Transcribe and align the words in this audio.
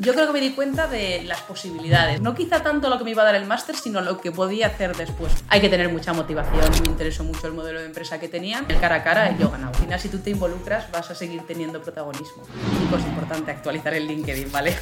Yo 0.00 0.14
creo 0.14 0.28
que 0.28 0.32
me 0.32 0.40
di 0.40 0.52
cuenta 0.52 0.86
de 0.86 1.24
las 1.24 1.42
posibilidades. 1.42 2.22
No 2.22 2.34
quizá 2.34 2.62
tanto 2.62 2.88
lo 2.88 2.96
que 2.96 3.04
me 3.04 3.10
iba 3.10 3.20
a 3.20 3.26
dar 3.26 3.34
el 3.34 3.44
máster, 3.44 3.76
sino 3.76 4.00
lo 4.00 4.18
que 4.18 4.32
podía 4.32 4.68
hacer 4.68 4.96
después. 4.96 5.30
Hay 5.48 5.60
que 5.60 5.68
tener 5.68 5.90
mucha 5.90 6.14
motivación. 6.14 6.64
Me 6.82 6.88
interesó 6.88 7.22
mucho 7.22 7.46
el 7.46 7.52
modelo 7.52 7.80
de 7.80 7.84
empresa 7.84 8.18
que 8.18 8.26
tenían. 8.26 8.64
El 8.70 8.80
cara 8.80 8.94
a 8.94 9.04
cara 9.04 9.36
yo 9.36 9.50
ganaba. 9.50 9.72
Al 9.72 9.76
final, 9.76 10.00
si 10.00 10.08
tú 10.08 10.16
te 10.20 10.30
involucras, 10.30 10.90
vas 10.90 11.10
a 11.10 11.14
seguir 11.14 11.42
teniendo 11.42 11.82
protagonismo. 11.82 12.44
Y 12.82 12.86
pues 12.86 13.04
importante 13.04 13.50
actualizar 13.50 13.92
el 13.92 14.06
LinkedIn, 14.06 14.50
¿vale? 14.50 14.74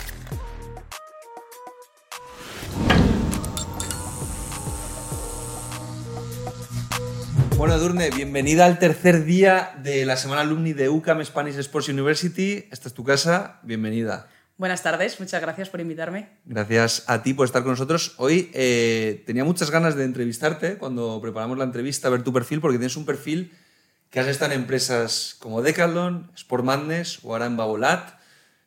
Bueno, 7.57 7.77
Durne, 7.81 8.11
bienvenida 8.11 8.67
al 8.67 8.79
tercer 8.79 9.25
día 9.25 9.73
de 9.83 10.07
la 10.07 10.17
semana 10.17 10.43
alumni 10.43 10.75
de 10.75 10.89
UCAM 10.89 11.25
Spanish 11.25 11.59
Sports 11.59 11.89
University. 11.89 12.69
Esta 12.71 12.87
es 12.87 12.95
tu 12.95 13.03
casa, 13.03 13.59
bienvenida. 13.65 14.29
Buenas 14.59 14.83
tardes, 14.83 15.19
muchas 15.21 15.41
gracias 15.41 15.71
por 15.71 15.81
invitarme. 15.81 16.29
Gracias 16.45 17.05
a 17.07 17.23
ti 17.23 17.33
por 17.33 17.47
estar 17.47 17.63
con 17.63 17.71
nosotros. 17.71 18.15
Hoy 18.19 18.51
eh, 18.53 19.23
tenía 19.25 19.45
muchas 19.45 19.71
ganas 19.71 19.95
de 19.95 20.05
entrevistarte 20.05 20.77
cuando 20.77 21.21
preparamos 21.23 21.57
la 21.57 21.65
entrevista, 21.65 22.11
ver 22.11 22.25
tu 22.25 22.33
perfil, 22.33 22.61
porque 22.61 22.77
tienes 22.77 22.97
un 22.97 23.07
perfil 23.07 23.53
que 24.11 24.19
has 24.19 24.27
estado 24.27 24.53
en 24.53 24.63
empresas 24.63 25.37
como 25.39 25.63
Decathlon, 25.63 26.33
Sport 26.35 26.65
Madness 26.65 27.21
o 27.23 27.33
ahora 27.33 27.47
en 27.47 27.57
Babolat. 27.57 28.19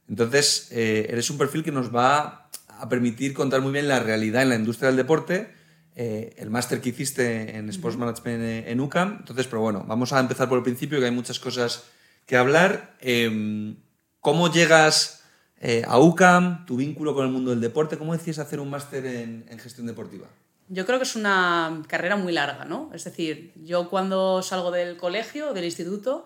Entonces, 0.08 0.70
eh, 0.72 1.08
eres 1.10 1.30
un 1.30 1.38
perfil 1.38 1.62
que 1.62 1.74
nos 1.74 1.94
va 1.94 2.50
a 2.70 2.90
permitir 2.90 3.34
contar 3.34 3.60
muy 3.60 3.74
bien 3.74 3.88
la 3.90 4.00
realidad 4.00 4.44
en 4.44 4.50
la 4.50 4.56
industria 4.56 4.88
del 4.88 4.98
deporte 4.98 5.62
eh, 5.94 6.36
el 6.38 6.50
máster 6.50 6.80
que 6.80 6.90
hiciste 6.90 7.58
en 7.58 7.68
Sports 7.70 7.98
Management 7.98 8.68
en 8.68 8.80
UCAM. 8.80 9.18
Entonces, 9.20 9.46
pero 9.48 9.62
bueno, 9.62 9.84
vamos 9.86 10.14
a 10.14 10.20
empezar 10.22 10.48
por 10.48 10.58
el 10.58 10.64
principio, 10.64 11.00
que 11.00 11.06
hay 11.06 11.12
muchas 11.12 11.40
cosas 11.40 11.84
que 12.26 12.38
hablar. 12.38 12.96
Em, 13.02 13.76
¿Cómo 14.22 14.52
llegas 14.52 15.21
eh, 15.64 15.84
a 15.88 16.00
UCAM, 16.00 16.66
tu 16.66 16.76
vínculo 16.76 17.14
con 17.14 17.24
el 17.24 17.32
mundo 17.32 17.52
del 17.52 17.62
deporte? 17.62 17.96
¿Cómo 17.96 18.14
decides 18.14 18.40
hacer 18.40 18.60
un 18.60 18.72
máster 18.72 19.06
en, 19.06 19.46
gestión 19.60 19.86
deportiva? 19.86 20.28
Yo 20.70 20.88
creo 20.88 20.98
que 20.98 21.04
es 21.04 21.16
una 21.16 21.84
carrera 21.88 22.16
muy 22.16 22.34
larga, 22.34 22.66
¿no? 22.66 22.90
Es 22.96 23.04
decir, 23.04 23.54
yo 23.64 23.88
cuando 23.88 24.42
salgo 24.42 24.72
del 24.72 24.98
colegio, 24.98 25.54
del 25.54 25.66
instituto, 25.66 26.26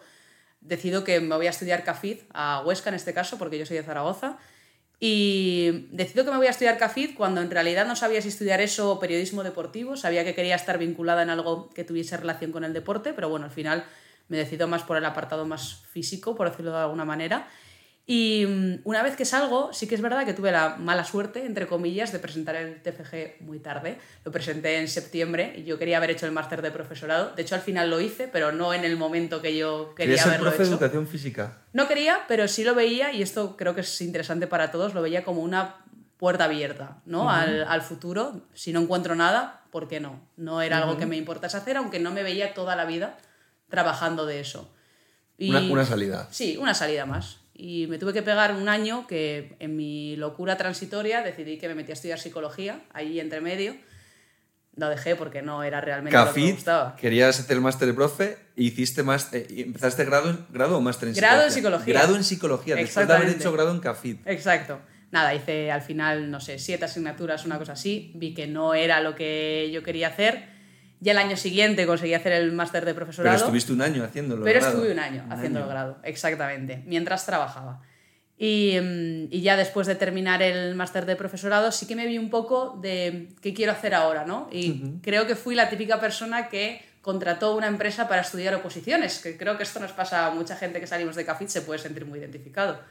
decido 0.61 1.03
que 1.03 1.19
me 1.19 1.35
voy 1.35 1.47
a 1.47 1.49
estudiar 1.49 1.83
CAFID, 1.83 2.19
a 2.33 2.63
Huesca 2.65 2.89
en 2.89 2.95
este 2.95 3.13
caso, 3.13 3.37
porque 3.37 3.59
yo 3.59 3.65
soy 3.65 3.75
de 3.75 3.83
Zaragoza, 3.83 4.37
y 5.01 5.89
decido 5.91 6.23
que 6.23 6.31
me 6.31 6.37
voy 6.37 6.47
a 6.47 6.51
estudiar 6.51 6.77
CAFID 6.77 7.15
cuando 7.17 7.41
en 7.41 7.51
realidad 7.51 7.85
no 7.85 7.97
sabía 7.97 8.21
si 8.21 8.29
estudiar 8.29 8.61
eso 8.61 8.89
o 8.89 8.99
periodismo 9.01 9.43
deportivo. 9.43 9.97
Sabía 9.97 10.23
que 10.23 10.33
quería 10.33 10.55
estar 10.55 10.77
vinculada 10.77 11.23
en 11.23 11.29
algo 11.29 11.69
que 11.71 11.83
tuviese 11.83 12.15
relación 12.15 12.53
con 12.53 12.63
el 12.63 12.71
deporte, 12.71 13.11
pero 13.11 13.27
bueno, 13.27 13.47
al 13.47 13.51
final 13.51 13.83
me 14.29 14.37
decido 14.37 14.69
más 14.69 14.83
por 14.83 14.95
el 14.95 15.03
apartado 15.03 15.45
más 15.45 15.83
físico, 15.91 16.35
por 16.35 16.49
decirlo 16.49 16.71
de 16.71 16.77
alguna 16.77 17.03
manera. 17.03 17.49
Y 18.07 18.45
mm, 18.45 18.81
una 18.83 19.01
vez 19.01 19.15
que 19.15 19.25
salgo, 19.25 19.73
sí 19.73 19.87
que 19.87 19.95
es 19.95 20.01
verdad 20.01 20.25
que 20.25 20.33
tuve 20.33 20.51
la 20.51 20.75
mala 20.75 21.03
suerte, 21.03 21.45
entre 21.45 21.65
comillas, 21.65 22.11
de 22.11 22.19
presentar 22.19 22.55
el 22.55 22.81
TFG 22.81 23.41
muy 23.41 23.59
tarde. 23.59 23.97
Lo 24.23 24.31
presenté 24.31 24.77
en 24.77 24.87
septiembre 24.87 25.55
y 25.57 25.63
yo 25.63 25.79
quería 25.79 25.97
haber 25.97 26.11
hecho 26.11 26.27
el 26.27 26.31
máster 26.31 26.61
de 26.61 26.69
profesorado. 26.69 27.33
De 27.35 27.41
hecho, 27.41 27.55
al 27.55 27.61
final 27.61 27.89
lo 27.89 27.99
hice, 27.99 28.27
pero 28.27 28.51
no 28.51 28.73
en 28.73 28.83
el 28.83 28.95
momento 28.95 29.41
que 29.41 29.57
yo 29.57 29.95
quería 29.95 30.21
haberlo 30.21 30.49
profe 30.49 30.63
de 30.63 30.69
educación 30.69 31.07
física? 31.07 31.57
No 31.73 31.87
quería, 31.87 32.19
pero 32.27 32.47
sí 32.47 32.63
lo 32.63 32.75
veía, 32.75 33.11
y 33.11 33.23
esto 33.23 33.57
creo 33.57 33.73
que 33.73 33.81
es 33.81 34.01
interesante 34.01 34.45
para 34.45 34.69
todos, 34.71 34.93
lo 34.93 35.01
veía 35.01 35.23
como 35.23 35.41
una 35.41 35.77
puerta 36.17 36.45
abierta 36.45 37.01
¿no? 37.05 37.29
al, 37.29 37.63
al, 37.63 37.81
futuro. 37.81 38.41
Si 38.53 38.71
no 38.71 38.81
encuentro 38.81 39.15
nada, 39.15 39.63
¿por 39.71 39.87
qué 39.87 39.99
no? 39.99 40.21
No 40.37 40.61
era 40.61 40.77
algo 40.77 40.97
que 40.97 41.07
me 41.07 41.17
importase 41.17 41.57
hacer, 41.57 41.75
aunque 41.77 41.99
no 41.99 42.11
me 42.11 42.21
veía 42.21 42.53
toda 42.53 42.75
la 42.75 42.85
vida 42.85 43.17
trabajando 43.67 44.27
de 44.27 44.41
eso. 44.41 44.71
una, 45.39 45.59
una 45.61 45.85
salida. 45.85 46.27
Sí, 46.29 46.55
una 46.55 46.75
salida 46.75 47.07
más. 47.07 47.44
Y 47.57 47.87
me 47.87 47.97
tuve 47.97 48.11
que 48.11 48.21
pegar 48.21 48.53
un 48.53 48.67
año 48.67 49.07
que 49.07 49.55
en 49.59 49.77
mi 49.77 50.17
locura 50.17 50.57
transitoria 50.57 51.21
decidí 51.21 51.57
que 51.57 51.69
me 51.69 51.75
metí 51.75 51.91
a 51.91 51.93
estudiar 51.93 52.19
psicología, 52.19 52.81
ahí 52.93 53.19
entre 53.19 53.39
medio. 53.39 53.77
Lo 54.75 54.89
dejé 54.89 55.15
porque 55.15 55.41
no 55.41 55.63
era 55.63 55.79
realmente 55.79 56.17
lo 56.17 56.33
que 56.33 56.41
me 56.41 56.51
gustaba. 56.51 56.97
querías 56.97 57.39
hacer 57.39 57.55
el 57.55 57.61
máster 57.61 57.87
de 57.87 57.93
profe 57.93 58.37
y 58.57 58.67
hiciste 58.67 59.03
más, 59.03 59.33
eh, 59.33 59.47
empezaste 59.49 60.03
grado, 60.03 60.37
grado 60.49 60.77
o 60.77 60.81
máster 60.81 61.07
en 61.07 61.15
grado 61.15 61.43
psicología. 61.43 61.45
en 61.47 61.53
psicología. 61.53 61.93
Grado 61.93 62.15
en 62.17 62.23
psicología, 62.25 62.75
después 62.75 63.07
de 63.07 63.13
haber 63.13 63.29
hecho 63.29 63.53
grado 63.53 63.71
en 63.71 63.79
CAFID. 63.79 64.17
Exacto. 64.25 64.81
Nada, 65.11 65.33
hice 65.33 65.71
al 65.71 65.81
final, 65.81 66.29
no 66.29 66.41
sé, 66.41 66.59
siete 66.59 66.83
asignaturas, 66.83 67.45
una 67.45 67.57
cosa 67.57 67.71
así. 67.71 68.11
Vi 68.15 68.33
que 68.33 68.47
no 68.47 68.73
era 68.73 68.99
lo 68.99 69.15
que 69.15 69.69
yo 69.71 69.81
quería 69.81 70.09
hacer 70.09 70.54
ya 70.99 71.11
el 71.11 71.17
año 71.17 71.37
siguiente 71.37 71.85
conseguí 71.85 72.13
hacer 72.13 72.33
el 72.33 72.51
máster 72.51 72.85
de 72.85 72.93
profesorado. 72.93 73.35
Pero 73.35 73.45
estuviste 73.45 73.73
un 73.73 73.81
año 73.81 74.03
haciéndolo. 74.03 74.43
Pero 74.43 74.59
estuve 74.59 74.91
un 74.91 74.99
año 74.99 75.25
haciendo 75.29 75.59
el 75.59 75.67
grado, 75.67 75.97
exactamente, 76.03 76.83
mientras 76.85 77.25
trabajaba. 77.25 77.81
Y, 78.37 78.77
mm, 78.81 79.27
y, 79.31 79.41
ya 79.41 79.55
después 79.55 79.87
de 79.87 79.95
terminar 79.95 80.41
el 80.41 80.75
máster 80.75 81.05
de 81.05 81.15
profesorado 81.15 81.71
sí 81.71 81.87
que 81.87 81.95
me 81.95 82.05
vi 82.05 82.17
un 82.17 82.29
poco 82.29 82.77
de 82.81 83.29
qué 83.41 83.53
quiero 83.53 83.71
hacer 83.71 83.93
ahora, 83.95 84.25
¿no? 84.25 84.49
Y 84.51 84.99
creo 85.01 85.25
que 85.25 85.35
fui 85.35 85.55
la 85.55 85.69
típica 85.69 86.01
persona 86.01 86.49
que 86.49 86.81
contrató 87.01 87.55
una 87.55 87.67
empresa 87.67 88.07
para 88.07 88.21
estudiar 88.21 88.55
oposiciones, 88.55 89.19
que 89.19 89.37
creo 89.37 89.57
que 89.57 89.63
esto 89.63 89.79
nos 89.79 89.91
pasa 89.91 90.25
a 90.25 90.31
mucha 90.31 90.55
gente 90.57 90.79
que 90.79 90.87
salimos 90.87 91.15
de 91.15 91.23
CAFIT, 91.23 91.49
se 91.49 91.61
puede 91.61 91.79
sentir 91.79 92.03
muy 92.03 92.19
identificado. 92.19 92.81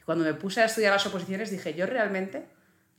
Y 0.00 0.04
cuando 0.04 0.24
me 0.24 0.32
puse 0.32 0.62
a 0.62 0.66
estudiar 0.66 0.92
las 0.92 1.04
oposiciones 1.06 1.50
dije, 1.50 1.74
yo 1.74 1.84
realmente... 1.84 2.46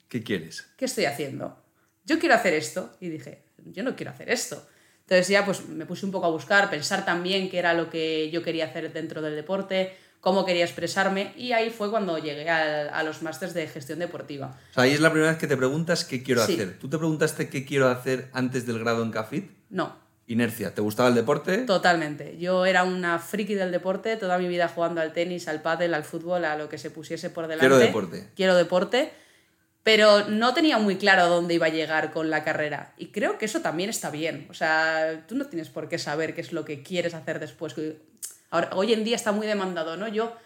¿Qué 0.09 0.21
quieres? 0.21 0.67
¿Qué 0.75 0.85
estoy 0.85 1.05
haciendo? 1.05 1.57
Yo 2.05 2.19
quiero 2.19 2.35
hacer 2.35 2.53
esto. 2.55 2.93
Y 2.99 3.09
dije, 3.09 3.43
yo 3.73 3.83
no 3.83 3.95
quiero 3.95 4.11
hacer 4.11 4.29
esto. 4.29 4.65
Entonces 5.09 5.27
ya 5.27 5.43
pues 5.43 5.67
me 5.67 5.87
puse 5.87 6.05
un 6.05 6.11
poco 6.11 6.27
a 6.27 6.29
buscar, 6.29 6.69
pensar 6.69 7.03
también 7.03 7.49
qué 7.49 7.57
era 7.57 7.73
lo 7.73 7.89
que 7.89 8.29
yo 8.29 8.43
quería 8.43 8.65
hacer 8.65 8.93
dentro 8.93 9.23
del 9.23 9.35
deporte, 9.35 9.95
cómo 10.21 10.45
quería 10.45 10.63
expresarme 10.63 11.33
y 11.35 11.51
ahí 11.53 11.71
fue 11.71 11.89
cuando 11.89 12.19
llegué 12.19 12.47
a, 12.47 13.01
los 13.03 13.23
másters 13.23 13.55
de 13.55 13.67
gestión 13.67 13.97
deportiva. 13.97 14.55
O 14.69 14.73
sea, 14.75 14.83
ahí 14.83 14.91
es 14.91 14.99
la 14.99 15.09
primera 15.09 15.31
vez 15.31 15.39
que 15.39 15.47
te 15.47 15.57
preguntas 15.57 16.05
qué 16.05 16.21
quiero 16.21 16.43
hacer. 16.43 16.77
¿Tú 16.77 16.89
te 16.89 16.99
preguntaste 16.99 17.49
qué 17.49 17.65
quiero 17.65 17.87
hacer 17.87 18.29
antes 18.33 18.67
del 18.67 18.77
grado 18.77 19.01
en 19.01 19.09
CAFIT? 19.09 19.49
No. 19.71 19.97
Inercia, 20.27 20.75
¿te 20.75 20.81
gustaba 20.81 21.09
el 21.09 21.15
deporte? 21.15 21.57
Totalmente. 21.59 22.37
Yo 22.37 22.67
era 22.67 22.83
una 22.83 23.17
friki 23.17 23.55
del 23.55 23.71
deporte, 23.71 24.15
toda 24.15 24.37
mi 24.37 24.47
vida 24.47 24.67
jugando 24.67 25.01
al 25.01 25.11
tenis, 25.11 25.47
al 25.47 25.63
pádel, 25.63 25.95
al 25.95 26.03
fútbol, 26.03 26.45
a 26.45 26.55
lo 26.55 26.69
que 26.69 26.77
se 26.77 26.91
pusiese 26.91 27.31
por 27.31 27.47
delante. 27.47 27.67
Quiero 27.67 27.77
deporte. 27.77 28.29
Quiero 28.35 28.55
deporte 28.55 29.11
pero 29.91 30.29
no 30.29 30.53
tenía 30.53 30.77
muy 30.77 30.97
claro 30.97 31.25
dónde 31.29 31.55
iba 31.55 31.65
a 31.65 31.69
llegar 31.69 32.11
con 32.11 32.29
la 32.29 32.43
carrera. 32.43 32.93
Y 32.95 33.07
creo 33.07 33.39
que 33.39 33.45
eso 33.45 33.61
también 33.61 33.89
está 33.89 34.11
bien. 34.11 34.45
O 34.51 34.53
sea, 34.53 35.23
tú 35.27 35.33
no 35.33 35.45
tienes 35.45 35.69
por 35.69 35.89
qué 35.89 35.97
saber 35.97 36.35
qué 36.35 36.41
es 36.41 36.53
lo 36.53 36.63
que 36.63 36.83
quieres 36.83 37.15
hacer 37.15 37.39
después. 37.39 37.73
Ahora, 38.51 38.69
hoy 38.75 38.93
en 38.93 39.03
día 39.03 39.15
está 39.15 39.31
muy 39.31 39.47
demandado, 39.47 39.97
¿no? 39.97 40.07
Yo 40.07 40.37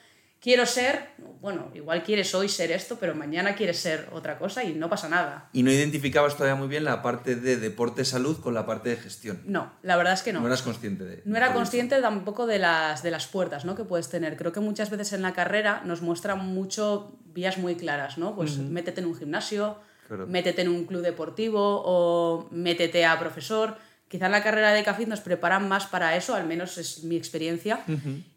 quiero 0.43 0.65
ser, 0.65 1.07
bueno, 1.39 1.71
igual 1.73 2.03
quieres 2.03 2.35
hoy 2.35 2.49
ser 2.49 2.71
esto, 2.71 2.97
pero 2.99 3.15
mañana 3.15 3.55
quieres 3.55 3.79
ser 3.79 4.09
otra 4.11 4.37
cosa 4.37 4.63
y 4.63 4.73
no 4.73 4.89
pasa 4.89 5.07
nada. 5.07 5.49
¿Y 5.53 5.63
no 5.63 5.71
identificabas 5.71 6.35
todavía 6.35 6.55
muy 6.55 6.67
bien 6.67 6.83
la 6.83 7.01
parte 7.01 7.37
de 7.37 7.55
deporte-salud 7.55 8.41
con 8.41 8.53
la 8.53 8.65
parte 8.65 8.89
de 8.89 8.97
gestión? 8.97 9.41
No, 9.45 9.71
la 9.81 9.95
verdad 9.95 10.13
es 10.13 10.21
que 10.21 10.33
no. 10.33 10.41
No 10.41 10.47
eras 10.47 10.61
consciente 10.61 11.05
de... 11.05 11.21
No 11.23 11.37
era 11.37 11.53
consciente 11.53 11.99
tampoco 12.01 12.45
de 12.45 12.59
las, 12.59 13.01
de 13.01 13.11
las 13.11 13.25
puertas 13.27 13.63
¿no? 13.63 13.73
que 13.73 13.85
puedes 13.85 14.09
tener. 14.09 14.35
Creo 14.35 14.51
que 14.51 14.59
muchas 14.59 14.89
veces 14.89 15.13
en 15.13 15.21
la 15.21 15.33
carrera 15.33 15.81
nos 15.85 16.01
muestran 16.01 16.45
mucho 16.45 17.17
vías 17.33 17.57
muy 17.57 17.75
claras, 17.75 18.17
¿no? 18.17 18.35
Pues 18.35 18.57
métete 18.57 18.99
en 18.99 19.07
un 19.07 19.15
gimnasio, 19.15 19.77
métete 20.27 20.61
en 20.63 20.67
un 20.67 20.83
club 20.85 21.01
deportivo 21.01 21.81
o 21.85 22.49
métete 22.51 23.05
a 23.05 23.17
profesor 23.17 23.77
Quizá 24.13 24.27
en 24.27 24.31
la 24.31 24.43
carrera 24.43 24.73
de 24.73 24.83
CAFID 24.83 25.07
nos 25.07 25.21
preparan 25.21 25.67
más 25.67 25.87
para 25.87 26.15
eso, 26.15 26.35
al 26.35 26.45
menos 26.45 26.77
es 26.77 27.03
mi 27.03 27.15
experiencia, 27.15 27.83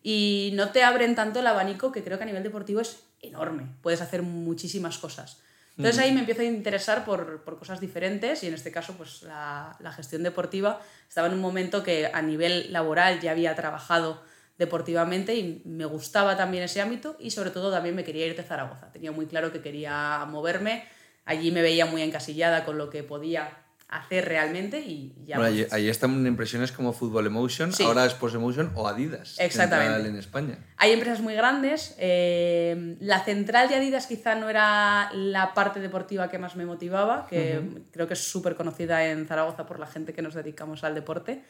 y 0.03 0.53
no 0.55 0.71
te 0.71 0.83
abren 0.83 1.15
tanto 1.15 1.41
el 1.41 1.47
abanico 1.47 1.93
que 1.93 2.03
creo 2.03 2.17
que 2.17 2.25
a 2.25 2.27
nivel 2.27 2.43
deportivo 2.43 2.81
es 2.81 3.01
enorme. 3.21 3.67
Puedes 3.83 4.01
hacer 4.01 4.23
muchísimas 4.23 4.97
cosas. 4.97 5.43
Entonces 5.77 5.99
ahí 5.99 6.13
me 6.13 6.21
empiezo 6.21 6.41
a 6.41 6.45
interesar 6.47 7.05
por, 7.05 7.45
por, 7.45 7.59
cosas 7.59 7.79
diferentes 7.79 8.43
y 8.43 8.47
en 8.47 8.55
este 8.55 8.73
caso 8.73 8.95
pues 8.95 9.21
la, 9.21 9.77
la, 9.81 9.93
gestión 9.93 10.23
deportiva 10.23 10.81
estaba 11.07 11.27
en 11.27 11.35
un 11.35 11.43
momento 11.43 11.83
que 11.83 12.11
a 12.11 12.23
nivel 12.23 12.73
laboral 12.73 13.21
ya 13.21 13.33
había 13.33 13.55
trabajado 13.55 14.23
deportivamente 14.57 15.37
y 15.37 15.61
me 15.67 15.85
gustaba 15.85 16.39
también 16.39 16.65
ese 16.65 16.81
ámbito 16.81 17.19
y 17.21 17.33
sobre 17.33 17.51
todo 17.51 17.71
también 17.71 17.95
me 17.95 18.03
quería 18.03 18.25
ir 18.25 18.35
de 18.35 18.45
Zaragoza. 18.45 18.91
Tenía 18.93 19.13
muy 19.13 19.27
claro 19.27 19.53
que 19.53 19.61
quería 19.61 20.25
moverme, 20.27 20.85
allí 21.27 21.51
me 21.51 21.61
veía 21.61 21.85
muy 21.85 22.01
encasillada 22.01 22.65
con 22.65 22.79
lo 22.79 22.89
que 22.89 23.03
podía 23.03 23.66
hacer 23.89 24.25
realmente 24.25 24.81
y 24.81 25.15
ya. 25.27 25.39
Bueno, 25.39 25.67
ahí, 25.71 25.89
están 25.89 26.27
impresiones 26.27 26.73
como 26.73 26.93
Football 26.93 27.27
Emotion, 27.27 27.71
ahora 27.85 28.07
Sports 28.07 28.35
Emotion 28.35 28.73
o 28.75 28.89
Adidas. 28.89 29.37
Exactamente. 29.39 30.09
En 30.09 30.17
España. 30.17 30.59
Hay 30.77 30.93
empresas 30.93 31.21
muy 31.21 31.35
grandes. 31.35 31.95
Eh, 31.99 32.97
la 33.01 33.25
central 33.25 33.69
de 33.69 33.77
Adidas 33.77 34.07
quizá 34.07 34.35
no 34.35 34.51
era 34.51 35.11
la 35.13 35.55
parte 35.55 35.81
deportiva 35.81 36.29
que 36.29 36.39
más 36.39 36.57
me 36.57 36.67
motivaba, 36.67 37.27
que 37.29 37.61
creo 37.93 38.09
que 38.09 38.15
es 38.15 38.25
súper 38.29 38.57
conocida 38.57 39.07
en 39.07 39.27
Zaragoza 39.27 39.67
por 39.67 39.79
la 39.79 39.87
gente 39.87 40.13
que 40.13 40.23
nos 40.23 40.35
dedicamos 40.35 40.83
al 40.83 40.95
deporte, 40.95 41.45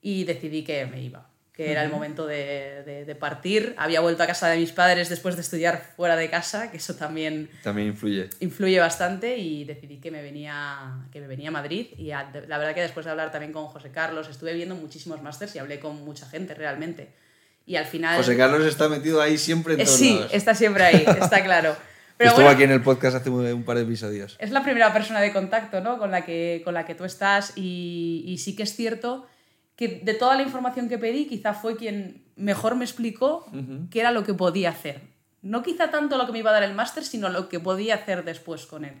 y 0.00 0.24
decidí 0.24 0.64
que 0.64 0.86
me 0.86 1.02
iba 1.02 1.35
que 1.56 1.72
era 1.72 1.82
el 1.82 1.90
momento 1.90 2.26
de, 2.26 3.04
de, 3.06 3.14
partir. 3.14 3.74
Había 3.78 4.00
vuelto 4.00 4.22
a 4.22 4.26
casa 4.26 4.48
de 4.48 4.58
mis 4.58 4.72
padres 4.72 5.08
después 5.08 5.36
de 5.36 5.40
estudiar 5.40 5.82
fuera 5.96 6.14
de 6.14 6.28
casa, 6.28 6.70
que 6.70 6.76
eso 6.76 6.96
también... 6.96 7.48
También 7.62 7.88
influye. 7.88 8.28
Influye 8.40 8.78
bastante 8.78 9.38
y 9.38 9.64
decidí 9.64 9.96
que 9.96 10.10
me 10.10 10.20
venía, 10.20 11.06
que 11.10 11.18
me 11.18 11.26
venía 11.26 11.48
a 11.48 11.52
Madrid. 11.52 11.86
Y 11.96 12.08
la 12.08 12.58
verdad 12.58 12.74
que 12.74 12.82
después 12.82 13.06
de 13.06 13.12
hablar 13.12 13.32
también 13.32 13.54
con 13.54 13.68
José 13.68 13.90
Carlos, 13.90 14.28
estuve 14.28 14.52
viendo 14.52 14.74
muchísimos 14.74 15.22
másters 15.22 15.56
y 15.56 15.58
hablé 15.58 15.80
con 15.80 16.04
mucha 16.04 16.28
gente 16.28 16.52
realmente. 16.52 17.14
Y 17.64 17.76
al 17.76 17.86
final... 17.86 18.18
José 18.18 18.36
Carlos 18.36 18.66
está 18.66 18.90
metido 18.90 19.22
ahí 19.22 19.38
siempre 19.38 19.74
en 19.74 19.84
todos 19.84 19.96
Sí, 19.96 20.20
está 20.32 20.54
siempre 20.54 20.84
ahí, 20.84 21.06
está 21.06 21.42
claro. 21.42 21.74
Estuvo 22.18 22.48
aquí 22.48 22.64
en 22.64 22.72
el 22.72 22.82
podcast 22.82 23.16
hace 23.16 23.30
un 23.30 23.64
par 23.64 23.76
de 23.78 23.84
episodios. 23.84 24.36
Es 24.40 24.50
la 24.50 24.62
primera 24.62 24.92
persona 24.92 25.22
de 25.22 25.32
contacto 25.32 25.80
¿no? 25.80 25.98
con, 25.98 26.10
la 26.10 26.24
que, 26.24 26.60
con 26.64 26.74
la 26.74 26.84
que 26.84 26.94
tú 26.94 27.04
estás 27.04 27.52
y, 27.56 28.24
y 28.26 28.38
sí 28.38 28.54
que 28.54 28.62
es 28.62 28.74
cierto 28.74 29.26
que 29.76 30.00
de 30.02 30.14
toda 30.14 30.34
la 30.36 30.42
información 30.42 30.88
que 30.88 30.98
pedí, 30.98 31.26
quizá 31.26 31.54
fue 31.54 31.76
quien 31.76 32.24
mejor 32.34 32.74
me 32.74 32.84
explicó 32.84 33.46
qué 33.90 34.00
era 34.00 34.10
lo 34.10 34.24
que 34.24 34.34
podía 34.34 34.70
hacer. 34.70 35.02
No 35.42 35.62
quizá 35.62 35.90
tanto 35.90 36.18
lo 36.18 36.26
que 36.26 36.32
me 36.32 36.40
iba 36.40 36.50
a 36.50 36.54
dar 36.54 36.62
el 36.62 36.74
máster, 36.74 37.04
sino 37.04 37.28
lo 37.28 37.48
que 37.48 37.60
podía 37.60 37.94
hacer 37.94 38.24
después 38.24 38.66
con 38.66 38.84
él. 38.84 38.94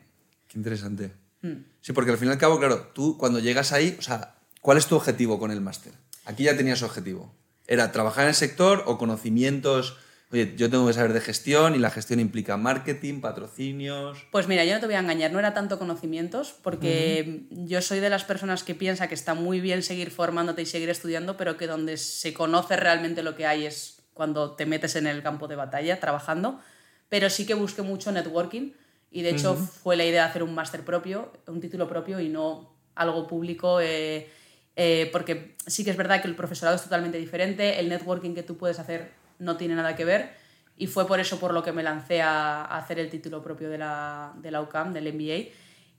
Qué 0.46 0.58
interesante. 0.58 1.12
Mm. 1.42 1.64
Sí, 1.80 1.92
porque 1.92 2.10
al 2.10 2.18
fin 2.18 2.28
y 2.28 2.32
al 2.32 2.38
cabo, 2.38 2.58
claro, 2.58 2.90
tú 2.94 3.16
cuando 3.18 3.40
llegas 3.40 3.72
ahí, 3.72 3.96
o 3.98 4.02
sea, 4.02 4.36
¿cuál 4.60 4.78
es 4.78 4.86
tu 4.86 4.94
objetivo 4.96 5.38
con 5.38 5.50
el 5.50 5.60
máster? 5.60 5.92
Aquí 6.24 6.44
ya 6.44 6.56
tenías 6.56 6.82
objetivo. 6.82 7.34
¿Era 7.66 7.90
trabajar 7.90 8.24
en 8.24 8.28
el 8.28 8.34
sector 8.34 8.84
o 8.86 8.98
conocimientos 8.98 9.96
Oye, 10.32 10.54
yo 10.56 10.68
tengo 10.68 10.86
que 10.88 10.92
saber 10.92 11.12
de 11.12 11.20
gestión 11.20 11.76
y 11.76 11.78
la 11.78 11.90
gestión 11.90 12.18
implica 12.18 12.56
marketing, 12.56 13.20
patrocinios. 13.20 14.26
Pues 14.32 14.48
mira, 14.48 14.64
yo 14.64 14.74
no 14.74 14.80
te 14.80 14.86
voy 14.86 14.96
a 14.96 14.98
engañar, 14.98 15.30
no 15.30 15.38
era 15.38 15.54
tanto 15.54 15.78
conocimientos, 15.78 16.52
porque 16.62 17.46
yo 17.50 17.80
soy 17.80 18.00
de 18.00 18.10
las 18.10 18.24
personas 18.24 18.64
que 18.64 18.74
piensa 18.74 19.08
que 19.08 19.14
está 19.14 19.34
muy 19.34 19.60
bien 19.60 19.84
seguir 19.84 20.10
formándote 20.10 20.62
y 20.62 20.66
seguir 20.66 20.90
estudiando, 20.90 21.36
pero 21.36 21.56
que 21.56 21.68
donde 21.68 21.96
se 21.96 22.34
conoce 22.34 22.76
realmente 22.76 23.22
lo 23.22 23.36
que 23.36 23.46
hay 23.46 23.66
es 23.66 24.02
cuando 24.14 24.56
te 24.56 24.66
metes 24.66 24.96
en 24.96 25.06
el 25.06 25.22
campo 25.22 25.46
de 25.46 25.54
batalla 25.54 26.00
trabajando. 26.00 26.60
Pero 27.08 27.30
sí 27.30 27.46
que 27.46 27.54
busqué 27.54 27.82
mucho 27.82 28.10
networking 28.10 28.72
y 29.12 29.22
de 29.22 29.30
hecho 29.30 29.54
fue 29.54 29.96
la 29.96 30.04
idea 30.04 30.24
de 30.24 30.30
hacer 30.30 30.42
un 30.42 30.54
máster 30.54 30.84
propio, 30.84 31.32
un 31.46 31.60
título 31.60 31.86
propio 31.86 32.18
y 32.18 32.28
no 32.28 32.74
algo 32.96 33.28
público. 33.28 33.80
Eh, 33.80 34.28
eh, 34.74 35.08
porque 35.12 35.56
sí 35.66 35.84
que 35.84 35.90
es 35.90 35.96
verdad 35.96 36.20
que 36.20 36.26
el 36.26 36.34
profesorado 36.34 36.76
es 36.76 36.82
totalmente 36.82 37.16
diferente, 37.16 37.78
el 37.78 37.88
networking 37.88 38.34
que 38.34 38.42
tú 38.42 38.56
puedes 38.56 38.80
hacer 38.80 39.12
no 39.38 39.56
tiene 39.56 39.74
nada 39.74 39.96
que 39.96 40.04
ver. 40.04 40.34
Y 40.76 40.86
fue 40.86 41.06
por 41.06 41.20
eso 41.20 41.40
por 41.40 41.54
lo 41.54 41.62
que 41.62 41.72
me 41.72 41.82
lancé 41.82 42.20
a, 42.22 42.64
hacer 42.64 42.98
el 42.98 43.08
título 43.08 43.42
propio 43.42 43.70
de 43.70 43.78
la, 43.78 44.34
de 44.36 44.50
la 44.50 44.60
UCAM, 44.60 44.92
del 44.92 45.12
MBA 45.14 45.50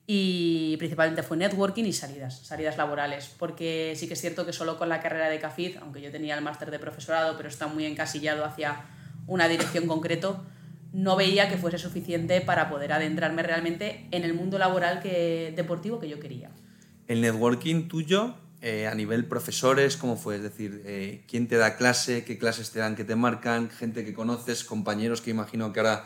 y 0.09 0.77
principalmente 0.77 1.21
fue 1.21 1.35
networking 1.35 1.83
y 1.83 1.91
salidas, 1.91 2.39
salidas 2.39 2.77
laborales, 2.77 3.35
porque 3.37 3.93
sí 3.97 4.07
que 4.07 4.13
es 4.13 4.21
cierto 4.21 4.45
que 4.45 4.53
solo 4.53 4.77
con 4.77 4.87
la 4.87 5.01
carrera 5.01 5.27
de 5.27 5.37
CAFID, 5.37 5.77
aunque 5.81 6.01
yo 6.01 6.09
tenía 6.11 6.35
el 6.35 6.41
máster 6.41 6.71
de 6.71 6.79
profesorado, 6.79 7.35
pero 7.35 7.49
está 7.49 7.67
muy 7.67 7.85
encasillado 7.85 8.45
hacia 8.45 8.85
una 9.27 9.49
dirección 9.49 9.85
concreto, 9.85 10.41
no 10.93 11.17
veía 11.17 11.49
que 11.49 11.57
fuese 11.57 11.77
suficiente 11.77 12.39
para 12.39 12.69
poder 12.69 12.93
adentrarme 12.93 13.43
realmente 13.43 14.07
en 14.11 14.23
el 14.23 14.33
mundo 14.33 14.57
laboral 14.57 15.01
que, 15.01 15.51
deportivo 15.53 15.99
que 15.99 16.07
yo 16.07 16.21
quería. 16.21 16.51
¿El 17.09 17.19
networking 17.19 17.89
tuyo 17.89 18.35
eh, 18.61 18.87
a 18.87 18.95
nivel 18.95 19.25
profesores, 19.25 19.97
¿cómo 19.97 20.17
fue? 20.17 20.37
Es 20.37 20.41
decir, 20.41 20.81
eh, 20.85 21.23
¿quién 21.27 21.47
te 21.47 21.57
da 21.57 21.75
clase? 21.75 22.23
¿Qué 22.23 22.39
clases 22.39 22.71
te 22.71 22.79
dan 22.79 22.95
que 22.95 23.03
te 23.03 23.15
marcan? 23.15 23.69
¿Gente 23.69 24.03
que 24.03 24.13
conoces? 24.13 24.63
¿Compañeros 24.63 25.21
que 25.21 25.29
imagino 25.29 25.71
que 25.71 25.79
ahora, 25.79 26.05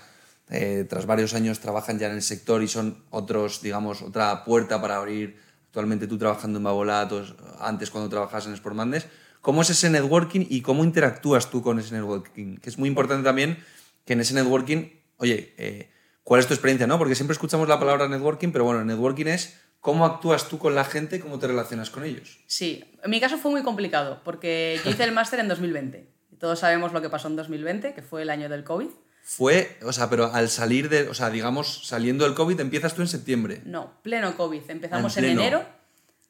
eh, 0.50 0.86
tras 0.89 1.06
varios 1.06 1.33
años, 1.33 1.62
trabajan 1.62 1.98
ya 1.98 2.07
en 2.07 2.13
el 2.13 2.21
sector 2.21 2.62
y 2.62 2.68
son 2.68 3.06
otros, 3.09 3.62
digamos, 3.62 4.01
otra 4.01 4.44
puerta 4.44 4.81
para 4.81 4.98
abrir? 4.98 5.38
Actualmente 5.68 6.07
tú 6.07 6.18
trabajando 6.18 6.57
en 6.57 6.65
Babolatos, 6.65 7.36
antes 7.59 7.89
cuando 7.89 8.09
trabajabas 8.09 8.48
en 8.48 8.57
Sportmandes. 8.57 9.07
¿Cómo 9.39 9.62
es 9.62 9.69
ese 9.69 9.89
networking 9.89 10.45
y 10.50 10.62
cómo 10.62 10.83
interactúas 10.83 11.50
tú 11.50 11.62
con 11.62 11.80
ese 11.80 11.95
networking? 11.95 12.57
Que 12.57 12.69
es 12.69 12.77
muy 12.77 12.89
importante 12.89 13.24
también 13.24 13.59
que 14.04 14.12
en 14.12 14.19
ese 14.19 14.33
networking, 14.33 14.89
oye, 15.18 15.89
¿cuál 16.24 16.42
es 16.42 16.47
tu 16.47 16.54
experiencia? 16.54 16.86
¿no? 16.86 16.97
Porque 16.97 17.15
siempre 17.15 17.31
escuchamos 17.31 17.69
la 17.69 17.80
palabra 17.80 18.09
networking, 18.09 18.50
pero 18.50 18.65
bueno, 18.65 18.81
el 18.81 18.88
networking 18.88 19.27
es 19.27 19.57
¿Cómo 19.81 20.06
actúas 20.06 20.48
tú 20.48 20.60
con 20.60 20.75
la 20.75 20.86
gente? 20.86 21.19
¿Cómo 21.19 21.39
te 21.39 21.48
relacionas 21.48 21.89
con 21.89 22.04
ellos? 22.04 22.39
Sí, 22.45 22.86
en 23.04 23.10
mi 23.10 23.19
caso 23.19 23.38
fue 23.39 23.50
muy 23.50 23.63
complicado 23.63 24.22
porque 24.24 24.80
yo 24.86 24.92
hice 24.92 25.04
el 25.04 25.12
máster 25.12 25.39
en 25.39 25.48
2020. 25.48 26.07
Y 26.31 26.36
todos 26.36 26.60
sabemos 26.60 26.94
lo 26.94 27.01
que 27.01 27.10
pasó 27.10 27.28
en 27.28 27.36
2020, 27.36 27.95
que 27.95 28.01
fue 28.04 28.22
el 28.22 28.30
año 28.30 28.48
del 28.48 28.63
COVID. 28.63 28.89
Fue, 29.24 29.80
o 29.83 29.92
sea, 29.92 30.07
pero 30.07 30.31
al 30.31 30.50
salir 30.50 30.88
de, 30.88 31.10
o 31.10 31.16
sea, 31.16 31.31
digamos, 31.31 31.88
saliendo 31.88 32.25
del 32.25 32.36
COVID, 32.36 32.60
empiezas 32.60 32.94
tú 32.94 33.01
en 33.01 33.07
septiembre. 33.07 33.62
No, 33.66 33.94
pleno 34.04 34.38
COVID. 34.38 34.69
Empezamos 34.69 35.18
en, 35.18 35.25
enero. 35.25 35.66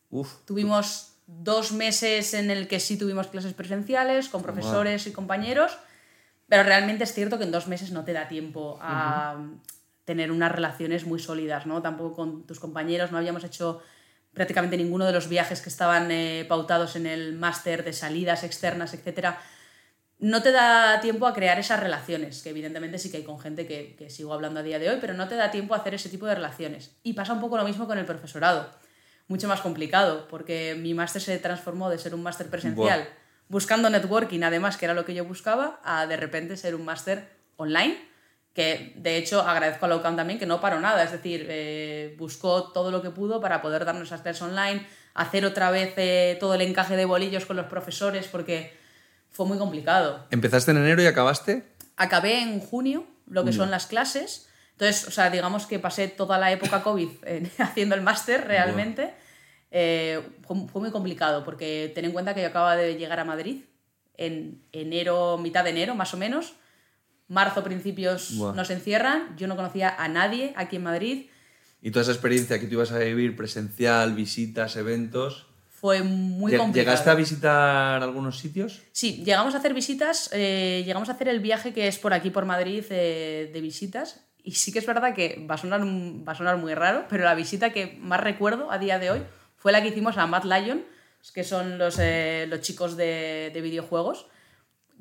Uf. 0.10 0.30
Tuvimos 0.46 1.12
dos 1.28 1.74
meses 1.74 2.34
en 2.34 2.52
el 2.52 2.70
que 2.70 2.80
sí 2.80 2.98
tuvimos 2.98 3.28
clases 3.28 3.54
presenciales 3.54 4.30
con 4.30 4.44
profesores 4.44 5.08
y 5.08 5.12
compañeros, 5.12 5.78
pero 6.48 6.64
realmente 6.64 7.04
es 7.04 7.14
cierto 7.14 7.38
que 7.38 7.44
en 7.44 7.52
dos 7.52 7.68
meses 7.68 7.92
no 7.92 8.06
te 8.06 8.14
da 8.14 8.30
tiempo 8.30 8.78
a, 8.82 9.46
tener 10.12 10.30
unas 10.30 10.52
relaciones 10.52 11.06
muy 11.06 11.20
sólidas, 11.20 11.66
¿no? 11.66 11.82
Tampoco 11.82 12.14
con 12.14 12.46
tus 12.46 12.60
compañeros, 12.60 13.14
no 13.14 13.18
habíamos 13.18 13.46
hecho 13.46 13.82
prácticamente 14.34 14.76
ninguno 14.76 15.06
de 15.06 15.14
los 15.14 15.30
viajes 15.30 15.62
que 15.62 15.70
estaban 15.70 16.12
eh, 16.12 16.46
pautados 16.50 16.98
en 16.98 17.06
el 17.06 17.34
máster 17.34 17.86
de 17.86 17.94
salidas 17.94 18.44
externas, 18.44 18.94
etc. 18.94 19.36
No 20.20 20.42
te 20.42 20.52
da 20.52 21.00
tiempo 21.00 21.28
a 21.28 21.34
crear 21.34 21.58
esas 21.60 21.80
relaciones, 21.80 22.44
que 22.44 22.50
evidentemente 22.50 22.98
sí 22.98 23.10
que 23.10 23.18
hay 23.18 23.24
con 23.24 23.40
gente 23.40 23.66
que, 23.66 23.96
que, 23.96 24.10
sigo 24.10 24.34
hablando 24.34 24.60
a 24.60 24.64
día 24.64 24.80
de 24.80 24.90
hoy, 24.90 24.98
pero 25.00 25.14
no 25.14 25.30
te 25.30 25.36
da 25.36 25.50
tiempo 25.50 25.76
a 25.76 25.78
hacer 25.78 25.94
ese 25.94 26.10
tipo 26.10 26.26
de 26.26 26.36
relaciones. 26.36 26.92
Y 27.04 27.14
pasa 27.14 27.32
un 27.32 27.40
poco 27.40 27.56
lo 27.56 27.64
mismo 27.64 27.88
con 27.88 27.98
el 27.98 28.06
profesorado. 28.06 28.70
Mucho 29.30 29.48
más 29.48 29.62
complicado, 29.62 30.28
porque 30.28 30.76
mi 30.78 30.94
máster 30.94 31.22
se 31.22 31.40
transformó 31.40 31.90
de 31.90 32.00
ser 32.00 32.14
un 32.14 32.22
máster 32.22 32.48
presencial, 32.50 33.08
buscando 33.48 33.90
networking, 33.90 34.44
además, 34.44 34.76
que 34.76 34.84
era 34.84 34.94
lo 34.94 35.06
que 35.06 35.14
yo 35.14 35.24
buscaba, 35.24 35.80
a 35.86 36.06
de 36.06 36.18
repente 36.18 36.58
ser 36.58 36.76
un 36.76 36.84
máster 36.84 37.30
online 37.56 38.11
que 38.54 38.94
de 38.96 39.18
hecho 39.18 39.42
agradezco 39.42 39.86
a 39.86 39.90
la 39.90 40.02
también 40.02 40.38
que 40.38 40.46
no 40.46 40.60
paró 40.60 40.80
nada, 40.80 41.04
es 41.04 41.12
decir, 41.12 41.46
eh, 41.50 42.16
buscó 42.18 42.72
todo 42.72 42.92
lo 42.92 43.02
que 43.02 43.10
pudo 43.10 43.40
para 43.40 43.62
poder 43.62 43.86
darnos 43.86 44.10
esas 44.10 44.22
clases 44.22 44.42
online, 44.42 44.86
hacer 45.14 45.46
otra 45.46 45.72
vez 45.72 45.94
eh, 45.98 46.38
todo 46.40 46.56
el 46.56 46.62
encaje 46.62 46.96
de 46.96 47.06
bolillos 47.06 47.46
con 47.46 47.56
los 47.56 47.68
profesores, 47.68 48.28
porque 48.28 48.74
fue 49.30 49.46
muy 49.46 49.58
complicado. 49.58 50.26
¿Empezaste 50.32 50.72
en 50.72 50.78
enero 50.78 51.02
y 51.02 51.06
acabaste? 51.06 51.64
Acabé 51.96 52.42
en 52.42 52.60
junio, 52.60 53.06
lo 53.28 53.46
que 53.46 53.54
son 53.54 53.72
las 53.72 53.88
clases. 53.88 54.50
Entonces, 54.72 55.08
o 55.08 55.12
sea, 55.12 55.30
digamos 55.30 55.66
que 55.66 55.80
pasé 55.80 56.08
toda 56.10 56.38
la 56.38 56.52
época 56.52 56.84
COVID 56.84 57.10
haciendo 57.60 57.96
el 57.96 58.02
máster 58.02 58.46
realmente. 58.48 59.14
Eh, 59.70 60.22
fue, 60.46 60.58
fue, 60.68 60.82
muy 60.82 60.92
complicado 60.92 61.46
porque 61.46 61.90
ten 61.96 62.04
en 62.04 62.12
cuenta 62.12 62.34
que 62.34 62.42
yo 62.42 62.48
acababa 62.48 62.76
de 62.76 62.96
llegar 62.96 63.22
a 63.22 63.24
Madrid 63.24 63.64
en 64.18 64.62
enero, 64.74 65.38
mitad 65.38 65.64
de 65.64 65.70
enero 65.70 65.96
más 65.96 66.14
o 66.14 66.18
menos 66.18 66.56
marzo, 67.32 67.64
principios 67.64 68.32
nos 68.32 68.70
encierran. 68.70 69.36
Yo 69.38 69.48
no 69.48 69.56
conocía 69.56 69.96
a 69.98 70.08
nadie 70.08 70.54
aquí 70.58 70.76
en 70.76 70.84
Madrid. 70.84 71.26
¿Y 71.82 71.92
toda 71.92 72.04
esa 72.04 72.12
experiencia 72.12 72.60
que 72.60 72.68
tú 72.68 72.74
ibas 72.74 72.92
a 72.92 73.00
vivir 73.00 73.36
presencial, 73.36 74.14
visitas, 74.14 74.76
eventos? 74.76 75.48
Fue 75.70 76.04
muy 76.04 76.56
complicado. 76.56 76.74
¿Llegaste 76.74 77.10
a 77.10 77.16
visitar 77.16 78.04
algunos 78.04 78.38
sitios? 78.38 78.82
Sí, 78.92 79.24
llegamos 79.26 79.56
a 79.56 79.58
hacer 79.58 79.74
visitas, 79.74 80.30
eh, 80.34 80.84
llegamos 80.86 81.10
a 81.10 81.14
hacer 81.14 81.28
el 81.30 81.40
viaje 81.40 81.74
que 81.74 81.88
es 81.88 81.98
por 81.98 82.14
aquí, 82.14 82.30
por 82.30 82.46
Madrid, 82.46 82.84
eh, 82.90 83.50
de 83.52 83.62
visitas. 83.62 84.20
Y 84.44 84.52
sí 84.52 84.72
que 84.72 84.80
es 84.80 84.86
verdad 84.86 85.16
que 85.16 85.44
va 85.50 85.56
a, 85.56 85.58
sonar, 85.58 85.82
va 85.82 86.34
a 86.34 86.36
sonar 86.36 86.58
muy 86.58 86.76
raro, 86.76 87.06
pero 87.10 87.24
la 87.24 87.34
visita 87.34 87.72
que 87.72 87.98
más 88.00 88.20
recuerdo 88.20 88.72
a 88.72 88.78
día 88.78 89.00
de 89.00 89.10
hoy 89.10 89.22
fue 89.56 89.72
la 89.72 89.82
que 89.82 89.88
hicimos 89.88 90.18
a 90.18 90.28
Mad 90.28 90.44
Lion, 90.44 90.84
que 91.34 91.44
son 91.44 91.78
los, 91.78 91.98
eh, 92.00 92.46
los 92.50 92.62
chicos 92.62 92.98
de, 92.98 93.52
de 93.54 93.62
videojuegos 93.62 94.28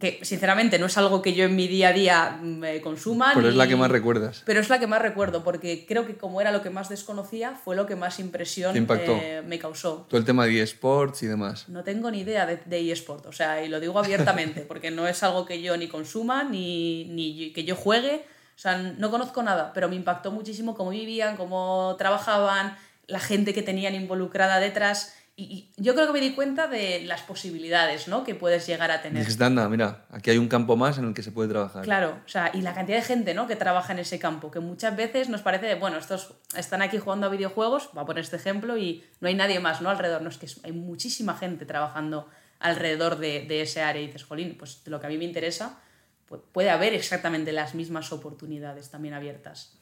que 0.01 0.19
sinceramente 0.23 0.79
no 0.79 0.87
es 0.87 0.97
algo 0.99 1.23
que 1.23 1.35
yo 1.35 1.45
en 1.45 1.55
mi 1.55 1.69
día 1.69 1.89
a 1.89 1.93
día 1.93 2.39
me 2.43 2.79
mm, 2.79 2.81
consuma. 2.81 3.33
Pero 3.35 3.49
es 3.49 3.55
la 3.55 3.69
que 3.69 3.77
más 3.77 3.91
recuerdas. 3.91 4.43
Pero 4.47 4.61
es 4.61 4.69
la 4.69 4.81
que 4.81 4.87
más 4.87 5.01
recuerdo, 5.01 5.45
porque 5.45 5.85
creo 5.87 6.07
que 6.07 6.17
como 6.17 6.41
era 6.41 6.51
lo 6.51 6.63
que 6.63 6.71
más 6.71 6.89
desconocía, 6.89 7.55
fue 7.55 7.77
lo 7.77 7.87
que 7.87 7.97
más 7.97 8.19
impresión 8.19 8.75
eh, 8.77 9.43
me 9.47 9.59
causó. 9.59 10.07
Todo 10.09 10.19
el 10.19 10.25
tema 10.25 10.47
de 10.47 10.63
eSports 10.63 11.23
y 11.23 11.27
demás. 11.27 11.69
No 11.69 11.85
tengo 11.85 12.11
ni 12.11 12.21
idea 12.21 12.47
de, 12.47 12.57
de 12.65 12.91
eSports, 12.91 13.27
o 13.27 13.33
sea, 13.33 13.63
y 13.63 13.69
lo 13.69 13.79
digo 13.79 13.99
abiertamente, 13.99 14.63
porque 14.63 14.91
no 14.91 15.07
es 15.07 15.23
algo 15.23 15.45
que 15.45 15.61
yo 15.61 15.77
ni 15.77 15.89
consuma, 15.89 16.45
ni, 16.45 17.05
ni 17.05 17.53
que 17.53 17.65
yo 17.65 17.77
juegue, 17.77 18.25
o 18.57 18.59
sea, 18.59 18.79
no 18.79 19.11
conozco 19.11 19.43
nada, 19.43 19.73
pero 19.75 19.89
me 19.89 19.97
impactó 19.97 20.33
muchísimo 20.33 20.75
cómo 20.75 20.91
vivían, 20.91 21.37
cómo 21.37 21.95
trabajaban, 21.99 22.77
la 23.07 23.21
gente 23.21 23.53
que 23.53 23.63
tenían 23.63 23.95
involucrada 23.95 24.61
detrás 24.61 25.15
y, 25.41 25.71
yo 25.77 25.95
creo 25.95 26.07
que 26.07 26.13
me 26.13 26.21
di 26.21 26.33
cuenta 26.35 26.67
de 26.67 27.03
las 27.05 27.23
posibilidades 27.23 28.09
¿no? 28.09 28.25
que 28.25 28.35
puedes 28.35 28.67
llegar 28.67 28.91
a 28.91 29.01
tener. 29.01 29.25
Dices, 29.25 29.41
anda, 29.41 29.69
mira, 29.69 30.05
aquí 30.11 30.31
hay 30.31 30.39
un 30.39 30.49
campo 30.49 30.77
más 30.77 30.99
en 30.99 31.07
el 31.07 31.15
que 31.15 31.23
se 31.23 31.33
puede 31.33 31.49
trabajar. 31.49 31.83
Claro, 31.83 32.19
o 32.25 32.29
sea, 32.29 32.51
y 32.53 32.61
la 32.63 32.75
cantidad 32.75 32.99
de 32.99 33.05
gente 33.05 33.33
¿no? 33.35 33.47
que 33.47 33.57
trabaja 33.57 33.93
en 33.93 34.01
ese 34.01 34.19
campo, 34.19 34.51
que 34.51 34.61
muchas 34.61 34.95
veces 34.97 35.29
nos 35.29 35.43
parece, 35.43 35.75
bueno, 35.77 35.97
estos 35.97 36.35
están 36.57 36.83
aquí 36.83 36.99
jugando 36.99 37.27
a 37.27 37.31
videojuegos, 37.31 37.91
voy 37.93 38.03
a 38.03 38.07
poner 38.07 38.25
este 38.25 38.37
ejemplo, 38.37 38.77
y 38.77 39.03
no 39.21 39.29
hay 39.29 39.35
nadie 39.35 39.61
más 39.61 39.81
¿no? 39.81 39.89
alrededor. 39.89 40.23
No, 40.23 40.29
es 40.29 40.39
que 40.39 40.47
hay 40.65 40.73
muchísima 40.73 41.37
gente 41.37 41.65
trabajando 41.65 42.29
alrededor 42.59 43.19
de, 43.19 43.47
de 43.47 43.63
ese 43.63 43.83
área 43.83 44.03
y 44.03 44.07
dices, 44.07 44.25
jolín, 44.25 44.57
pues 44.59 44.85
de 44.85 44.91
lo 44.91 45.01
que 45.01 45.07
a 45.07 45.11
mí 45.11 45.17
me 45.17 45.25
interesa, 45.25 45.79
puede 46.53 46.71
haber 46.71 46.95
exactamente 46.95 47.53
las 47.53 47.75
mismas 47.75 48.13
oportunidades 48.13 48.91
también 48.91 49.15
abiertas. 49.15 49.77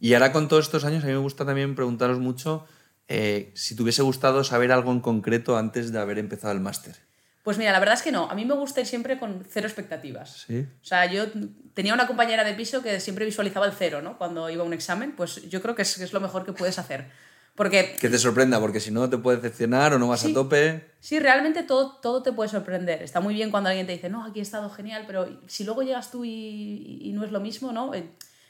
Y 0.00 0.14
ahora 0.14 0.32
con 0.32 0.48
todos 0.48 0.66
estos 0.66 0.84
años, 0.84 1.04
a 1.04 1.06
mí 1.06 1.12
me 1.12 1.18
gusta 1.18 1.46
también 1.46 1.76
preguntaros 1.76 2.18
mucho 2.18 2.66
eh, 3.08 3.50
si 3.54 3.74
te 3.74 3.82
hubiese 3.82 4.02
gustado 4.02 4.44
saber 4.44 4.70
algo 4.70 4.92
en 4.92 5.00
concreto 5.00 5.56
antes 5.56 5.92
de 5.92 5.98
haber 5.98 6.18
empezado 6.18 6.52
el 6.52 6.60
máster. 6.60 6.94
Pues 7.42 7.56
mira, 7.56 7.72
la 7.72 7.78
verdad 7.78 7.94
es 7.94 8.02
que 8.02 8.12
no. 8.12 8.30
A 8.30 8.34
mí 8.34 8.44
me 8.44 8.52
gusta 8.52 8.82
ir 8.82 8.86
siempre 8.86 9.18
con 9.18 9.42
cero 9.48 9.66
expectativas. 9.66 10.44
¿Sí? 10.46 10.66
O 10.82 10.84
sea, 10.84 11.06
yo 11.10 11.24
tenía 11.72 11.94
una 11.94 12.06
compañera 12.06 12.44
de 12.44 12.52
piso 12.52 12.82
que 12.82 13.00
siempre 13.00 13.24
visualizaba 13.24 13.64
el 13.64 13.72
cero, 13.72 14.02
¿no? 14.02 14.18
Cuando 14.18 14.50
iba 14.50 14.62
a 14.62 14.66
un 14.66 14.74
examen, 14.74 15.16
pues 15.16 15.48
yo 15.48 15.62
creo 15.62 15.74
que 15.74 15.80
es, 15.80 16.12
lo 16.12 16.20
mejor 16.20 16.44
que 16.44 16.52
puedes 16.52 16.78
hacer. 16.78 17.06
Porque... 17.54 17.96
Que 17.98 18.10
te 18.10 18.18
sorprenda, 18.18 18.60
porque 18.60 18.80
si 18.80 18.90
no 18.90 19.08
te 19.08 19.16
puede 19.16 19.38
decepcionar 19.38 19.94
o 19.94 19.98
no 19.98 20.08
vas 20.08 20.26
a 20.26 20.32
tope. 20.34 20.90
Sí, 21.00 21.18
realmente 21.18 21.62
todo, 21.62 21.98
todo 22.02 22.22
te 22.22 22.32
puede 22.32 22.50
sorprender. 22.50 23.02
Está 23.02 23.20
muy 23.20 23.32
bien 23.32 23.50
cuando 23.50 23.70
alguien 23.70 23.86
te 23.86 23.94
dice, 23.94 24.10
no, 24.10 24.24
aquí 24.24 24.40
he 24.40 24.42
estado 24.42 24.68
genial, 24.68 25.04
pero 25.06 25.40
si 25.46 25.64
luego 25.64 25.82
llegas 25.82 26.10
tú 26.10 26.26
y, 26.26 27.00
y 27.00 27.12
no 27.14 27.24
es 27.24 27.32
lo 27.32 27.40
mismo, 27.40 27.72
¿no? 27.72 27.92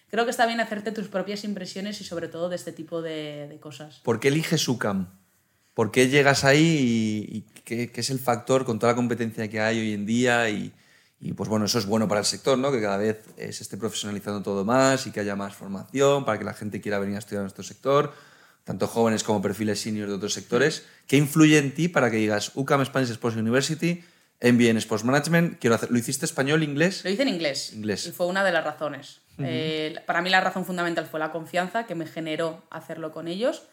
Eh, 0.09 0.11
creo 0.11 0.25
que 0.25 0.31
está 0.31 0.47
bien 0.47 0.61
hacerte 0.61 0.93
tus 0.93 1.09
propias 1.09 1.45
impresiones 1.45 2.01
y 2.01 2.05
sobre 2.05 2.29
todo 2.29 2.49
de 2.49 2.57
este 2.57 2.73
tipo 2.73 3.03
de, 3.03 3.47
de 3.49 3.59
cosas. 3.59 4.01
¿Por 4.03 4.21
qué 4.21 4.29
eliges 4.29 4.67
UCAM? 4.69 5.09
¿Por 5.75 5.91
qué 5.91 6.09
llegas 6.09 6.45
ahí 6.45 7.25
y, 7.31 7.41
qué, 7.63 7.91
qué, 7.91 8.01
es 8.01 8.11
el 8.11 8.19
factor 8.19 8.65
con 8.65 8.79
toda 8.79 8.93
la 8.93 8.97
competencia 8.97 9.49
que 9.49 9.61
hay 9.61 9.79
hoy 9.79 9.93
en 9.93 10.07
día? 10.07 10.51
Y, 10.51 10.73
y, 11.21 11.33
pues 11.35 11.49
bueno, 11.49 11.67
eso 11.67 11.79
es 11.79 11.87
bueno 11.87 12.09
para 12.09 12.21
el 12.21 12.27
sector, 12.27 12.59
¿no? 12.59 12.73
Que 12.73 12.81
cada 12.81 12.97
vez 12.97 13.25
se 13.37 13.63
esté 13.63 13.77
profesionalizando 13.77 14.43
todo 14.43 14.65
más 14.65 15.07
y 15.07 15.13
que 15.13 15.21
haya 15.21 15.37
más 15.37 15.55
formación 15.55 16.25
para 16.25 16.39
que 16.39 16.45
la 16.45 16.55
gente 16.55 16.81
quiera 16.81 16.99
venir 16.99 17.17
a 17.17 17.19
estudiar 17.21 17.41
en 17.41 17.45
nuestro 17.45 17.63
sector, 17.63 18.13
tanto 18.65 18.89
jóvenes 18.89 19.23
como 19.23 19.41
perfiles 19.41 19.81
seniors 19.81 20.09
de 20.09 20.17
otros 20.17 20.33
sectores. 20.33 20.85
¿Qué 21.07 21.17
influye 21.17 21.59
en 21.59 21.73
ti 21.73 21.89
para 21.89 22.11
que 22.11 22.17
digas 22.17 22.53
UCAM 22.57 22.85
Spanish 22.85 23.11
Sports 23.11 23.37
University? 23.37 24.03
En 24.41 24.77
Sports 24.77 25.05
Management, 25.05 25.59
quiero 25.59 25.75
hacer, 25.75 25.91
¿lo 25.91 25.99
hiciste 25.99 26.25
español, 26.25 26.63
inglés? 26.63 27.05
Lo 27.05 27.11
hice 27.11 27.23
en 27.23 27.29
inglés. 27.29 27.73
Inglés. 27.73 28.07
Y 28.07 28.13
fue 28.13 28.27
una 28.27 28.45
de 28.45 28.53
las 28.53 28.65
razones. 28.65 29.21
Eh, 29.39 29.97
para 30.07 30.21
mí 30.21 30.31
la 30.31 30.41
razón 30.41 30.65
fundamental 30.65 31.07
fue 31.07 31.21
la 31.21 31.31
confianza 31.31 31.87
que 31.87 31.95
me 31.95 32.07
generó 32.07 32.63
hacerlo 32.71 33.13
con 33.13 33.29
ellos. 33.29 33.65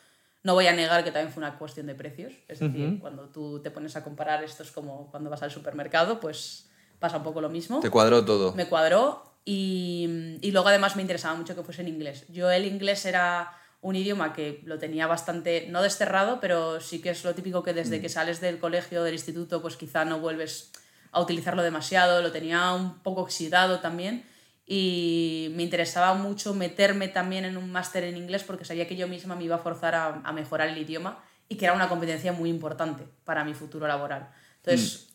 No 0.43 0.53
voy 0.53 0.67
a 0.67 0.74
negar 0.74 1.03
que 1.03 1.12
también 1.12 1.34
fue 1.34 1.41
una 1.41 1.57
cuestión 1.57 1.88
de 1.88 1.95
precios. 1.95 2.34
Es 2.48 2.60
decir, 2.60 3.00
cuando 3.00 3.29
tú 3.29 3.62
te 3.62 3.72
pones 3.72 3.95
a 3.95 4.03
comparar, 4.03 4.43
esto 4.43 4.63
es 4.63 4.72
como 4.72 5.10
cuando 5.10 5.29
vas 5.29 5.41
al 5.41 5.51
supermercado, 5.51 6.19
pues 6.19 6.67
pasa 7.00 7.17
un 7.17 7.24
poco 7.24 7.41
lo 7.41 7.50
mismo. 7.50 7.79
Te 7.79 7.89
cuadró 7.89 8.24
todo. 8.24 8.53
Me 8.53 8.67
cuadró 8.67 9.24
y, 9.43 10.38
y 10.41 10.51
luego 10.51 10.67
además 10.67 10.95
me 10.95 11.01
interesaba 11.01 11.36
mucho 11.36 11.55
que 11.55 11.63
fuese 11.63 11.81
en 11.81 11.88
inglés. 11.88 12.25
Yo 12.29 12.51
el 12.51 12.65
inglés 12.65 13.05
era 13.05 13.51
un 13.82 13.96
idioma 13.96 14.34
que 14.34 14.62
lo 14.65 14.79
tenía 14.79 15.08
bastante, 15.08 15.67
no 15.70 15.82
desterrado, 15.82 16.39
pero 16.39 16.82
sí 16.82 17.01
que 17.01 17.12
es 17.12 17.24
lo 17.24 17.36
típico 17.36 17.63
que 17.63 17.74
desde 17.74 18.01
que 18.01 18.10
sales 18.10 18.41
del 18.41 18.60
colegio, 18.60 19.03
del 19.03 19.13
instituto, 19.13 19.62
pues 19.62 19.77
quizá 19.77 20.05
no 20.05 20.20
vuelves 20.20 20.72
a 21.12 21.22
utilizarlo 21.22 21.62
demasiado, 21.62 22.22
lo 22.22 22.32
tenía 22.32 22.74
un 22.74 23.00
poco 23.00 23.22
oxidado 23.22 23.79
también 23.79 24.25
y 24.65 25.51
me 25.55 25.63
interesaba 25.63 26.15
mucho 26.15 26.53
meterme 26.53 27.08
también 27.08 27.46
en 27.46 27.58
un 27.58 27.72
máster 27.72 28.03
en 28.03 28.17
inglés 28.17 28.44
porque 28.44 28.65
sabía 28.65 28.88
que 28.88 28.96
yo 28.96 29.08
misma 29.08 29.36
me 29.36 29.44
iba 29.44 29.55
a 29.55 29.60
forzar 29.60 29.94
a, 29.94 30.22
a, 30.24 30.34
mejorar 30.34 30.70
el 30.70 30.77
idioma 30.77 31.24
y 31.48 31.55
que 31.55 31.65
era 31.65 31.74
una 31.74 31.88
competencia 31.88 32.34
muy 32.34 32.50
importante 32.50 33.05
para 33.24 33.44
mi 33.44 33.53
futuro 33.53 33.88
laboral. 33.88 34.29
Entonces, 34.58 35.08
mm. 35.10 35.14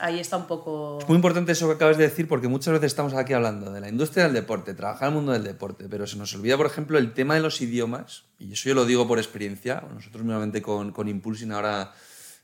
Ahí 0.00 0.18
está 0.18 0.36
un 0.36 0.46
poco... 0.46 0.98
Es 1.00 1.08
muy 1.08 1.16
importante 1.16 1.52
eso 1.52 1.68
que 1.68 1.74
acabas 1.74 1.96
de 1.96 2.04
decir 2.04 2.26
porque 2.26 2.48
muchas 2.48 2.72
veces 2.72 2.86
estamos 2.86 3.14
aquí 3.14 3.32
hablando 3.32 3.72
de 3.72 3.80
la 3.80 3.88
industria 3.88 4.24
del 4.24 4.32
deporte, 4.32 4.74
trabajar 4.74 5.08
en 5.08 5.14
el 5.14 5.16
mundo 5.16 5.32
del 5.32 5.44
deporte, 5.44 5.86
pero 5.88 6.06
se 6.06 6.16
nos 6.16 6.34
olvida, 6.34 6.56
por 6.56 6.66
ejemplo, 6.66 6.98
el 6.98 7.12
tema 7.12 7.34
de 7.34 7.40
los 7.40 7.60
idiomas, 7.60 8.24
y 8.38 8.52
eso 8.52 8.68
yo 8.68 8.74
lo 8.74 8.86
digo 8.86 9.06
por 9.06 9.18
experiencia, 9.18 9.82
nosotros 9.94 10.24
nuevamente 10.24 10.62
con, 10.62 10.92
con 10.92 11.08
Impulsing 11.08 11.52
ahora 11.52 11.92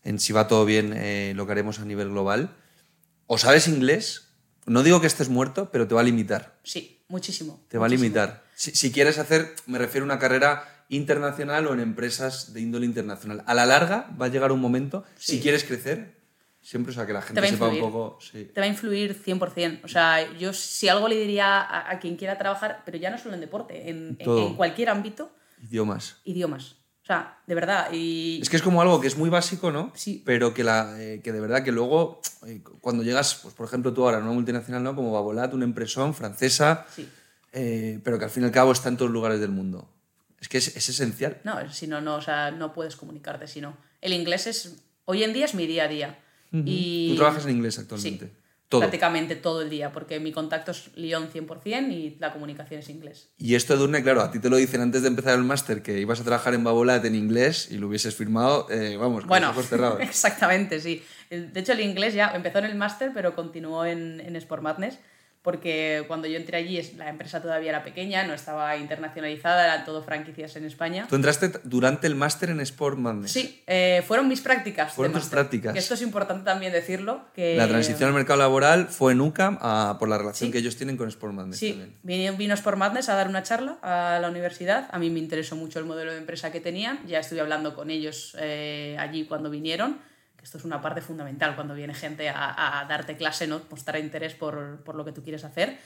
en 0.04 0.20
si 0.20 0.32
va 0.32 0.46
todo 0.46 0.64
bien 0.64 0.92
eh, 0.94 1.32
lo 1.34 1.46
que 1.46 1.52
haremos 1.52 1.80
a 1.80 1.84
nivel 1.84 2.10
global, 2.10 2.54
o 3.26 3.38
sabes 3.38 3.66
inglés 3.66 4.26
no 4.66 4.82
digo 4.82 5.00
que 5.00 5.06
estés 5.06 5.28
muerto, 5.28 5.70
pero 5.70 5.86
te 5.86 5.94
va 5.94 6.00
a 6.00 6.04
limitar. 6.04 6.58
Sí, 6.64 7.04
muchísimo. 7.08 7.64
Te 7.68 7.78
va 7.78 7.86
a 7.86 7.88
limitar. 7.88 8.44
Si, 8.56 8.72
si, 8.72 8.90
quieres 8.90 9.18
hacer, 9.18 9.54
me 9.66 9.78
refiero 9.78 10.04
a 10.04 10.06
una 10.06 10.18
carrera 10.18 10.84
internacional 10.88 11.66
o 11.66 11.75
en 11.75 11.80
empresas 11.80 12.52
de 12.52 12.60
índole 12.60 12.86
internacional. 12.86 13.44
A 13.46 13.54
la 13.54 13.64
larga 13.64 14.10
va 14.20 14.26
a 14.26 14.28
llegar 14.28 14.50
un 14.52 14.60
momento, 14.60 15.04
sí. 15.16 15.36
si 15.36 15.40
quieres 15.40 15.64
crecer, 15.64 16.15
siempre, 16.66 16.90
o 16.90 16.94
sea, 16.94 17.06
que 17.06 17.12
la 17.12 17.23
gente 17.23 17.49
sepa 17.49 17.68
un 17.68 17.78
poco... 17.78 18.18
Sí. 18.20 18.50
Te 18.52 18.61
va 18.61 18.66
a 18.66 18.68
influir 18.68 19.16
100%. 19.16 19.85
O 19.85 19.88
sea, 19.88 20.37
yo 20.37 20.52
si 20.52 20.88
algo 20.88 21.06
le 21.06 21.16
diría 21.16 21.61
a, 21.61 21.92
a 21.92 22.00
quien 22.00 22.16
quiera 22.16 22.37
trabajar, 22.38 22.82
pero 22.85 22.99
ya 22.99 23.08
no 23.08 23.18
solo 23.18 23.35
en 23.35 23.40
deporte, 23.40 23.88
en, 23.88 24.16
en, 24.18 24.38
en 24.38 24.54
cualquier 24.56 24.88
ámbito... 24.88 25.30
Idiomas. 25.62 26.16
Idiomas. 26.25 26.73
O 27.02 27.06
sea, 27.06 27.38
de 27.46 27.54
verdad. 27.54 27.92
Y... 27.92 28.40
Es 28.42 28.50
que 28.50 28.56
es 28.56 28.62
como 28.62 28.82
algo 28.82 29.00
que 29.00 29.06
es 29.06 29.16
muy 29.16 29.30
básico, 29.30 29.70
¿no? 29.70 29.92
Sí. 29.94 30.25
Pero 30.26 30.52
que, 30.52 30.64
la, 30.64 31.00
eh, 31.00 31.20
que 31.23 31.30
de 31.30 31.40
verdad 31.40 31.62
que 31.62 31.70
luego, 31.70 32.20
eh, 32.44 32.61
cuando 32.80 33.04
llegas, 33.04 33.37
pues 33.37 33.54
por 33.54 33.68
ejemplo 33.68 33.94
tú 33.94 34.04
ahora 34.04 34.18
en 34.18 34.25
una 34.25 34.32
multinacional, 34.32 34.82
¿no? 34.82 34.96
Como 34.96 35.12
Babolat, 35.12 35.54
una 35.54 35.64
empresa 35.64 36.12
francesa, 36.12 36.85
sí. 36.92 37.08
eh, 37.52 38.00
pero 38.02 38.18
que 38.18 38.25
al 38.25 38.30
fin 38.30 38.42
y 38.42 38.46
al 38.46 38.52
cabo 38.52 38.73
está 38.73 38.88
en 38.88 38.96
todos 38.96 39.08
los 39.08 39.14
lugares 39.14 39.38
del 39.38 39.50
mundo. 39.50 39.88
Es 40.40 40.49
que 40.49 40.58
es, 40.58 40.76
es 40.76 40.88
esencial. 40.88 41.40
No, 41.44 41.73
si 41.73 41.87
no, 41.87 42.00
no, 42.00 42.16
o 42.16 42.20
sea, 42.20 42.50
no 42.50 42.73
puedes 42.73 42.96
comunicarte 42.96 43.46
si 43.46 43.61
no. 43.61 43.76
El 44.00 44.12
inglés 44.12 44.49
es, 44.49 44.82
hoy 45.04 45.23
en 45.23 45.32
día 45.32 45.44
es 45.44 45.54
mi 45.54 45.68
día 45.68 45.85
a 45.85 45.88
día. 45.88 46.18
Uh 46.56 46.62
-huh. 46.62 46.64
y... 46.66 47.08
¿Tú 47.10 47.16
trabajas 47.16 47.44
en 47.44 47.56
inglés 47.56 47.78
actualmente? 47.78 48.26
Sí. 48.26 48.32
Todo. 48.68 48.80
prácticamente 48.80 49.36
todo 49.36 49.62
el 49.62 49.70
día, 49.70 49.92
porque 49.92 50.18
mi 50.18 50.32
contacto 50.32 50.72
es 50.72 50.90
Lyon 50.96 51.30
100% 51.30 51.92
y 51.92 52.16
la 52.18 52.32
comunicación 52.32 52.80
es 52.80 52.88
inglés. 52.88 53.30
Y 53.38 53.54
esto, 53.54 53.75
Edurne, 53.75 54.02
claro, 54.02 54.22
a 54.22 54.32
ti 54.32 54.40
te 54.40 54.50
lo 54.50 54.56
dicen 54.56 54.80
antes 54.80 55.02
de 55.02 55.08
empezar 55.08 55.38
el 55.38 55.44
máster 55.44 55.82
que 55.82 56.00
ibas 56.00 56.20
a 56.20 56.25
trabajar 56.25 56.52
en 56.52 56.64
Babolat 56.64 57.04
en 57.04 57.14
inglés 57.14 57.68
y 57.70 57.78
lo 57.78 57.86
hubieses 57.86 58.16
firmado, 58.16 58.66
eh, 58.68 58.96
vamos, 58.96 59.20
con 59.20 59.28
bueno, 59.28 59.46
los 59.46 59.56
ojos 59.56 59.68
cerrados. 59.68 60.00
exactamente, 60.02 60.80
sí. 60.80 61.00
De 61.30 61.60
hecho, 61.60 61.75
el 61.75 61.80
inglés 61.80 62.14
ya 62.14 62.32
empezó 62.34 62.58
en 62.58 62.64
el 62.64 62.75
máster, 62.75 63.12
pero 63.14 63.36
continuó 63.36 63.84
en, 63.84 64.18
en 64.18 64.34
Sport 64.34 64.64
Madness, 64.64 64.98
porque 65.46 66.02
cuando 66.08 66.26
yo 66.26 66.38
entré 66.38 66.56
allí 66.56 66.82
la 66.96 67.08
empresa 67.08 67.40
todavía 67.40 67.68
era 67.68 67.84
pequeña, 67.84 68.26
no 68.26 68.34
estaba 68.34 68.76
internacionalizada, 68.76 69.64
eran 69.64 69.84
todo 69.84 70.02
franquicias 70.02 70.56
en 70.56 70.64
España. 70.64 71.06
¿Tú 71.08 71.14
entraste 71.14 71.52
durante 71.62 72.08
el 72.08 72.16
máster 72.16 72.50
en 72.50 72.58
Sport 72.58 72.98
Madness? 72.98 73.30
Sí, 73.30 73.62
eh, 73.68 74.02
fueron 74.04 74.26
mis 74.26 74.40
prácticas. 74.40 74.92
Fueron 74.92 75.12
tus 75.12 75.26
prácticas. 75.26 75.72
Que 75.72 75.78
esto 75.78 75.94
es 75.94 76.02
importante 76.02 76.42
también 76.42 76.72
decirlo. 76.72 77.26
Que... 77.32 77.56
La 77.56 77.68
transición 77.68 78.08
al 78.08 78.14
mercado 78.16 78.40
laboral 78.40 78.88
fue 78.88 79.12
en 79.12 79.20
UCAM 79.20 79.56
a, 79.60 79.98
por 80.00 80.08
la 80.08 80.18
relación 80.18 80.48
sí. 80.48 80.52
que 80.52 80.58
ellos 80.58 80.74
tienen 80.74 80.96
con 80.96 81.06
Sport 81.06 81.32
Madness. 81.32 81.58
Sí, 81.60 81.70
también. 81.70 81.94
Vino, 82.02 82.36
vino 82.36 82.54
Sport 82.54 82.78
Madness 82.78 83.08
a 83.08 83.14
dar 83.14 83.28
una 83.28 83.44
charla 83.44 83.78
a 83.82 84.18
la 84.20 84.28
universidad. 84.28 84.88
A 84.90 84.98
mí 84.98 85.10
me 85.10 85.20
interesó 85.20 85.54
mucho 85.54 85.78
el 85.78 85.84
modelo 85.84 86.10
de 86.10 86.18
empresa 86.18 86.50
que 86.50 86.58
tenían. 86.58 87.06
Ya 87.06 87.20
estuve 87.20 87.40
hablando 87.40 87.76
con 87.76 87.90
ellos 87.90 88.36
eh, 88.40 88.96
allí 88.98 89.26
cuando 89.26 89.48
vinieron 89.48 90.00
esto 90.46 90.58
es 90.58 90.64
una 90.64 90.80
parte 90.80 91.00
fundamental 91.00 91.56
cuando 91.56 91.74
viene 91.74 91.92
gente 91.92 92.28
a, 92.28 92.78
a 92.80 92.84
darte 92.84 93.16
clase, 93.16 93.48
¿no? 93.48 93.62
mostrar 93.68 93.98
interés 93.98 94.32
por, 94.34 94.80
por, 94.84 94.94
lo 94.94 95.04
que 95.04 95.10
tú 95.10 95.24
quieres 95.24 95.42
hacer. 95.42 95.76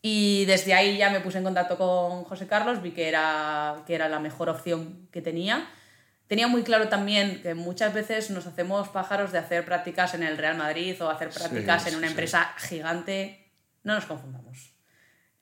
Y 0.00 0.44
desde 0.44 0.74
ahí 0.74 0.96
ya 0.96 1.10
me 1.10 1.18
puse 1.18 1.38
en 1.38 1.44
contacto 1.44 1.76
con 1.76 2.22
José 2.22 2.46
Carlos, 2.46 2.80
vi 2.80 2.92
que 2.92 3.08
era, 3.08 3.82
que 3.84 3.96
era 3.96 4.08
la 4.08 4.20
mejor 4.20 4.48
opción 4.48 5.08
que 5.10 5.20
tenía. 5.20 5.66
Tenía 6.28 6.46
muy 6.46 6.62
claro 6.62 6.88
también 6.88 7.42
que 7.42 7.54
muchas 7.54 7.92
veces 7.92 8.30
nos 8.30 8.46
hacemos 8.46 8.90
pájaros 8.90 9.32
de 9.32 9.38
hacer 9.38 9.64
prácticas 9.64 10.14
en 10.14 10.22
el 10.22 10.38
Real 10.38 10.56
Madrid 10.56 10.94
o 11.02 11.10
hacer 11.10 11.30
prácticas 11.30 11.82
sí, 11.82 11.88
en 11.88 11.96
una 11.96 12.06
sí, 12.06 12.12
empresa 12.12 12.54
gigante. 12.58 13.50
No 13.82 13.96
nos 13.96 14.06
confundamos. 14.06 14.73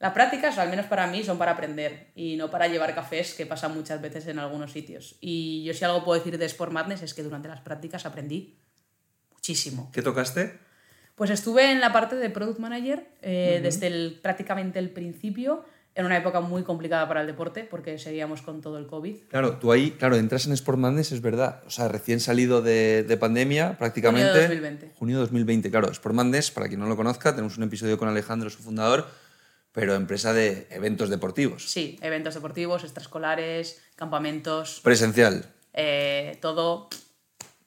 Las 0.03 0.15
prácticas, 0.15 0.59
al 0.59 0.69
menos 0.69 0.87
para 0.87 1.07
mí, 1.07 1.23
son 1.23 1.39
para 1.39 1.53
aprender 1.53 2.09
y 2.17 2.35
no 2.35 2.51
para 2.51 2.67
llevar 2.67 2.93
cafés, 2.93 3.35
que 3.35 3.47
pasa 3.47 3.69
muchas 3.69 4.03
veces 4.03 4.27
en 4.27 4.41
algunos 4.41 4.73
sitios. 4.73 5.15
Y 5.21 5.63
yo 5.63 5.73
si 5.75 5.85
algo 5.85 6.05
puedo 6.05 6.19
decir 6.19 6.37
de 6.39 6.45
Sport 6.47 6.73
Madness 6.73 7.03
es 7.03 7.15
que 7.15 7.23
durante 7.23 7.47
las 7.47 7.61
prácticas 7.61 8.05
aprendí 8.05 8.59
muchísimo. 9.31 9.93
¿Qué 9.93 10.03
tocaste? 10.03 10.59
Pues 11.15 11.31
estuve 11.31 11.71
en 11.71 11.81
la 11.81 11.93
parte 11.93 12.17
de 12.17 12.31
Product 12.31 12.59
Manager 12.59 13.07
eh, 13.23 13.55
uh 13.55 13.59
-huh. 13.61 13.63
desde 13.63 13.87
el, 13.87 14.19
prácticamente 14.21 14.81
el 14.81 14.91
principio, 14.91 15.65
en 15.95 16.05
una 16.05 16.17
época 16.17 16.41
muy 16.41 16.65
complicada 16.65 17.07
para 17.07 17.21
el 17.21 17.29
deporte, 17.29 17.63
porque 17.63 17.97
seguíamos 17.97 18.43
con 18.43 18.61
todo 18.61 18.79
el 18.79 18.89
COVID. 18.89 19.29
Claro, 19.29 19.59
tú 19.59 19.71
ahí, 19.71 19.93
claro, 19.93 20.17
entras 20.17 20.47
en 20.47 20.53
Sport 20.55 20.79
Madness, 20.79 21.13
es 21.13 21.21
verdad. 21.21 21.63
O 21.65 21.71
sea, 21.71 21.87
recién 21.87 22.19
salido 22.19 22.61
de, 22.61 23.05
de 23.05 23.17
pandemia, 23.17 23.79
prácticamente. 23.79 24.33
Junio 24.33 24.41
de 24.41 24.49
2020. 24.49 24.93
Junio 24.99 25.17
de 25.19 25.21
2020, 25.21 25.71
claro. 25.71 25.93
Sport 25.93 26.15
Madness, 26.17 26.51
para 26.51 26.67
quien 26.67 26.81
no 26.81 26.87
lo 26.89 26.97
conozca, 26.97 27.31
tenemos 27.37 27.57
un 27.57 27.63
episodio 27.63 27.99
con 27.99 28.09
Alejandro, 28.09 28.51
su 28.51 28.63
fundador, 28.63 29.07
pero 29.73 29.95
empresa 29.95 30.33
de 30.33 30.67
eventos 30.71 31.09
deportivos. 31.09 31.71
Sí, 31.71 31.99
eventos 32.03 32.35
deportivos, 32.35 32.85
extraescolares, 32.85 33.83
campamentos. 33.97 34.81
Presencial. 34.83 35.47
Eh, 35.73 36.39
todo 36.41 36.89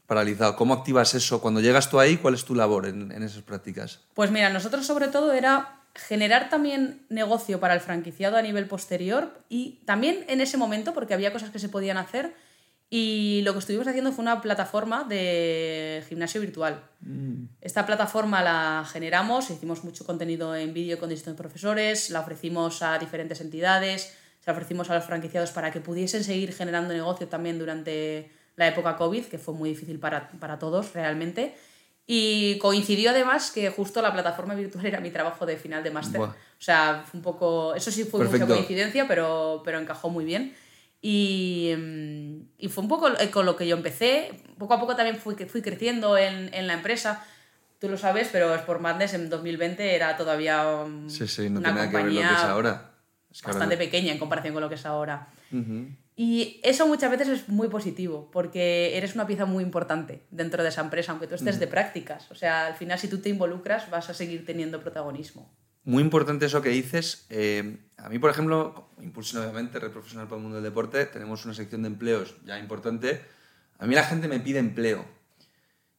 paralizado. 0.06 0.56
¿Cómo 0.56 0.76
activas 0.76 1.14
eso? 1.16 1.42
Cuando 1.42 1.62
llegas 1.62 1.90
tú 1.90 2.00
ahí, 2.00 2.18
¿cuál 2.18 2.36
es 2.36 2.46
tu 2.46 2.56
labor 2.56 2.86
en, 2.86 3.12
en, 3.12 3.24
esas 3.24 3.42
prácticas? 3.42 4.02
Pues 4.14 4.30
mira, 4.30 4.50
nosotros 4.50 4.86
sobre 4.86 5.08
todo 5.08 5.34
era 5.34 5.82
generar 5.96 6.50
también 6.50 7.06
negocio 7.10 7.60
para 7.60 7.74
el 7.74 7.80
franquiciado 7.80 8.38
a 8.38 8.42
nivel 8.42 8.68
posterior 8.68 9.42
y 9.50 9.80
también 9.86 10.26
en 10.28 10.42
ese 10.42 10.58
momento, 10.58 10.94
porque 10.94 11.14
había 11.14 11.34
cosas 11.34 11.50
que 11.50 11.60
se 11.60 11.70
podían 11.70 11.98
hacer, 11.98 12.36
y 12.89 13.42
lo 13.44 13.54
que 13.54 13.60
estuvimos 13.60 13.88
haciendo 13.88 14.12
fue 14.12 14.22
una 14.22 14.42
plataforma 14.42 15.04
de 15.04 16.04
gimnasio 16.08 16.39
virtual. 16.39 16.84
Mm. 17.01 17.46
Esta 17.62 17.86
plataforma 17.86 18.44
la 18.44 18.86
generamos, 18.92 19.50
hicimos 19.50 19.84
mucho 19.84 20.06
contenido 20.06 20.56
en 20.56 20.74
vídeo 20.74 21.00
con 21.00 21.10
distintos 21.10 21.38
profesores, 21.38 22.10
la 22.12 22.22
ofrecimos 22.22 22.82
a 22.82 22.98
diferentes 23.00 23.42
entidades, 23.42 24.15
se 24.39 24.46
la 24.46 24.54
ofrecimos 24.54 24.89
a 24.89 24.96
los 24.96 25.04
franquiciados 25.04 25.51
para 25.51 25.72
que 25.72 25.82
pudiesen 25.82 26.24
seguir 26.24 26.54
generando 26.54 26.94
negocio 26.94 27.27
también 27.27 27.58
durante 27.58 28.32
la 28.56 28.68
época 28.68 28.96
COVID, 28.96 29.25
que 29.25 29.39
fue 29.39 29.54
muy 29.54 29.70
difícil 29.70 30.00
para, 30.00 30.30
para 30.30 30.60
todos 30.60 30.94
realmente. 30.94 31.56
Y 32.08 32.60
coincidió 32.60 33.10
además 33.10 33.50
que 33.50 33.72
justo 33.72 34.01
la 34.01 34.13
plataforma 34.13 34.54
virtual 34.54 34.86
era 34.86 35.00
mi 35.00 35.10
trabajo 35.10 35.46
de 35.48 35.58
final 35.58 35.84
de 35.84 35.89
máster. 35.89 36.22
O 36.22 36.34
sea, 36.60 37.04
fue 37.10 37.18
un 37.18 37.24
poco. 37.24 37.74
Eso 37.74 37.89
sí 37.89 38.04
fue 38.04 38.20
Perfecto. 38.20 38.46
mucha 38.46 38.58
coincidencia, 38.58 39.08
pero, 39.08 39.63
pero 39.65 39.80
encajó 39.80 40.10
muy 40.10 40.24
bien. 40.24 40.56
Y, 41.08 41.72
mm, 41.78 42.48
y, 42.58 42.68
fue 42.68 42.82
un 42.82 42.90
poco 42.90 43.12
con 43.32 43.46
lo 43.46 43.56
que 43.56 43.68
yo 43.68 43.78
empecé. 43.78 44.42
Poco 44.58 44.74
a 44.74 44.80
poco 44.80 44.96
también 44.96 45.18
fui, 45.18 45.36
fui 45.36 45.62
creciendo 45.62 46.18
en, 46.18 46.52
en 46.52 46.66
la 46.66 46.74
empresa. 46.74 47.24
Tú 47.78 47.90
lo 47.90 47.96
sabes, 47.96 48.30
pero 48.32 48.56
Sport 48.56 48.82
Madness 48.82 49.14
en 49.14 49.30
2020 49.30 49.96
era 49.96 50.18
todavía 50.18 50.84
sí, 51.06 51.28
sí, 51.28 51.48
no 51.52 51.60
una 51.60 51.78
compañía 51.78 51.92
que 51.92 51.98
ver 51.98 52.06
lo 52.24 52.30
que 52.30 52.34
es 52.34 52.50
ahora. 52.50 52.92
Es 53.30 53.42
que 53.44 53.48
bastante 53.48 53.76
ahora... 53.76 53.86
pequeña 53.86 54.14
en 54.14 54.18
comparación 54.18 54.56
con 54.56 54.64
lo 54.64 54.70
que 54.70 54.76
es 54.76 54.86
ahora. 54.88 55.28
Uh 55.52 55.58
-huh. 55.58 55.96
Y 56.16 56.60
eso 56.64 56.88
muchas 56.88 57.12
veces 57.12 57.28
es 57.28 57.50
muy 57.50 57.68
positivo, 57.68 58.32
porque 58.32 58.98
eres 58.98 59.14
una 59.14 59.28
pieza 59.28 59.46
muy 59.46 59.64
importante 59.64 60.24
dentro 60.32 60.64
de 60.64 60.70
esa 60.70 60.82
empresa, 60.82 61.12
aunque 61.12 61.28
tú 61.28 61.36
estés 61.36 61.58
mm. 61.58 61.60
de 61.60 61.68
prácticas. 61.68 62.32
O 62.32 62.36
sea, 62.36 62.66
al 62.66 62.74
final 62.74 62.98
si 62.98 63.10
tú 63.10 63.20
te 63.20 63.30
involucras 63.30 63.92
vas 63.92 64.10
a 64.10 64.16
seguir 64.16 64.44
teniendo 64.44 64.82
protagonismo. 64.82 65.52
Muy 65.86 66.04
importante 66.04 66.48
eso 66.48 66.62
que 66.62 66.70
dices. 66.70 67.25
Eh, 67.30 67.77
a 67.98 68.10
mí, 68.10 68.20
por 68.20 68.30
ejemplo, 68.30 68.89
Impulsion, 69.01 69.42
obviamente, 69.42 69.80
Red 69.80 69.92
Profesional 69.92 70.27
para 70.27 70.38
el 70.38 70.44
Mundo 70.44 70.56
del 70.56 70.63
Deporte, 70.63 71.06
tenemos 71.06 71.46
una 71.46 71.54
sección 71.54 71.84
de 71.84 71.88
empleos 71.88 72.36
ya 72.46 72.60
importante. 72.60 73.22
A 73.77 73.86
mí 73.86 73.96
la 73.96 74.04
gente 74.04 74.27
me 74.27 74.39
pide 74.39 74.60
empleo. 74.60 75.06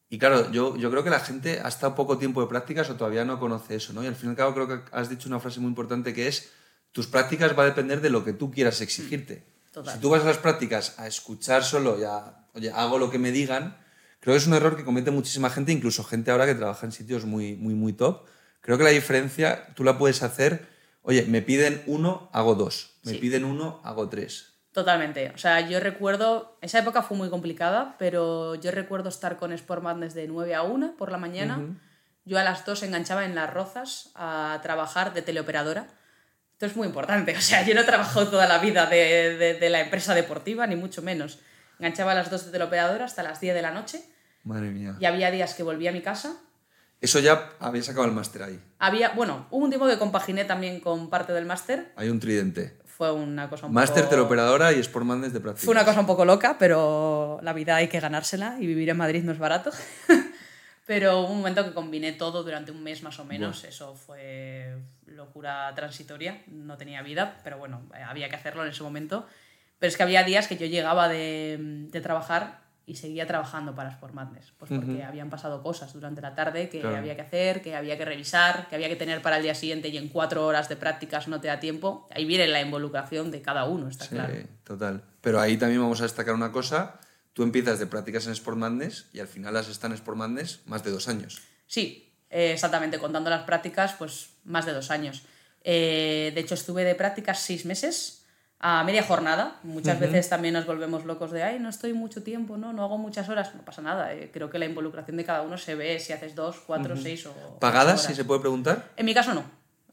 Y 0.09 0.19
claro, 0.19 0.51
yo, 0.53 0.77
yo 0.77 0.91
creo 0.91 1.03
que 1.03 1.11
la 1.11 1.21
gente 1.21 1.61
ha 1.63 1.69
estado 1.69 1.95
poco 1.95 2.19
tiempo 2.19 2.41
de 2.41 2.47
prácticas 2.47 2.89
o 2.91 2.97
todavía 2.97 3.25
no 3.25 3.41
conoce 3.41 3.77
eso, 3.77 3.93
¿no? 3.93 4.05
Y 4.05 4.07
al 4.07 4.15
fin 4.15 4.29
y 4.29 4.31
al 4.31 4.37
cabo 4.37 4.55
creo 4.55 4.69
que 4.69 4.81
has 4.93 5.09
dicho 5.09 5.29
una 5.29 5.41
frase 5.41 5.59
muy 5.59 5.69
importante 5.69 6.15
que 6.15 6.29
es, 6.29 6.51
tus 6.93 7.07
prácticas 7.07 7.59
va 7.59 7.65
a 7.65 7.67
depender 7.67 8.01
de 8.01 8.11
lo 8.11 8.25
que 8.25 8.33
tú 8.33 8.51
quieras 8.51 8.81
exigirte. 8.81 9.45
Si 9.93 9.99
tú 9.99 10.11
vas 10.11 10.23
a 10.23 10.27
las 10.27 10.39
prácticas 10.39 10.99
a 10.99 11.07
escuchar 11.07 11.63
solo 11.63 11.99
y 11.99 12.05
a, 12.05 12.47
oye, 12.55 12.71
hago 12.71 12.99
lo 12.99 13.11
que 13.11 13.19
me 13.19 13.31
digan, 13.31 13.77
creo 14.21 14.35
que 14.35 14.39
es 14.39 14.47
un 14.47 14.55
error 14.55 14.77
que 14.77 14.85
comete 14.85 15.11
muchísima 15.11 15.51
gente, 15.51 15.73
incluso 15.73 16.03
gente 16.05 16.31
ahora 16.31 16.47
que 16.47 16.55
trabaja 16.55 16.87
en 16.87 16.93
sitios 16.93 17.25
muy, 17.25 17.57
muy, 17.57 17.75
muy 17.75 17.93
top. 17.93 18.27
Creo 18.67 18.79
que 18.79 18.85
la 18.85 18.91
diferencia 18.91 19.69
tú 19.77 19.85
la 19.85 19.97
puedes 19.97 20.25
hacer, 20.25 20.67
oye, 21.03 21.25
me 21.27 21.41
piden 21.41 21.85
uno, 21.87 22.29
hago 22.33 22.57
dos. 22.57 22.97
Me 23.05 23.15
piden 23.15 23.45
uno, 23.45 23.81
hago 23.85 24.09
tres. 24.09 24.55
Totalmente. 24.73 25.31
O 25.33 25.39
sea, 25.39 25.61
yo 25.61 25.79
recuerdo, 25.79 26.59
esa 26.63 26.81
época 26.81 27.03
fue 27.03 27.17
muy 27.17 27.31
complicada, 27.31 27.95
pero 27.97 28.57
yo 28.57 28.73
recuerdo 28.73 29.09
estar 29.09 29.37
con 29.37 29.53
Sport 29.53 29.85
Madness 29.85 30.15
de 30.15 30.27
9 30.27 30.57
a 30.57 30.65
1 30.65 30.97
por 30.99 31.13
la 31.13 31.17
mañana. 31.17 31.61
Yo 32.25 32.41
a 32.41 32.43
las 32.43 32.67
2 32.67 32.83
enganchaba 32.83 33.25
en 33.25 33.37
Las 33.37 33.55
Rozas 33.55 34.11
a 34.17 34.59
trabajar 34.65 35.15
de 35.15 35.23
teleoperadora. 35.23 35.87
Esto 36.55 36.67
es 36.67 36.75
muy 36.75 36.89
importante. 36.89 37.37
O 37.39 37.41
sea, 37.41 37.65
yo 37.65 37.73
no 37.73 37.83
he 37.83 37.85
trabajado 37.85 38.29
toda 38.29 38.49
la 38.49 38.59
vida 38.59 38.87
de, 38.87 39.57
de, 39.61 39.71
la 39.71 39.81
empresa 39.81 40.13
deportiva, 40.13 40.67
ni 40.67 40.75
mucho 40.75 41.03
menos. 41.03 41.39
Enganchaba 41.79 42.11
a 42.13 42.17
las 42.17 42.31
2 42.33 42.47
de 42.47 42.51
teleoperadora 42.51 43.05
hasta 43.05 43.23
las 43.23 43.41
10 43.41 43.55
de 43.55 43.63
la 43.63 43.71
noche. 43.71 44.03
Madre 44.43 44.73
mía. 44.73 44.97
Y 44.99 45.05
había 45.05 45.31
días 45.31 45.55
que 45.55 45.63
volvía 45.63 45.91
a 45.91 45.93
mi 45.93 46.03
casa. 46.03 46.37
Eso 47.07 47.21
ya 47.21 47.53
había 47.61 47.83
sacado 47.83 48.05
el 48.05 48.13
máster 48.13 48.43
ahí. 48.43 48.61
Había, 48.79 49.11
bueno, 49.11 49.47
hubo 49.51 49.65
un 49.65 49.71
tiempo 49.71 49.87
que 49.87 49.97
compaginé 49.97 50.45
también 50.45 50.81
con 50.81 51.09
parte 51.09 51.33
del 51.33 51.47
máster. 51.47 51.93
Hay 51.97 52.09
un 52.09 52.19
tridente 52.21 52.77
fue 52.97 53.13
una 53.13 53.51
cosa 53.51 53.67
un 53.67 53.75
Máster 53.75 54.05
poco... 54.05 54.11
teleoperadora 54.11 54.73
y 54.73 54.83
Sportmandes 54.83 55.35
de 55.35 55.41
práctica. 55.41 55.67
Fue 55.67 55.73
una 55.73 55.85
cosa 55.85 56.01
un 56.01 56.07
poco 56.07 56.25
loca, 56.25 56.57
pero 56.59 57.39
la 57.43 57.53
vida 57.53 57.77
hay 57.77 57.89
que 57.89 58.01
ganársela 58.01 58.57
y 58.59 58.67
vivir 58.67 58.89
en 58.89 58.97
Madrid 58.97 59.23
no 59.23 59.33
es 59.33 59.39
barato. 59.39 59.71
pero 60.87 61.21
hubo 61.21 61.33
un 61.33 61.39
momento 61.39 61.63
que 61.63 61.75
combiné 61.75 62.13
todo 62.13 62.43
durante 62.43 62.73
un 62.73 62.83
mes 62.83 63.03
más 63.03 63.19
o 63.19 63.25
menos. 63.27 63.65
Eso 63.65 63.95
fue 63.95 64.79
locura 65.05 65.71
transitoria. 65.75 66.43
No 66.47 66.79
tenía 66.79 67.03
vida, 67.03 67.37
pero 67.45 67.59
bueno, 67.59 67.83
había 68.09 68.31
que 68.31 68.37
hacerlo 68.37 68.65
en 68.65 68.71
ese 68.71 68.83
momento. 68.83 69.27
Pero 69.79 69.89
es 69.89 69.97
que 69.99 70.03
había 70.03 70.25
días 70.25 70.49
que 70.49 70.57
yo 70.57 70.65
llegaba 70.65 71.07
de, 71.09 71.59
de 71.61 72.01
trabajar 72.01 72.66
y 72.89 72.95
seguía 72.95 73.27
trabajando 73.27 73.75
para 73.75 73.91
Sport 73.91 74.15
Madness, 74.15 74.53
pues 74.57 74.71
porque 74.71 75.03
habían 75.03 75.29
pasado 75.29 75.61
cosas 75.61 75.93
durante 75.93 76.21
la 76.21 76.37
tarde 76.37 76.69
que 76.69 76.87
había 76.87 77.17
que 77.17 77.23
hacer, 77.23 77.61
que 77.61 77.75
había 77.75 77.99
que 77.99 78.05
revisar, 78.05 78.69
que 78.69 78.77
había 78.77 78.89
que 78.89 78.95
tener 78.95 79.21
para 79.23 79.39
el 79.39 79.43
día 79.43 79.57
siguiente 79.57 79.89
y 79.89 79.97
en 79.97 80.09
cuatro 80.09 80.47
horas 80.47 80.69
de 80.69 80.77
prácticas 80.77 81.27
no 81.27 81.41
te 81.41 81.49
da 81.49 81.59
tiempo. 81.59 82.07
Ahí 82.15 82.25
viene 82.25 82.47
la 82.47 82.61
involucración 82.61 83.33
de 83.33 83.43
cada 83.43 83.65
uno, 83.65 83.89
está 83.89 84.07
claro. 84.07 84.33
Sí, 84.33 84.47
total. 84.63 85.03
Pero 85.21 85.41
ahí 85.41 85.57
también 85.57 85.81
vamos 85.81 85.99
a 86.01 86.05
destacar 86.05 86.33
una 86.35 86.53
cosa. 86.53 87.01
Tú 87.33 87.43
empiezas 87.43 87.81
de 87.81 87.89
prácticas 87.89 88.25
en 88.27 88.33
Sport 88.33 88.57
Madness 88.57 89.07
y 89.13 89.19
al 89.19 89.27
final 89.27 89.57
has 89.57 89.69
estado 89.69 89.93
en 89.93 89.99
Sport 89.99 90.19
Madness 90.19 90.61
más 90.67 90.85
de 90.85 90.93
dos 90.93 91.09
años. 91.09 91.43
Sí, 91.67 92.15
eh, 92.31 92.53
exactamente. 92.53 93.01
Contando 93.01 93.31
las 93.31 93.43
prácticas, 93.43 93.95
pues 93.95 94.31
más 94.45 94.65
de 94.65 94.73
dos 94.73 94.93
años. 94.93 95.25
Eh, 95.65 96.31
de 96.33 96.41
hecho, 96.41 96.55
estuve 96.55 96.85
de 96.85 96.95
prácticas 96.95 97.41
seis 97.41 97.67
meses 97.67 98.26
a 98.61 98.85
media 98.85 99.03
jornada. 99.03 99.59
Muchas 99.63 100.01
veces 100.01 100.29
también 100.29 100.55
nos 100.55 100.67
volvemos 100.67 101.05
locos 101.05 101.31
de, 101.31 101.43
ay, 101.43 101.59
no 101.59 101.69
estoy 101.69 101.93
mucho 101.93 102.23
tiempo, 102.23 102.57
no, 102.57 102.73
no 102.73 102.83
hago 102.83 102.99
muchas 102.99 103.29
horas. 103.29 103.55
No 103.55 103.63
pasa 103.63 103.83
nada. 103.83 104.15
Eh. 104.15 104.31
Creo 104.33 104.51
que 104.51 104.59
la 104.59 104.67
involucración 104.67 105.17
de 105.17 105.25
cada 105.25 105.43
uno 105.43 105.59
se 105.59 105.75
ve 105.75 106.01
si 106.01 106.13
haces 106.13 106.35
dos, 106.35 106.63
cuatro, 106.67 106.97
seis 106.97 107.27
o. 107.27 107.59
¿Pagadas, 107.61 108.05
si 108.05 108.15
se 108.15 108.25
puede 108.25 108.41
preguntar? 108.41 108.91
En 108.97 109.07
mi 109.07 109.15
caso 109.15 109.35
no. 109.35 109.45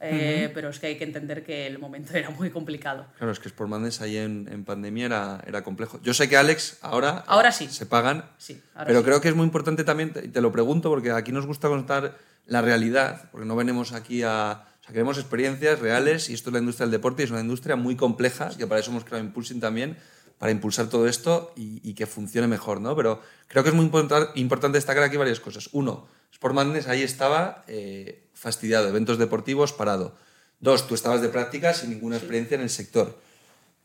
Eh, 0.06 0.52
pero 0.54 0.68
es 0.68 0.80
que 0.80 0.88
hay 0.88 0.98
que 0.98 1.06
entender 1.06 1.46
que 1.46 1.66
el 1.66 1.80
momento 1.80 2.14
era 2.14 2.30
muy 2.30 2.50
complicado. 2.50 3.06
Claro, 3.18 3.32
es 3.32 3.40
que 3.40 3.48
Sportmandes 3.48 4.02
ahí 4.02 4.18
en, 4.18 4.50
en 4.52 4.66
pandemia 4.66 5.06
era, 5.06 5.42
era, 5.48 5.64
complejo. 5.64 6.00
Yo 6.04 6.14
sé 6.14 6.28
que 6.28 6.36
Alex 6.36 6.80
ahora, 6.82 7.24
ahora 7.26 7.54
sí. 7.54 7.70
se 7.70 7.86
pagan, 7.86 8.26
sí, 8.38 8.62
pero 8.86 9.04
creo 9.04 9.22
que 9.22 9.30
es 9.30 9.36
muy 9.36 9.46
importante 9.46 9.86
también, 9.86 10.12
y 10.22 10.28
te 10.28 10.42
lo 10.42 10.52
pregunto 10.52 10.90
porque 10.90 11.12
aquí 11.12 11.32
nos 11.32 11.46
gusta 11.46 11.70
contar 11.70 12.18
la 12.46 12.62
realidad, 12.62 13.30
porque 13.32 13.48
no 13.48 13.56
venimos 13.56 13.94
aquí 13.94 14.24
a, 14.24 14.66
o 14.84 14.86
sea, 14.86 14.94
queremos 14.94 15.18
experiencias 15.18 15.80
reales 15.80 16.30
y 16.30 16.34
esto 16.34 16.50
es 16.50 16.54
la 16.54 16.60
industria 16.60 16.86
del 16.86 16.92
deporte 16.92 17.24
y 17.24 17.26
es 17.26 17.32
una 17.32 17.40
industria 17.40 17.78
muy 17.78 17.96
compleja, 17.96 18.50
que 18.58 18.68
para 18.68 18.82
eso 18.82 18.92
hemos 18.92 19.06
creado 19.06 19.24
Impulsing 19.24 19.62
también, 19.62 19.98
para 20.38 20.52
impulsar 20.52 20.90
todo 20.90 21.08
esto 21.08 21.54
y, 21.56 21.94
que 21.94 22.06
funcione 22.06 22.48
mejor, 22.48 22.82
¿no? 22.82 22.94
Pero 22.94 23.22
creo 23.48 23.64
que 23.64 23.70
es 23.70 23.76
muy 23.76 23.86
importante 23.86 24.78
destacar 24.78 25.04
aquí 25.04 25.16
varias 25.16 25.40
cosas. 25.40 25.70
Uno, 25.72 26.10
Sport 26.34 26.54
Madness 26.54 26.90
ahí 26.90 27.02
estaba 27.02 27.64
eh, 27.68 28.28
fastidiado, 28.34 28.90
eventos 28.90 29.18
deportivos 29.18 29.72
parado. 29.72 30.18
Dos, 30.60 30.86
tú 30.86 30.96
estabas 30.96 31.22
de 31.22 31.30
práctica 31.30 31.74
sin 31.74 31.92
ninguna 31.92 32.18
experiencia 32.18 32.56
en 32.56 32.62
el 32.62 32.70
sector. 32.70 33.18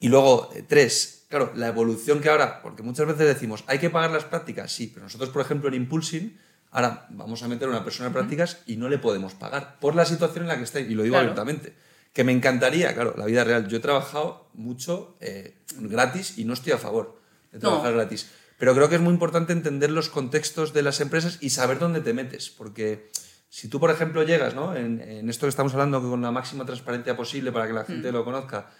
Y 0.01 0.09
luego, 0.09 0.51
eh, 0.53 0.65
tres, 0.67 1.27
claro, 1.29 1.53
la 1.55 1.69
evolución 1.69 2.21
que 2.21 2.29
ahora, 2.29 2.61
porque 2.61 2.83
muchas 2.83 3.07
veces 3.07 3.29
decimos, 3.29 3.63
hay 3.69 3.79
que 3.79 3.91
pagar 3.91 4.11
las 4.11 4.25
prácticas, 4.25 4.73
sí, 4.73 4.91
pero 4.93 5.05
nosotros, 5.05 5.31
por 5.31 5.43
ejemplo, 5.43 5.69
en 5.69 5.77
Impulsing, 5.77 6.37
Ahora 6.70 7.07
vamos 7.11 7.42
a 7.42 7.48
meter 7.48 7.68
a 7.68 7.70
una 7.70 7.85
persona 7.85 8.09
en 8.09 8.12
prácticas 8.12 8.59
y 8.66 8.76
no 8.76 8.88
le 8.88 8.98
podemos 8.98 9.35
pagar 9.35 9.78
por 9.81 9.94
la 9.94 10.04
situación 10.04 10.44
en 10.44 10.48
la 10.48 10.57
que 10.57 10.64
está. 10.64 10.81
Y 10.81 10.94
lo 10.94 11.02
digo 11.02 11.16
abiertamente. 11.16 11.74
Que 12.12 12.24
me 12.24 12.33
encantaría, 12.33 12.94
claro, 12.94 13.14
la 13.16 13.26
vida 13.26 13.44
real. 13.44 13.68
Yo 13.68 13.78
he 13.78 13.81
trabajado 13.81 14.48
mucho 14.54 15.16
eh, 15.20 15.57
gratis 15.78 16.38
y 16.38 16.44
no 16.44 16.52
estoy 16.52 16.72
a 16.72 16.78
favor 16.78 17.20
de 17.52 17.59
trabajar 17.59 17.94
gratis. 17.94 18.28
Pero 18.59 18.74
creo 18.74 18.88
que 18.88 18.96
es 18.96 19.00
muy 19.00 19.12
importante 19.12 19.52
entender 19.52 19.90
los 19.90 20.09
contextos 20.09 20.72
de 20.72 20.83
las 20.83 21.00
empresas 21.00 21.38
y 21.40 21.50
saber 21.50 21.78
dónde 21.78 22.00
te 22.00 22.12
metes. 22.12 22.50
Porque 22.50 23.11
si 23.48 23.68
tú, 23.68 23.78
por 23.78 23.90
ejemplo, 23.90 24.24
llegas 24.24 24.54
¿no? 24.54 24.74
en, 24.74 25.28
esto 25.31 25.46
que 25.46 25.50
estamos 25.50 25.72
hablando 25.72 26.00
con 26.00 26.20
la 26.20 26.33
máxima 26.33 26.66
transparencia 26.66 27.16
posible 27.16 27.52
para 27.52 27.66
que 27.66 27.72
la 27.72 27.85
gente 27.85 28.11
lo 28.11 28.24
conozca, 28.24 28.70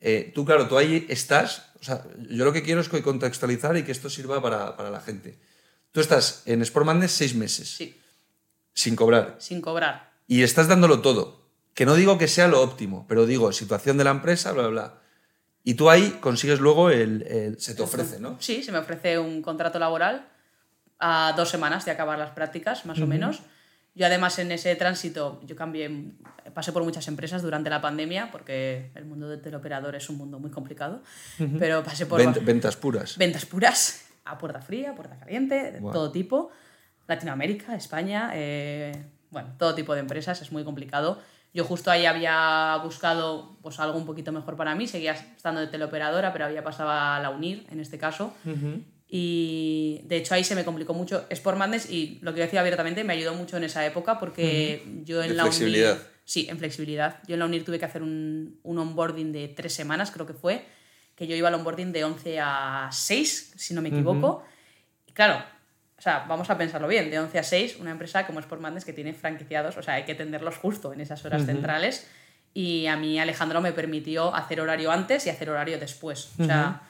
eh, 0.00 0.30
tú, 0.34 0.44
claro, 0.44 0.68
tú 0.68 0.76
ahí 0.76 1.06
estás. 1.08 1.70
O 1.80 1.84
sea, 1.84 2.04
yo 2.28 2.44
lo 2.44 2.52
que 2.52 2.62
quiero 2.62 2.80
es 2.80 2.88
contextualizar 2.88 3.76
y 3.76 3.84
que 3.84 3.92
esto 3.92 4.10
sirva 4.10 4.42
para, 4.42 4.76
para 4.76 4.90
la 4.90 5.00
gente. 5.00 5.38
Tú 5.92 6.00
estás 6.00 6.42
en 6.46 6.62
Sport 6.62 6.86
Madness 6.86 7.12
seis 7.12 7.34
meses. 7.34 7.68
Sí. 7.76 7.98
Sin 8.74 8.96
cobrar. 8.96 9.36
Sin 9.38 9.60
cobrar. 9.60 10.12
Y 10.26 10.42
estás 10.42 10.66
dándolo 10.66 11.00
todo. 11.00 11.42
Que 11.74 11.86
no 11.86 11.94
digo 11.94 12.18
que 12.18 12.28
sea 12.28 12.48
lo 12.48 12.60
óptimo, 12.62 13.06
pero 13.08 13.26
digo, 13.26 13.52
situación 13.52 13.96
de 13.98 14.04
la 14.04 14.10
empresa, 14.10 14.52
bla, 14.52 14.62
bla, 14.62 14.70
bla. 14.70 14.98
Y 15.64 15.74
tú 15.74 15.90
ahí 15.90 16.18
consigues 16.20 16.60
luego 16.60 16.90
el, 16.90 17.56
se 17.58 17.74
te 17.74 17.82
ofrece, 17.82 18.18
¿no? 18.20 18.36
Sí, 18.40 18.62
se 18.62 18.72
me 18.72 18.78
ofrece 18.78 19.18
un 19.18 19.42
contrato 19.42 19.78
laboral 19.78 20.28
a 20.98 21.34
dos 21.36 21.50
semanas 21.50 21.84
de 21.84 21.90
acabar 21.90 22.18
las 22.18 22.30
prácticas, 22.30 22.84
más 22.84 23.00
o 23.00 23.06
menos. 23.06 23.40
Yo 23.94 24.06
además 24.06 24.38
en 24.38 24.50
ese 24.52 24.74
tránsito, 24.76 25.40
yo 25.44 25.54
cambié, 25.54 25.90
pasé 26.54 26.72
por 26.72 26.82
muchas 26.82 27.06
empresas 27.08 27.42
durante 27.42 27.68
la 27.68 27.80
pandemia, 27.80 28.30
porque 28.32 28.90
el 28.94 29.04
mundo 29.04 29.28
del 29.28 29.42
teleoperador 29.42 29.94
es 29.94 30.08
un 30.08 30.16
mundo 30.16 30.38
muy 30.38 30.50
complicado, 30.50 31.02
pero 31.58 31.84
pasé 31.84 32.06
por... 32.06 32.20
ventas 32.42 32.76
puras. 32.76 33.18
Ventas 33.18 33.44
puras 33.44 34.01
a 34.24 34.38
puerta 34.38 34.60
fría, 34.60 34.94
puerta 34.94 35.18
caliente, 35.18 35.72
de 35.72 35.80
todo 35.80 36.12
tipo. 36.12 36.50
Latinoamérica, 37.06 37.74
España, 37.74 38.30
eh, 38.34 38.92
bueno, 39.30 39.54
todo 39.58 39.74
tipo 39.74 39.94
de 39.94 40.00
empresas, 40.00 40.40
es 40.40 40.52
muy 40.52 40.64
complicado. 40.64 41.20
Yo 41.54 41.64
justo 41.64 41.90
ahí 41.90 42.06
había 42.06 42.78
buscado 42.82 43.58
pues, 43.60 43.78
algo 43.78 43.98
un 43.98 44.06
poquito 44.06 44.32
mejor 44.32 44.56
para 44.56 44.74
mí, 44.74 44.86
seguía 44.86 45.12
estando 45.12 45.60
de 45.60 45.66
teleoperadora, 45.66 46.32
pero 46.32 46.46
había 46.46 46.64
pasado 46.64 46.90
a 46.90 47.18
la 47.20 47.30
UNIR 47.30 47.66
en 47.70 47.80
este 47.80 47.98
caso. 47.98 48.32
Y 49.06 50.00
de 50.04 50.16
hecho 50.16 50.34
ahí 50.34 50.44
se 50.44 50.54
me 50.54 50.64
complicó 50.64 50.94
mucho 50.94 51.26
Sport 51.28 51.58
Madness 51.58 51.90
y 51.90 52.18
lo 52.22 52.32
que 52.32 52.40
decía 52.40 52.60
abiertamente 52.60 53.04
me 53.04 53.12
ayudó 53.12 53.34
mucho 53.34 53.58
en 53.58 53.64
esa 53.64 53.84
época 53.84 54.18
porque 54.18 54.82
yo 55.04 55.22
en 55.22 55.36
la 55.36 55.42
flexibilidad. 55.42 55.92
UNIR... 55.92 56.12
Sí, 56.24 56.46
en 56.48 56.58
flexibilidad. 56.58 57.18
Yo 57.26 57.34
en 57.34 57.40
la 57.40 57.44
UNIR 57.44 57.64
tuve 57.64 57.78
que 57.78 57.84
hacer 57.84 58.02
un, 58.02 58.58
un 58.62 58.78
onboarding 58.78 59.32
de 59.32 59.48
tres 59.48 59.74
semanas, 59.74 60.10
creo 60.10 60.26
que 60.26 60.32
fue 60.32 60.64
que 61.22 61.28
yo 61.28 61.36
iba 61.36 61.46
al 61.46 61.54
onboarding 61.54 61.92
de 61.92 62.02
11 62.02 62.40
a 62.40 62.88
6, 62.90 63.52
si 63.56 63.74
no 63.74 63.80
me 63.80 63.90
equivoco. 63.90 64.44
Y 65.06 65.12
claro, 65.12 65.44
o 65.96 66.02
sea, 66.02 66.24
vamos 66.28 66.50
a 66.50 66.58
pensarlo 66.58 66.88
bien, 66.88 67.10
de 67.10 67.20
11 67.20 67.38
a 67.38 67.42
6, 67.44 67.76
una 67.78 67.92
empresa 67.92 68.26
como 68.26 68.40
Sport 68.40 68.60
Madness 68.60 68.84
que 68.84 68.92
tiene 68.92 69.14
franquiciados, 69.14 69.76
o 69.76 69.82
sea, 69.82 69.94
hay 69.94 70.04
que 70.04 70.16
tenderlos 70.16 70.56
justo 70.56 70.92
en 70.92 71.00
esas 71.00 71.24
horas 71.24 71.46
centrales. 71.46 72.08
Y 72.54 72.86
a 72.88 72.96
mí 72.96 73.20
Alejandro 73.20 73.60
me 73.60 73.72
permitió 73.72 74.34
hacer 74.34 74.60
horario 74.60 74.90
antes 74.90 75.24
y 75.26 75.30
hacer 75.30 75.48
horario 75.48 75.78
después. 75.78 76.32
O 76.40 76.44
sea, 76.44 76.82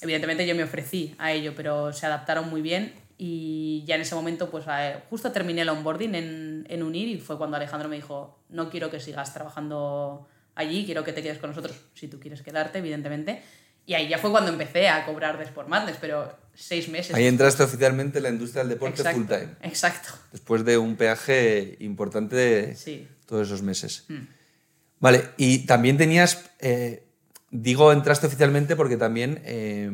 evidentemente 0.00 0.44
yo 0.46 0.56
me 0.56 0.64
ofrecí 0.64 1.14
a 1.18 1.30
ello, 1.30 1.52
pero 1.54 1.92
se 1.92 2.06
adaptaron 2.06 2.50
muy 2.50 2.60
bien 2.60 2.92
y 3.18 3.84
ya 3.86 3.94
en 3.94 4.00
ese 4.00 4.16
momento, 4.16 4.50
pues 4.50 4.64
justo 5.08 5.30
terminé 5.30 5.62
el 5.62 5.68
onboarding 5.68 6.16
en, 6.16 6.66
en 6.68 6.82
UNIR 6.82 7.08
y 7.08 7.20
fue 7.20 7.38
cuando 7.38 7.56
Alejandro 7.56 7.88
me 7.88 7.94
dijo, 7.94 8.40
no 8.48 8.68
quiero 8.68 8.90
que 8.90 8.98
sigas 8.98 9.32
trabajando 9.32 10.26
allí, 10.56 10.84
quiero 10.84 11.04
que 11.04 11.12
te 11.12 11.22
quedes 11.22 11.38
con 11.38 11.50
nosotros, 11.50 11.80
si 11.94 12.08
tú 12.08 12.18
quieres 12.18 12.42
quedarte, 12.42 12.78
evidentemente. 12.78 13.42
Y 13.86 13.94
ahí 13.94 14.08
ya 14.08 14.18
fue 14.18 14.30
cuando 14.30 14.50
empecé 14.50 14.88
a 14.88 15.06
cobrar 15.06 15.38
de 15.38 15.44
Sport 15.44 15.68
Madness, 15.68 15.96
pero 16.00 16.36
seis 16.54 16.88
meses. 16.88 17.14
Ahí 17.14 17.26
entraste 17.26 17.62
oficialmente 17.62 18.18
en 18.18 18.24
la 18.24 18.30
industria 18.30 18.62
del 18.64 18.70
deporte 18.70 19.02
full 19.04 19.26
time. 19.26 19.50
Exacto. 19.62 20.08
Después 20.32 20.64
de 20.64 20.76
un 20.76 20.96
peaje 20.96 21.76
importante 21.80 22.34
de 22.36 22.76
sí. 22.76 23.08
todos 23.26 23.46
esos 23.46 23.62
meses. 23.62 24.04
Mm. 24.08 24.26
Vale, 24.98 25.28
y 25.36 25.66
también 25.66 25.96
tenías, 25.96 26.50
eh, 26.58 27.04
digo, 27.50 27.92
entraste 27.92 28.26
oficialmente 28.26 28.74
porque 28.74 28.96
también, 28.96 29.40
eh, 29.44 29.88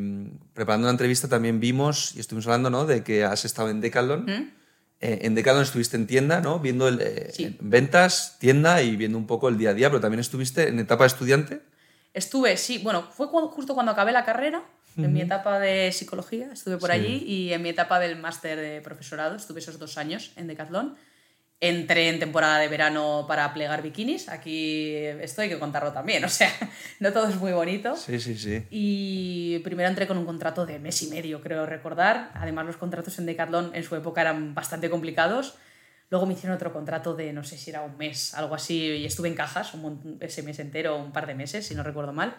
preparando 0.53 0.85
una 0.85 0.91
entrevista, 0.91 1.27
también 1.27 1.59
vimos 1.59 2.15
y 2.15 2.19
estuvimos 2.19 2.47
hablando 2.47 2.71
¿no? 2.71 2.85
de 2.85 3.03
que 3.03 3.23
has 3.23 3.45
estado 3.45 3.69
en 3.69 3.79
Decathlon. 3.79 4.25
¿Mm? 4.25 4.63
eh, 5.03 5.25
en 5.25 5.35
Decathlon 5.35 5.63
estuviste 5.63 5.97
en 5.97 6.07
tienda, 6.07 6.39
¿no? 6.39 6.59
Viendo 6.59 6.87
el, 6.87 6.99
eh, 7.01 7.57
ventas, 7.59 8.37
tienda 8.39 8.81
y 8.81 8.95
viendo 8.95 9.17
un 9.17 9.27
poco 9.27 9.49
el 9.49 9.57
día 9.57 9.71
a 9.71 9.73
día, 9.73 9.89
pero 9.89 9.99
también 9.99 10.21
estuviste 10.21 10.69
en 10.69 10.79
etapa 10.79 11.03
de 11.03 11.09
estudiante. 11.09 11.61
Estuve, 12.13 12.57
sí, 12.57 12.77
bueno, 12.77 13.03
fue 13.03 13.27
justo 13.27 13.73
cuando 13.73 13.91
acabé 13.91 14.11
la 14.11 14.23
carrera, 14.23 14.63
en 14.95 15.11
mi 15.11 15.21
etapa 15.21 15.59
de 15.59 15.91
psicología, 15.91 16.49
estuve 16.53 16.77
por 16.77 16.91
allí 16.91 17.23
y 17.25 17.51
en 17.51 17.61
mi 17.63 17.69
etapa 17.69 17.99
del 17.99 18.15
máster 18.17 18.59
de 18.59 18.81
profesorado, 18.81 19.35
estuve 19.35 19.59
esos 19.59 19.79
dos 19.79 19.97
años 19.97 20.31
en 20.35 20.47
Decathlon. 20.47 20.95
Entré 21.59 22.09
en 22.09 22.19
temporada 22.19 22.59
de 22.59 22.67
verano 22.67 23.23
para 23.25 23.53
plegar 23.53 23.81
bikinis. 23.81 24.27
Aquí 24.27 24.95
esto 24.95 25.41
hay 25.41 25.49
que 25.49 25.57
contarlo 25.57 25.93
también, 25.93 26.23
o 26.25 26.29
sea, 26.29 26.51
no 26.99 27.13
todo 27.13 27.29
es 27.29 27.37
muy 27.37 27.53
bonito. 27.53 27.95
Sí, 27.95 28.19
sí, 28.19 28.37
sí. 28.37 28.63
Y 28.69 29.59
primero 29.59 29.87
entré 29.87 30.05
con 30.05 30.17
un 30.17 30.25
contrato 30.25 30.65
de 30.65 30.77
mes 30.77 31.01
y 31.03 31.07
medio, 31.07 31.41
creo 31.41 31.65
recordar. 31.65 32.31
Además, 32.33 32.65
los 32.65 32.75
contratos 32.75 33.17
en 33.17 33.25
Decathlon 33.25 33.71
en 33.73 33.83
su 33.83 33.95
época 33.95 34.21
eran 34.21 34.53
bastante 34.53 34.89
complicados. 34.89 35.55
Luego 36.13 36.27
me 36.27 36.33
hicieron 36.33 36.55
otro 36.55 36.71
contrato 36.71 37.15
de, 37.15 37.33
no 37.33 37.43
sé 37.43 37.57
si 37.57 37.71
era 37.71 37.81
un 37.81 37.97
mes, 37.97 38.35
algo 38.35 38.53
así, 38.53 38.83
y 38.83 39.03
estuve 39.03 39.29
en 39.29 39.33
cajas 39.33 39.73
ese 40.19 40.43
mes 40.43 40.59
entero, 40.59 40.95
un 40.95 41.11
par 41.11 41.25
de 41.25 41.33
meses, 41.33 41.65
si 41.65 41.73
no 41.73 41.81
recuerdo 41.81 42.13
mal. 42.13 42.35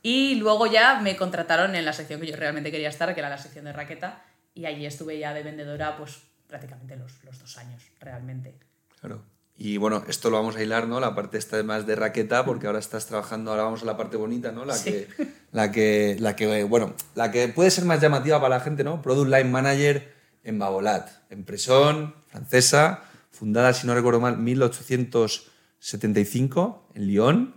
Y 0.00 0.36
luego 0.36 0.64
ya 0.66 0.98
me 0.98 1.14
contrataron 1.14 1.74
en 1.74 1.84
la 1.84 1.92
sección 1.92 2.22
que 2.22 2.28
yo 2.28 2.36
realmente 2.36 2.70
quería 2.70 2.88
estar, 2.88 3.12
que 3.12 3.20
era 3.20 3.28
la 3.28 3.36
sección 3.36 3.66
de 3.66 3.74
raqueta, 3.74 4.24
y 4.54 4.64
allí 4.64 4.86
estuve 4.86 5.18
ya 5.18 5.34
de 5.34 5.42
vendedora, 5.42 5.94
pues 5.98 6.22
prácticamente 6.46 6.96
los, 6.96 7.22
los 7.24 7.38
dos 7.38 7.58
años, 7.58 7.82
realmente. 8.00 8.54
Claro. 8.98 9.22
Y 9.58 9.76
bueno, 9.76 10.04
esto 10.08 10.30
lo 10.30 10.38
vamos 10.38 10.56
a 10.56 10.62
hilar, 10.62 10.88
¿no? 10.88 10.98
La 10.98 11.14
parte 11.14 11.36
esta 11.36 11.62
más 11.62 11.86
de 11.86 11.96
raqueta, 11.96 12.46
porque 12.46 12.66
ahora 12.66 12.78
estás 12.78 13.04
trabajando, 13.04 13.50
ahora 13.50 13.64
vamos 13.64 13.82
a 13.82 13.84
la 13.84 13.98
parte 13.98 14.16
bonita, 14.16 14.52
¿no? 14.52 14.64
La, 14.64 14.82
que, 14.82 15.08
la, 15.52 15.70
que, 15.70 16.16
la 16.18 16.34
que, 16.34 16.64
bueno, 16.64 16.94
la 17.14 17.30
que 17.30 17.48
puede 17.48 17.70
ser 17.70 17.84
más 17.84 18.00
llamativa 18.00 18.40
para 18.40 18.56
la 18.56 18.64
gente, 18.64 18.84
¿no? 18.84 19.02
Product 19.02 19.30
Line 19.30 19.50
Manager 19.50 20.14
en 20.44 20.58
Babolat, 20.58 21.10
empresón 21.28 22.21
francesa, 22.32 23.04
fundada, 23.30 23.72
si 23.74 23.86
no 23.86 23.94
recuerdo 23.94 24.18
mal, 24.20 24.38
1875 24.38 26.88
en 26.94 27.06
Lyon. 27.06 27.54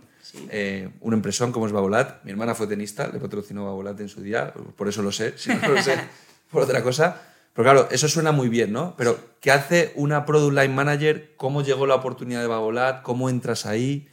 Eh, 0.50 0.90
una 1.00 1.16
empresón 1.16 1.50
como 1.50 1.66
es 1.66 1.72
Babolat. 1.72 2.22
Mi 2.24 2.30
hermana 2.30 2.54
fue 2.54 2.66
tenista, 2.66 3.08
le 3.08 3.18
patrocinó 3.18 3.64
Babolat 3.64 3.98
en 4.00 4.10
su 4.10 4.20
día, 4.20 4.52
por 4.76 4.86
eso 4.86 5.00
lo 5.02 5.10
sé, 5.10 5.38
si 5.38 5.48
no 5.48 5.66
lo 5.68 5.82
sé 5.82 5.96
por 6.50 6.62
otra 6.62 6.82
cosa. 6.82 7.22
Pero 7.54 7.64
claro, 7.64 7.88
eso 7.90 8.06
suena 8.06 8.32
muy 8.32 8.50
bien, 8.50 8.70
¿no? 8.70 8.94
Pero 8.98 9.18
¿qué 9.40 9.50
hace 9.50 9.94
una 9.96 10.26
Product 10.26 10.54
Line 10.54 10.74
Manager? 10.74 11.32
¿Cómo 11.38 11.62
llegó 11.62 11.86
la 11.86 11.94
oportunidad 11.94 12.42
de 12.42 12.48
Babolat? 12.48 13.00
¿Cómo 13.02 13.30
entras 13.30 13.64
ahí? 13.64 14.10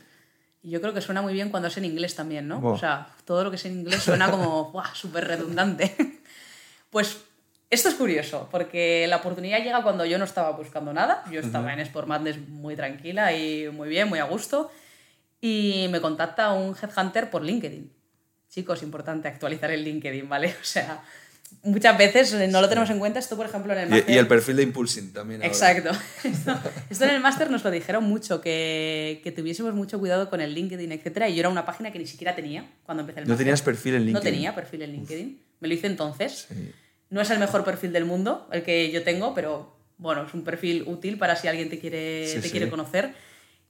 yo 0.63 0.79
creo 0.79 0.93
que 0.93 1.01
suena 1.01 1.21
muy 1.21 1.33
bien 1.33 1.49
cuando 1.49 1.67
es 1.67 1.75
en 1.75 1.83
inglés 1.83 2.15
también, 2.15 2.47
¿no? 2.47 2.65
O 2.65 2.77
sea, 2.77 3.09
todo 3.25 3.43
lo 3.43 3.49
que 3.49 3.57
es 3.57 3.65
en 3.65 3.79
inglés 3.79 4.03
suena 4.03 4.31
como 4.31 4.71
súper 4.93 5.27
redundante. 5.27 5.93
pues 6.89 7.17
esto 7.69 7.89
es 7.89 7.95
curioso, 7.95 8.47
porque 8.51 9.07
la 9.07 9.17
oportunidad 9.17 9.63
llega 9.63 9.81
cuando 9.81 10.05
yo 10.05 10.17
no 10.17 10.25
estaba 10.25 10.51
buscando 10.51 10.93
nada. 10.93 11.23
Yo 11.31 11.39
estaba 11.39 11.73
en 11.73 11.79
Sport 11.79 12.07
Madness 12.07 12.37
muy 12.47 12.75
tranquila 12.75 13.35
y 13.35 13.69
muy 13.69 13.89
bien, 13.89 14.09
muy 14.09 14.19
a 14.19 14.25
gusto. 14.25 14.71
Y 15.41 15.87
me 15.89 15.99
contacta 15.99 16.53
un 16.53 16.75
headhunter 16.79 17.29
por 17.29 17.43
LinkedIn. 17.43 17.91
Chicos, 18.49 18.83
importante 18.83 19.27
actualizar 19.27 19.71
el 19.71 19.83
LinkedIn, 19.83 20.29
¿vale? 20.29 20.55
O 20.61 20.63
sea, 20.63 21.03
muchas 21.63 21.97
veces 21.97 22.33
no 22.49 22.61
lo 22.61 22.69
tenemos 22.69 22.89
en 22.91 22.99
cuenta. 22.99 23.19
Esto, 23.19 23.35
por 23.35 23.47
ejemplo, 23.47 23.73
en 23.73 23.79
el 23.79 23.89
máster. 23.89 24.15
Y, 24.15 24.17
el 24.19 24.27
perfil 24.27 24.57
de 24.57 24.63
Impulsing 24.63 25.11
también. 25.11 25.41
Exacto. 25.43 25.89
Esto, 26.89 27.05
en 27.05 27.09
el 27.09 27.21
máster 27.21 27.49
nos 27.49 27.63
lo 27.63 27.71
dijeron 27.71 28.03
mucho, 28.03 28.39
que, 28.39 29.19
que, 29.23 29.31
tuviésemos 29.31 29.73
mucho 29.73 29.99
cuidado 29.99 30.29
con 30.29 30.41
el 30.41 30.53
LinkedIn, 30.53 30.91
etc. 30.91 31.23
Y 31.29 31.33
yo 31.33 31.39
era 31.39 31.49
una 31.49 31.65
página 31.65 31.91
que 31.91 31.99
ni 31.99 32.05
siquiera 32.05 32.35
tenía 32.35 32.69
cuando 32.85 33.01
empecé 33.01 33.21
el 33.21 33.23
máster. 33.23 33.33
¿No 33.33 33.37
tenías 33.37 33.61
perfil 33.63 33.95
en 33.95 34.05
LinkedIn? 34.05 34.13
No 34.13 34.21
tenía 34.21 34.55
perfil 34.55 34.83
en 34.83 34.91
LinkedIn. 34.91 35.41
Me 35.59 35.67
lo 35.67 35.73
hice 35.73 35.87
entonces. 35.87 36.47
No 37.13 37.21
es 37.21 37.29
el 37.29 37.37
mejor 37.37 37.63
perfil 37.63 37.93
del 37.93 38.05
mundo, 38.05 38.47
el 38.51 38.63
que 38.63 38.89
yo 38.89 39.03
tengo, 39.03 39.35
pero 39.35 39.77
bueno, 39.97 40.23
es 40.23 40.33
un 40.33 40.43
perfil 40.43 40.83
útil 40.87 41.19
para 41.19 41.35
si 41.35 41.47
alguien 41.47 41.69
te 41.69 41.77
quiere, 41.77 42.41
te 42.41 42.49
quiere 42.49 42.71
conocer. 42.71 43.13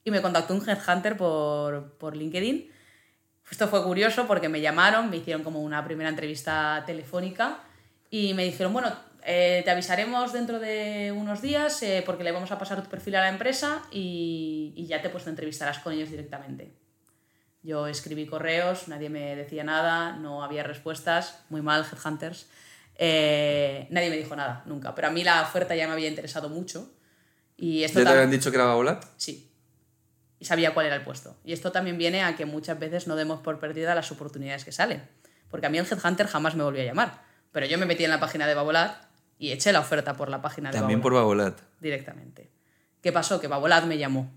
Y 0.05 0.11
me 0.11 0.21
contactó 0.21 0.53
un 0.53 0.61
headhunter 0.65 1.17
por, 1.17 1.97
por 1.97 2.15
LinkedIn. 2.15 2.71
Esto 3.51 3.67
fue 3.67 3.83
curioso 3.83 4.27
porque 4.27 4.47
me 4.47 4.61
llamaron, 4.61 5.09
me 5.09 5.17
hicieron 5.17 5.43
como 5.43 5.61
una 5.61 5.83
primera 5.83 6.09
entrevista 6.09 6.85
telefónica 6.85 7.59
y 8.09 8.33
me 8.33 8.45
dijeron, 8.45 8.71
bueno, 8.71 8.95
eh, 9.25 9.61
te 9.65 9.71
avisaremos 9.71 10.31
dentro 10.31 10.61
de 10.61 11.13
unos 11.13 11.41
días 11.41 11.83
eh, 11.83 12.01
porque 12.05 12.23
le 12.23 12.31
vamos 12.31 12.51
a 12.53 12.57
pasar 12.57 12.81
tu 12.81 12.89
perfil 12.89 13.17
a 13.17 13.23
la 13.23 13.27
empresa 13.29 13.83
y, 13.91 14.71
y 14.77 14.85
ya 14.85 15.01
te 15.01 15.09
pues, 15.09 15.25
te 15.25 15.31
entrevistarás 15.31 15.79
con 15.79 15.91
ellos 15.91 16.09
directamente. 16.09 16.71
Yo 17.61 17.87
escribí 17.87 18.25
correos, 18.25 18.87
nadie 18.87 19.09
me 19.09 19.35
decía 19.35 19.65
nada, 19.65 20.13
no 20.13 20.45
había 20.45 20.63
respuestas, 20.63 21.43
muy 21.49 21.61
mal, 21.61 21.85
Headhunters. 21.91 22.47
Eh, 22.95 23.87
nadie 23.89 24.09
me 24.09 24.17
dijo 24.17 24.35
nada, 24.35 24.63
nunca. 24.65 24.93
Pero 24.95 25.07
a 25.07 25.11
mí 25.11 25.23
la 25.23 25.41
oferta 25.41 25.75
ya 25.75 25.87
me 25.87 25.93
había 25.93 26.07
interesado 26.07 26.49
mucho. 26.49 26.91
Y 27.57 27.83
esto 27.83 27.99
¿Ya 27.99 28.05
te 28.05 28.11
habían 28.11 28.31
dicho 28.31 28.51
que 28.51 28.57
era 28.57 28.73
volar? 28.73 28.99
Sí. 29.17 29.51
Y 30.39 30.45
sabía 30.45 30.73
cuál 30.73 30.87
era 30.87 30.95
el 30.95 31.03
puesto. 31.03 31.37
Y 31.43 31.53
esto 31.53 31.71
también 31.71 31.97
viene 31.97 32.23
a 32.23 32.35
que 32.35 32.45
muchas 32.45 32.77
veces 32.79 33.07
no 33.07 33.15
demos 33.15 33.41
por 33.41 33.59
perdida 33.59 33.95
las 33.95 34.11
oportunidades 34.11 34.65
que 34.65 34.71
salen. 34.71 35.07
Porque 35.49 35.67
a 35.67 35.69
mí 35.69 35.77
el 35.77 35.85
Headhunter 35.85 36.27
jamás 36.27 36.55
me 36.55 36.63
volvió 36.63 36.81
a 36.81 36.85
llamar. 36.85 37.21
Pero 37.51 37.65
yo 37.65 37.77
me 37.77 37.85
metí 37.85 38.03
en 38.03 38.09
la 38.09 38.19
página 38.19 38.47
de 38.47 38.55
Babolat 38.55 38.97
y 39.37 39.51
eché 39.51 39.71
la 39.71 39.79
oferta 39.79 40.15
por 40.15 40.29
la 40.29 40.41
página 40.41 40.71
de 40.71 40.79
También 40.79 41.01
por 41.01 41.13
Babolat. 41.13 41.59
Directamente. 41.79 42.49
¿Qué 43.01 43.11
pasó? 43.11 43.39
Que 43.39 43.47
Babolat 43.47 43.85
me 43.85 43.97
llamó. 43.97 44.31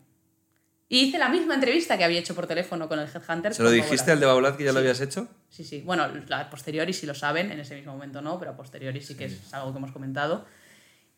Y 0.89 1.01
hice 1.01 1.19
la 1.19 1.29
misma 1.29 1.55
entrevista 1.55 1.99
que 1.99 2.05
había 2.05 2.21
hecho 2.21 2.35
por 2.35 2.47
teléfono 2.47 2.89
con 2.89 3.01
el 3.01 3.09
Headhunter. 3.09 3.53
¿Se 3.53 3.63
lo 3.63 3.71
dijiste 3.71 4.13
al 4.13 4.21
de 4.21 4.27
Babolat 4.27 4.57
que 4.57 4.65
ya 4.65 4.73
lo 4.73 4.79
habías 4.79 5.01
hecho? 5.01 5.29
Sí, 5.49 5.65
sí. 5.65 5.81
Bueno, 5.81 6.05
a 6.05 6.51
posteriori 6.51 6.93
sí 6.93 7.07
lo 7.07 7.15
saben, 7.15 7.51
en 7.51 7.59
ese 7.59 7.75
mismo 7.75 7.93
momento 7.93 8.23
no, 8.23 8.39
pero 8.39 8.53
a 8.53 8.57
posteriori 8.57 9.01
sí 9.01 9.17
que 9.17 9.25
es 9.25 9.53
algo 9.53 9.73
que 9.73 9.79
hemos 9.79 9.91
comentado. 9.91 10.47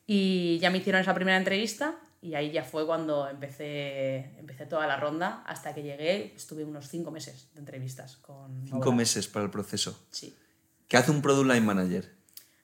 Y 0.07 0.59
ya 0.61 0.71
me 0.71 0.79
hicieron 0.79 1.03
esa 1.03 1.15
primera 1.15 1.37
entrevista 1.37 1.97
y 2.23 2.35
ahí 2.35 2.51
ya 2.51 2.65
fue 2.65 2.87
cuando 2.87 3.29
empecé, 3.29 4.39
empecé 4.39 4.65
toda 4.65 4.87
la 4.87 4.97
ronda. 4.97 5.43
Hasta 5.47 5.75
que 5.75 5.83
llegué, 5.83 6.35
estuve 6.35 6.65
unos 6.65 6.89
cinco 6.89 7.11
meses 7.11 7.51
de 7.53 7.61
entrevistas 7.61 8.17
con. 8.17 8.67
Cinco 8.67 8.93
meses 8.93 9.29
para 9.29 9.45
el 9.45 9.51
proceso. 9.51 10.07
Sí. 10.11 10.35
¿Qué 10.89 10.97
hace 10.97 11.11
un 11.11 11.21
Product 11.21 11.47
Line 11.47 11.61
Manager? 11.61 12.11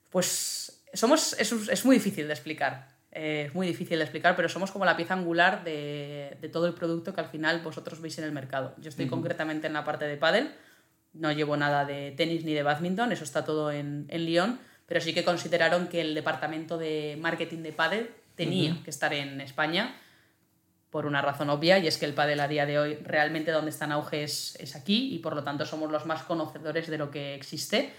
Pues 0.08 0.84
somos, 0.94 1.34
es, 1.38 1.52
es 1.52 1.84
muy 1.84 1.96
difícil 1.96 2.26
de 2.26 2.32
explicar. 2.32 2.93
Eh, 3.14 3.44
es 3.46 3.54
muy 3.54 3.66
difícil 3.66 3.98
de 3.98 4.04
explicar, 4.04 4.34
pero 4.34 4.48
somos 4.48 4.72
como 4.72 4.84
la 4.84 4.96
pieza 4.96 5.14
angular 5.14 5.62
de, 5.62 6.36
de, 6.40 6.48
todo 6.48 6.66
el 6.66 6.74
producto 6.74 7.14
que 7.14 7.20
al 7.20 7.28
final 7.28 7.60
vosotros 7.62 8.00
veis 8.00 8.18
en 8.18 8.24
el 8.24 8.32
mercado. 8.32 8.74
Yo 8.78 8.88
estoy 8.88 9.06
concretamente 9.06 9.68
en 9.68 9.72
la 9.72 9.84
parte 9.84 10.04
de 10.04 10.16
paddle, 10.16 10.50
no 11.12 11.30
llevo 11.30 11.56
nada 11.56 11.84
de 11.84 12.10
tenis 12.10 12.44
ni 12.44 12.54
de 12.54 12.64
badminton, 12.64 13.12
eso 13.12 13.22
está 13.22 13.44
todo 13.44 13.70
en, 13.70 14.06
en 14.08 14.24
Lyon, 14.26 14.58
pero 14.86 15.00
sí 15.00 15.14
que 15.14 15.22
consideraron 15.22 15.86
que 15.86 16.00
el 16.00 16.12
departamento 16.12 16.76
de 16.76 17.16
marketing 17.20 17.58
de 17.58 17.72
paddle 17.72 18.10
tenía 18.34 18.82
que 18.82 18.90
estar 18.90 19.14
en 19.14 19.40
España 19.40 19.94
por 20.90 21.06
una 21.06 21.22
razón 21.22 21.50
obvia 21.50 21.78
y 21.78 21.86
es 21.86 21.98
que 21.98 22.06
el 22.06 22.14
pádel 22.14 22.40
a 22.40 22.48
día 22.48 22.66
de 22.66 22.78
hoy 22.78 22.94
realmente 22.96 23.50
donde 23.50 23.70
está 23.70 23.84
en 23.84 23.92
auge 23.92 24.24
es, 24.24 24.56
es 24.60 24.76
aquí 24.76 25.14
y 25.14 25.18
por 25.18 25.34
lo 25.34 25.42
tanto 25.42 25.64
somos 25.66 25.90
los 25.90 26.04
más 26.06 26.22
conocedores 26.24 26.88
de 26.88 26.98
lo 26.98 27.10
que 27.10 27.34
existe 27.34 27.92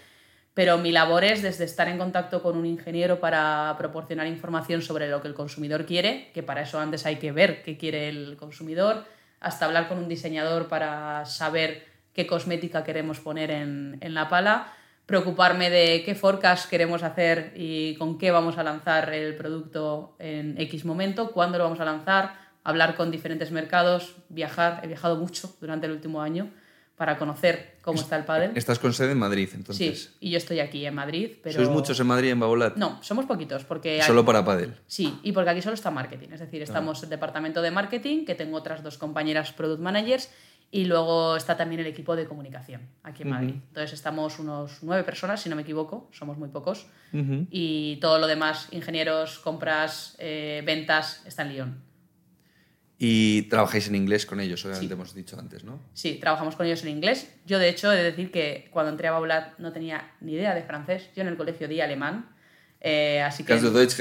pero 0.56 0.78
mi 0.78 0.90
labor 0.90 1.22
es 1.22 1.42
desde 1.42 1.64
estar 1.64 1.86
en 1.86 1.98
contacto 1.98 2.42
con 2.42 2.56
un 2.56 2.64
ingeniero 2.64 3.20
para 3.20 3.74
proporcionar 3.76 4.26
información 4.26 4.80
sobre 4.80 5.06
lo 5.06 5.20
que 5.20 5.28
el 5.28 5.34
consumidor 5.34 5.84
quiere, 5.84 6.30
que 6.32 6.42
para 6.42 6.62
eso 6.62 6.80
antes 6.80 7.04
hay 7.04 7.16
que 7.16 7.30
ver 7.30 7.62
qué 7.62 7.76
quiere 7.76 8.08
el 8.08 8.38
consumidor, 8.38 9.04
hasta 9.38 9.66
hablar 9.66 9.86
con 9.86 9.98
un 9.98 10.08
diseñador 10.08 10.68
para 10.68 11.26
saber 11.26 11.84
qué 12.14 12.26
cosmética 12.26 12.84
queremos 12.84 13.20
poner 13.20 13.50
en, 13.50 13.98
en 14.00 14.14
la 14.14 14.30
pala, 14.30 14.72
preocuparme 15.04 15.68
de 15.68 16.02
qué 16.06 16.14
forecast 16.14 16.70
queremos 16.70 17.02
hacer 17.02 17.52
y 17.54 17.94
con 17.96 18.16
qué 18.16 18.30
vamos 18.30 18.56
a 18.56 18.62
lanzar 18.62 19.12
el 19.12 19.36
producto 19.36 20.16
en 20.18 20.58
X 20.58 20.86
momento, 20.86 21.32
cuándo 21.32 21.58
lo 21.58 21.64
vamos 21.64 21.80
a 21.80 21.84
lanzar, 21.84 22.32
hablar 22.64 22.94
con 22.94 23.10
diferentes 23.10 23.50
mercados, 23.50 24.16
viajar, 24.30 24.80
he 24.82 24.86
viajado 24.86 25.16
mucho 25.16 25.54
durante 25.60 25.84
el 25.84 25.92
último 25.92 26.22
año 26.22 26.50
para 26.96 27.18
conocer 27.18 27.76
cómo 27.82 28.00
está 28.00 28.16
el 28.16 28.24
pádel. 28.24 28.52
Estás 28.54 28.78
con 28.78 28.92
sede 28.94 29.12
en 29.12 29.18
Madrid, 29.18 29.50
entonces. 29.54 30.04
Sí, 30.04 30.16
y 30.20 30.30
yo 30.30 30.38
estoy 30.38 30.60
aquí 30.60 30.86
en 30.86 30.94
Madrid, 30.94 31.32
pero... 31.42 31.56
¿Sois 31.56 31.68
muchos 31.68 32.00
en 32.00 32.06
Madrid 32.06 32.30
en 32.30 32.40
Babolat? 32.40 32.76
No, 32.76 33.02
somos 33.02 33.26
poquitos, 33.26 33.64
porque... 33.64 34.02
¿Solo 34.02 34.24
para 34.24 34.44
pádel? 34.44 34.74
Sí, 34.86 35.18
y 35.22 35.32
porque 35.32 35.50
aquí 35.50 35.60
solo 35.60 35.74
está 35.74 35.90
marketing, 35.90 36.28
es 36.32 36.40
decir, 36.40 36.62
estamos 36.62 36.98
en 37.00 37.04
el 37.04 37.10
departamento 37.10 37.60
de 37.60 37.70
marketing, 37.70 38.24
que 38.24 38.34
tengo 38.34 38.56
otras 38.56 38.82
dos 38.82 38.96
compañeras 38.96 39.52
product 39.52 39.80
managers, 39.80 40.30
y 40.70 40.86
luego 40.86 41.36
está 41.36 41.56
también 41.56 41.80
el 41.80 41.86
equipo 41.86 42.16
de 42.16 42.26
comunicación 42.26 42.80
aquí 43.04 43.22
en 43.22 43.30
Madrid. 43.30 43.54
Entonces 43.68 43.92
estamos 43.92 44.38
unos 44.40 44.78
nueve 44.82 45.04
personas, 45.04 45.40
si 45.40 45.48
no 45.48 45.54
me 45.54 45.62
equivoco, 45.62 46.08
somos 46.12 46.38
muy 46.38 46.48
pocos, 46.48 46.86
y 47.12 47.96
todo 48.00 48.18
lo 48.18 48.26
demás, 48.26 48.68
ingenieros, 48.72 49.38
compras, 49.38 50.16
eh, 50.18 50.62
ventas, 50.64 51.22
está 51.26 51.42
en 51.42 51.48
Lyon. 51.52 51.85
Y 52.98 53.42
trabajáis 53.42 53.88
en 53.88 53.94
inglés 53.94 54.24
con 54.24 54.40
ellos, 54.40 54.64
obviamente 54.64 54.94
hemos 54.94 55.14
dicho 55.14 55.38
antes, 55.38 55.64
¿no? 55.64 55.80
Sí, 55.92 56.14
trabajamos 56.18 56.56
con 56.56 56.64
ellos 56.64 56.82
en 56.82 56.88
inglés. 56.88 57.30
Yo, 57.44 57.58
de 57.58 57.68
hecho, 57.68 57.92
he 57.92 57.96
de 57.96 58.04
decir 58.04 58.30
que 58.30 58.68
cuando 58.70 58.90
entré 58.90 59.08
a 59.08 59.12
Baulat 59.12 59.58
no 59.58 59.72
tenía 59.72 60.14
ni 60.20 60.32
idea 60.32 60.54
de 60.54 60.62
francés. 60.62 61.10
Yo 61.14 61.22
en 61.22 61.28
el 61.28 61.36
colegio 61.36 61.68
di 61.68 61.80
alemán. 61.82 62.34
Eh, 62.80 63.20
así 63.20 63.44
que... 63.44 63.54
Deutsch 63.54 63.96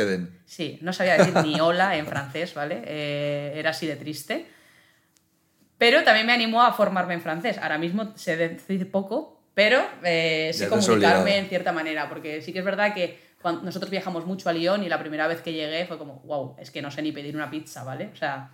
Sí, 0.45 0.79
no 0.81 0.93
sabía 0.93 1.17
decir 1.17 1.35
ni 1.43 1.59
hola 1.59 1.97
en 1.97 2.05
francés, 2.05 2.53
¿vale? 2.53 2.83
Eh, 2.85 3.53
era 3.55 3.71
así 3.71 3.85
de 3.85 3.97
triste. 3.97 4.47
Pero 5.77 6.03
también 6.03 6.25
me 6.25 6.33
animó 6.33 6.63
a 6.63 6.71
formarme 6.71 7.15
en 7.15 7.21
francés. 7.21 7.57
Ahora 7.57 7.77
mismo 7.77 8.13
sé 8.15 8.37
decir 8.37 8.89
poco, 8.91 9.41
pero 9.53 9.85
eh, 10.03 10.51
sé 10.53 10.69
comunicarme 10.69 11.37
en 11.37 11.47
cierta 11.47 11.73
manera, 11.73 12.07
porque 12.07 12.41
sí 12.41 12.53
que 12.53 12.59
es 12.59 12.65
verdad 12.65 12.93
que 12.93 13.19
nosotros 13.61 13.91
viajamos 13.91 14.25
mucho 14.25 14.49
a 14.49 14.53
Lyon 14.53 14.83
y 14.83 14.89
la 14.89 14.99
primera 14.99 15.27
vez 15.27 15.41
que 15.41 15.51
llegué 15.51 15.85
fue 15.85 15.97
como, 15.97 16.21
wow, 16.21 16.55
es 16.59 16.71
que 16.71 16.81
no 16.81 16.89
sé 16.91 17.01
ni 17.01 17.11
pedir 17.11 17.35
una 17.35 17.49
pizza, 17.51 17.83
¿vale? 17.83 18.09
O 18.13 18.15
sea, 18.15 18.51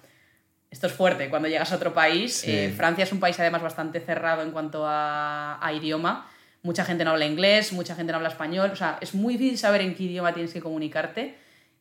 esto 0.71 0.87
es 0.87 0.93
fuerte. 0.93 1.29
Cuando 1.29 1.49
llegas 1.49 1.71
a 1.73 1.75
otro 1.75 1.93
país, 1.93 2.43
eh, 2.47 2.73
Francia 2.75 3.03
es 3.03 3.11
un 3.11 3.19
país 3.19 3.37
además 3.39 3.61
bastante 3.61 3.99
cerrado 3.99 4.41
en 4.41 4.51
cuanto 4.51 4.87
a, 4.87 5.63
a, 5.63 5.73
idioma. 5.73 6.31
Mucha 6.63 6.85
gente 6.85 7.03
no 7.03 7.11
habla 7.11 7.25
inglés, 7.25 7.73
mucha 7.73 7.93
gente 7.93 8.13
no 8.13 8.17
habla 8.17 8.29
español. 8.29 8.71
O 8.71 8.75
sea, 8.77 8.97
es 9.01 9.13
muy 9.13 9.35
difícil 9.35 9.57
saber 9.57 9.81
en 9.81 9.93
qué 9.93 10.03
idioma 10.03 10.33
tienes 10.33 10.53
que 10.53 10.61
comunicarte 10.61 11.35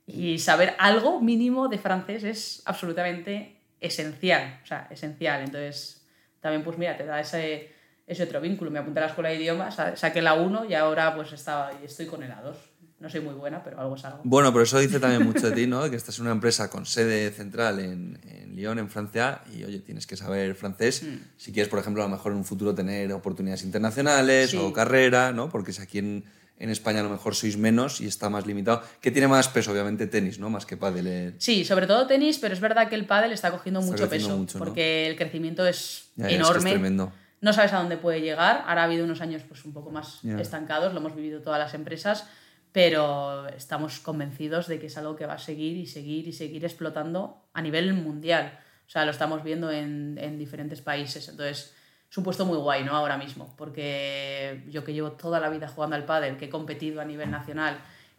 y 0.06 0.40
saber 0.40 0.74
algo 0.78 1.20
mínimo 1.20 1.68
de 1.68 1.78
francés 1.78 2.24
es 2.24 2.62
absolutamente 2.64 3.60
esencial. 3.80 4.58
O 4.64 4.66
sea, 4.66 4.88
esencial. 4.90 5.42
Entonces, 5.42 6.04
también 6.40 6.64
pues 6.64 6.76
mira, 6.76 6.96
te 6.96 7.04
da 7.04 7.20
ese, 7.20 7.72
ese 8.08 8.24
otro 8.24 8.40
vínculo. 8.40 8.72
Me 8.72 8.80
apunté 8.80 8.98
a 8.98 9.02
la 9.02 9.08
escuela 9.10 9.28
de 9.28 9.36
idiomas, 9.36 9.76
saqué 9.94 10.20
la 10.20 10.34
1 10.34 10.64
y 10.64 10.74
ahora 10.74 11.14
pues 11.14 11.32
estaba, 11.32 11.70
estoy 11.84 12.06
con 12.06 12.24
el 12.24 12.32
A2 12.32 12.69
no 13.00 13.08
soy 13.08 13.20
muy 13.20 13.32
buena, 13.32 13.64
pero 13.64 13.80
algo 13.80 13.96
es 13.96 14.04
algo. 14.04 14.20
Bueno, 14.24 14.52
pero 14.52 14.64
eso 14.64 14.78
dice 14.78 15.00
también 15.00 15.24
mucho 15.24 15.48
de 15.48 15.52
ti, 15.52 15.66
¿no? 15.66 15.88
Que 15.88 15.96
estás 15.96 16.18
en 16.18 16.24
una 16.24 16.32
empresa 16.32 16.68
con 16.68 16.84
sede 16.84 17.30
central 17.30 17.80
en, 17.80 18.18
en 18.24 18.54
Lyon, 18.54 18.78
en 18.78 18.90
Francia, 18.90 19.40
y 19.50 19.64
oye, 19.64 19.78
tienes 19.78 20.06
que 20.06 20.16
saber 20.16 20.54
francés 20.54 21.02
mm. 21.02 21.16
si 21.38 21.52
quieres, 21.52 21.70
por 21.70 21.78
ejemplo, 21.78 22.02
a 22.02 22.06
lo 22.06 22.12
mejor 22.12 22.32
en 22.32 22.38
un 22.38 22.44
futuro 22.44 22.74
tener 22.74 23.10
oportunidades 23.12 23.64
internacionales 23.64 24.52
o 24.52 24.70
carrera, 24.74 25.32
¿no? 25.32 25.48
Porque 25.48 25.72
si 25.72 25.80
aquí 25.80 25.98
en, 25.98 26.24
en, 26.58 26.68
España 26.68 27.00
a 27.00 27.02
lo 27.02 27.08
mejor 27.08 27.34
sois 27.34 27.56
menos 27.56 28.02
y 28.02 28.06
está 28.06 28.28
más 28.28 28.46
limitado. 28.46 28.82
¿Qué 29.00 29.10
tiene 29.10 29.28
más 29.28 29.48
peso? 29.48 29.72
Obviamente 29.72 30.06
tenis, 30.06 30.38
¿no? 30.38 30.50
Más 30.50 30.66
que 30.66 30.76
pádel. 30.76 31.36
Sí, 31.38 31.64
sobre 31.64 31.86
todo 31.86 32.06
tenis, 32.06 32.36
pero 32.38 32.52
es 32.52 32.60
verdad 32.60 32.90
que 32.90 32.96
el 32.96 33.06
pádel 33.06 33.32
está 33.32 33.50
cogiendo 33.50 33.80
mucho 33.80 34.10
peso, 34.10 34.46
porque 34.58 35.06
el 35.06 35.16
crecimiento 35.16 35.66
es 35.66 36.10
enorme. 36.18 36.70
es 36.70 36.74
tremendo. 36.74 37.12
No 37.40 37.54
sabes 37.54 37.72
a 37.72 37.78
dónde 37.78 37.96
puede 37.96 38.20
llegar. 38.20 38.64
Ahora 38.66 38.82
ha 38.82 38.84
habido 38.84 39.06
unos 39.06 39.22
años 39.22 39.42
pues 39.48 39.64
un 39.64 39.72
poco 39.72 39.90
más 39.90 40.22
estancados, 40.22 40.92
lo 40.92 41.00
hemos 41.00 41.16
vivido 41.16 41.40
todas 41.40 41.58
las 41.58 41.72
empresas 41.72 42.26
pero 42.72 43.48
estamos 43.48 44.00
convencidos 44.00 44.66
de 44.68 44.78
que 44.78 44.86
es 44.86 44.96
algo 44.96 45.16
que 45.16 45.26
va 45.26 45.34
a 45.34 45.38
seguir 45.38 45.76
y 45.76 45.86
seguir 45.86 46.28
y 46.28 46.32
seguir 46.32 46.64
explotando 46.64 47.42
a 47.52 47.62
nivel 47.62 47.92
mundial. 47.94 48.58
O 48.86 48.90
sea, 48.90 49.04
lo 49.04 49.10
estamos 49.10 49.42
viendo 49.42 49.70
en, 49.70 50.18
en 50.20 50.38
diferentes 50.38 50.80
países. 50.80 51.28
Entonces, 51.28 51.74
es 52.10 52.18
un 52.18 52.24
puesto 52.24 52.44
muy 52.44 52.58
guay, 52.58 52.82
¿no? 52.84 52.96
Ahora 52.96 53.16
mismo, 53.16 53.54
porque 53.56 54.64
yo 54.68 54.82
que 54.84 54.92
llevo 54.92 55.12
toda 55.12 55.38
la 55.38 55.48
vida 55.48 55.68
jugando 55.68 55.96
al 55.96 56.04
pádel, 56.04 56.36
que 56.36 56.46
he 56.46 56.50
competido 56.50 57.00
a 57.00 57.04
nivel 57.04 57.30
nacional 57.30 57.78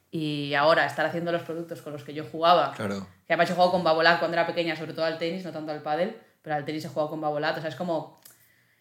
y 0.10 0.54
ahora 0.54 0.86
estar 0.86 1.06
haciendo 1.06 1.32
los 1.32 1.44
productos 1.44 1.82
con 1.82 1.94
los 1.94 2.04
que 2.04 2.14
yo 2.14 2.26
jugaba, 2.26 2.74
claro. 2.74 3.08
que 3.28 3.34
además 3.34 3.50
he 3.50 3.54
jugado 3.54 3.72
con 3.72 3.84
Babolat 3.84 4.20
cuando 4.20 4.36
era 4.36 4.48
pequeña, 4.48 4.76
sobre 4.76 4.94
todo 4.94 5.06
al 5.06 5.18
tenis, 5.18 5.44
no 5.44 5.52
tanto 5.52 5.72
al 5.72 5.82
pádel, 5.82 6.16
pero 6.42 6.56
al 6.56 6.66
tenis 6.66 6.86
he 6.86 6.90
jugado 6.90 7.10
con 7.10 7.22
Babolat, 7.22 7.58
o 7.58 7.62
sea, 7.62 7.70
es 7.70 7.76
como 7.76 8.20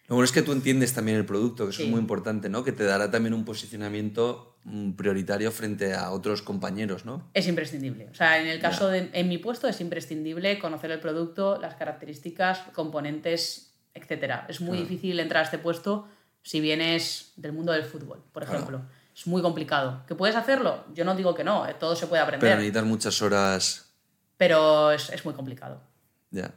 lo 0.07 0.15
bueno 0.15 0.25
es 0.25 0.33
que 0.33 0.41
tú 0.41 0.51
entiendes 0.51 0.93
también 0.93 1.17
el 1.17 1.25
producto, 1.25 1.63
que 1.63 1.69
eso 1.69 1.83
es 1.83 1.89
muy 1.89 1.99
importante, 2.01 2.49
¿no? 2.49 2.65
Que 2.65 2.73
te 2.73 2.83
dará 2.83 3.09
también 3.09 3.33
un 3.33 3.45
posicionamiento 3.45 4.50
prioritario 4.95 5.51
frente 5.51 5.93
a 5.93 6.11
otros 6.11 6.41
compañeros, 6.41 7.05
¿no? 7.05 7.29
Es 7.33 7.47
imprescindible. 7.47 8.09
O 8.11 8.13
sea, 8.13 8.39
en 8.39 8.47
el 8.47 8.59
caso 8.59 8.87
de 8.87 9.09
en 9.13 9.27
mi 9.27 9.37
puesto 9.37 9.67
es 9.67 9.81
imprescindible 9.81 10.59
conocer 10.59 10.91
el 10.91 10.99
producto, 10.99 11.57
las 11.59 11.75
características, 11.75 12.59
componentes, 12.73 13.73
etcétera. 13.93 14.45
Es 14.49 14.61
muy 14.61 14.77
difícil 14.77 15.19
entrar 15.19 15.41
a 15.41 15.45
este 15.45 15.57
puesto 15.57 16.07
si 16.43 16.59
vienes 16.59 17.33
del 17.35 17.53
mundo 17.53 17.71
del 17.71 17.83
fútbol, 17.83 18.23
por 18.31 18.43
ejemplo. 18.43 18.81
Es 19.15 19.27
muy 19.27 19.41
complicado. 19.41 20.03
¿Que 20.07 20.15
puedes 20.15 20.35
hacerlo? 20.35 20.85
Yo 20.93 21.05
no 21.05 21.15
digo 21.15 21.35
que 21.35 21.43
no, 21.43 21.67
eh, 21.67 21.75
todo 21.79 21.95
se 21.95 22.07
puede 22.07 22.21
aprender. 22.21 22.41
Pero 22.41 22.55
necesitas 22.55 22.85
muchas 22.85 23.21
horas. 23.21 23.93
Pero 24.37 24.91
es, 24.91 25.09
es 25.09 25.25
muy 25.25 25.33
complicado. 25.33 25.81
Ya. 26.29 26.53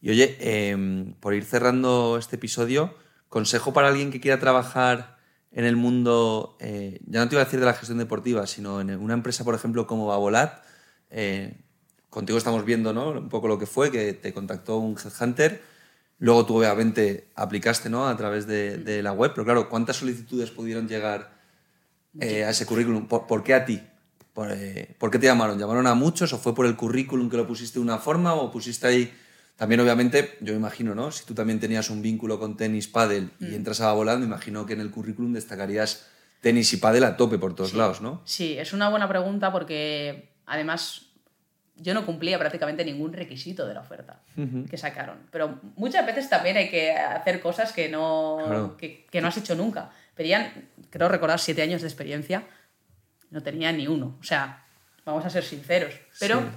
Y 0.00 0.10
oye, 0.10 0.36
em, 0.40 1.14
por 1.14 1.34
ir 1.34 1.44
cerrando 1.44 2.16
este 2.18 2.36
episodio, 2.36 2.96
consejo 3.28 3.72
para 3.72 3.88
alguien 3.88 4.10
que 4.10 4.20
quiera 4.20 4.40
trabajar 4.40 5.16
en 5.52 5.64
el 5.64 5.76
mundo, 5.76 6.56
eh, 6.60 6.98
ya 7.06 7.20
no 7.20 7.28
te 7.28 7.34
iba 7.34 7.42
a 7.42 7.44
decir 7.44 7.60
de 7.60 7.66
la 7.66 7.74
gestión 7.74 7.98
deportiva, 7.98 8.46
sino 8.46 8.80
en 8.80 8.90
una 8.90 9.14
empresa, 9.14 9.44
por 9.44 9.54
ejemplo, 9.54 9.86
como 9.86 10.06
Babolat. 10.06 10.62
Eh, 11.10 11.58
contigo 12.08 12.38
estamos 12.38 12.64
viendo 12.64 12.92
¿no? 12.92 13.10
un 13.10 13.28
poco 13.28 13.48
lo 13.48 13.58
que 13.58 13.66
fue, 13.66 13.90
que 13.90 14.14
te 14.14 14.32
contactó 14.32 14.78
un 14.78 14.96
headhunter. 14.96 15.62
Luego 16.18 16.46
tú 16.46 16.58
obviamente 16.58 17.28
aplicaste 17.34 17.90
¿no? 17.90 18.08
a 18.08 18.16
través 18.16 18.46
de, 18.46 19.00
la 19.02 19.12
web, 19.12 19.32
pero 19.34 19.44
claro, 19.44 19.68
¿cuántas 19.68 19.96
solicitudes 19.96 20.50
pudieron 20.50 20.88
llegar 20.88 21.32
eh, 22.18 22.44
a 22.44 22.50
ese 22.50 22.64
currículum? 22.64 23.06
¿Por, 23.06 23.42
qué 23.42 23.54
a 23.54 23.64
ti? 23.64 23.82
¿Por, 24.32 24.48
¿Por, 24.98 25.10
qué 25.10 25.18
te 25.18 25.26
llamaron? 25.26 25.58
¿Llamaron 25.58 25.86
a 25.86 25.94
muchos 25.94 26.32
o 26.32 26.38
fue 26.38 26.54
por 26.54 26.64
el 26.64 26.76
currículum 26.76 27.28
que 27.28 27.36
lo 27.36 27.46
pusiste 27.46 27.78
de 27.78 27.82
una 27.82 27.98
forma 27.98 28.34
o 28.34 28.50
pusiste 28.50 28.86
ahí 28.86 29.12
también, 29.62 29.78
obviamente, 29.78 30.38
yo 30.40 30.54
me 30.54 30.58
imagino, 30.58 30.92
¿no? 30.92 31.12
Si 31.12 31.24
tú 31.24 31.34
también 31.34 31.60
tenías 31.60 31.88
un 31.88 32.02
vínculo 32.02 32.40
con 32.40 32.56
tenis, 32.56 32.88
pádel 32.88 33.30
y 33.38 33.44
mm. 33.44 33.54
entras 33.54 33.80
a 33.80 33.92
volar, 33.92 34.18
me 34.18 34.24
imagino 34.24 34.66
que 34.66 34.72
en 34.72 34.80
el 34.80 34.90
currículum 34.90 35.32
destacarías 35.32 36.08
tenis 36.40 36.72
y 36.72 36.78
pádel 36.78 37.04
a 37.04 37.16
tope 37.16 37.38
por 37.38 37.54
todos 37.54 37.72
lados, 37.72 38.00
¿no? 38.00 38.22
Sí, 38.24 38.58
es 38.58 38.72
una 38.72 38.88
buena 38.88 39.08
pregunta 39.08 39.52
porque 39.52 40.30
además 40.46 41.12
yo 41.76 41.94
no 41.94 42.04
cumplía 42.04 42.40
prácticamente 42.40 42.84
ningún 42.84 43.12
requisito 43.12 43.64
de 43.64 43.74
la 43.74 43.82
oferta 43.82 44.22
que 44.68 44.76
sacaron. 44.76 45.18
Pero 45.30 45.60
muchas 45.76 46.04
veces 46.06 46.28
también 46.28 46.56
hay 46.56 46.68
que 46.68 46.90
hacer 46.90 47.40
cosas 47.40 47.72
que 47.72 47.88
no, 47.88 48.76
que, 48.76 49.20
no 49.20 49.28
has 49.28 49.36
hecho 49.36 49.54
nunca. 49.54 49.92
Pedían, 50.16 50.70
creo 50.90 51.08
recordar, 51.08 51.38
siete 51.38 51.62
años 51.62 51.82
de 51.82 51.86
experiencia. 51.86 52.48
No 53.30 53.44
tenía 53.44 53.70
ni 53.70 53.86
uno. 53.86 54.18
O 54.20 54.24
sea, 54.24 54.64
vamos 55.04 55.24
a 55.24 55.30
ser 55.30 55.44
sinceros. 55.44 55.94
Pero 56.18 56.50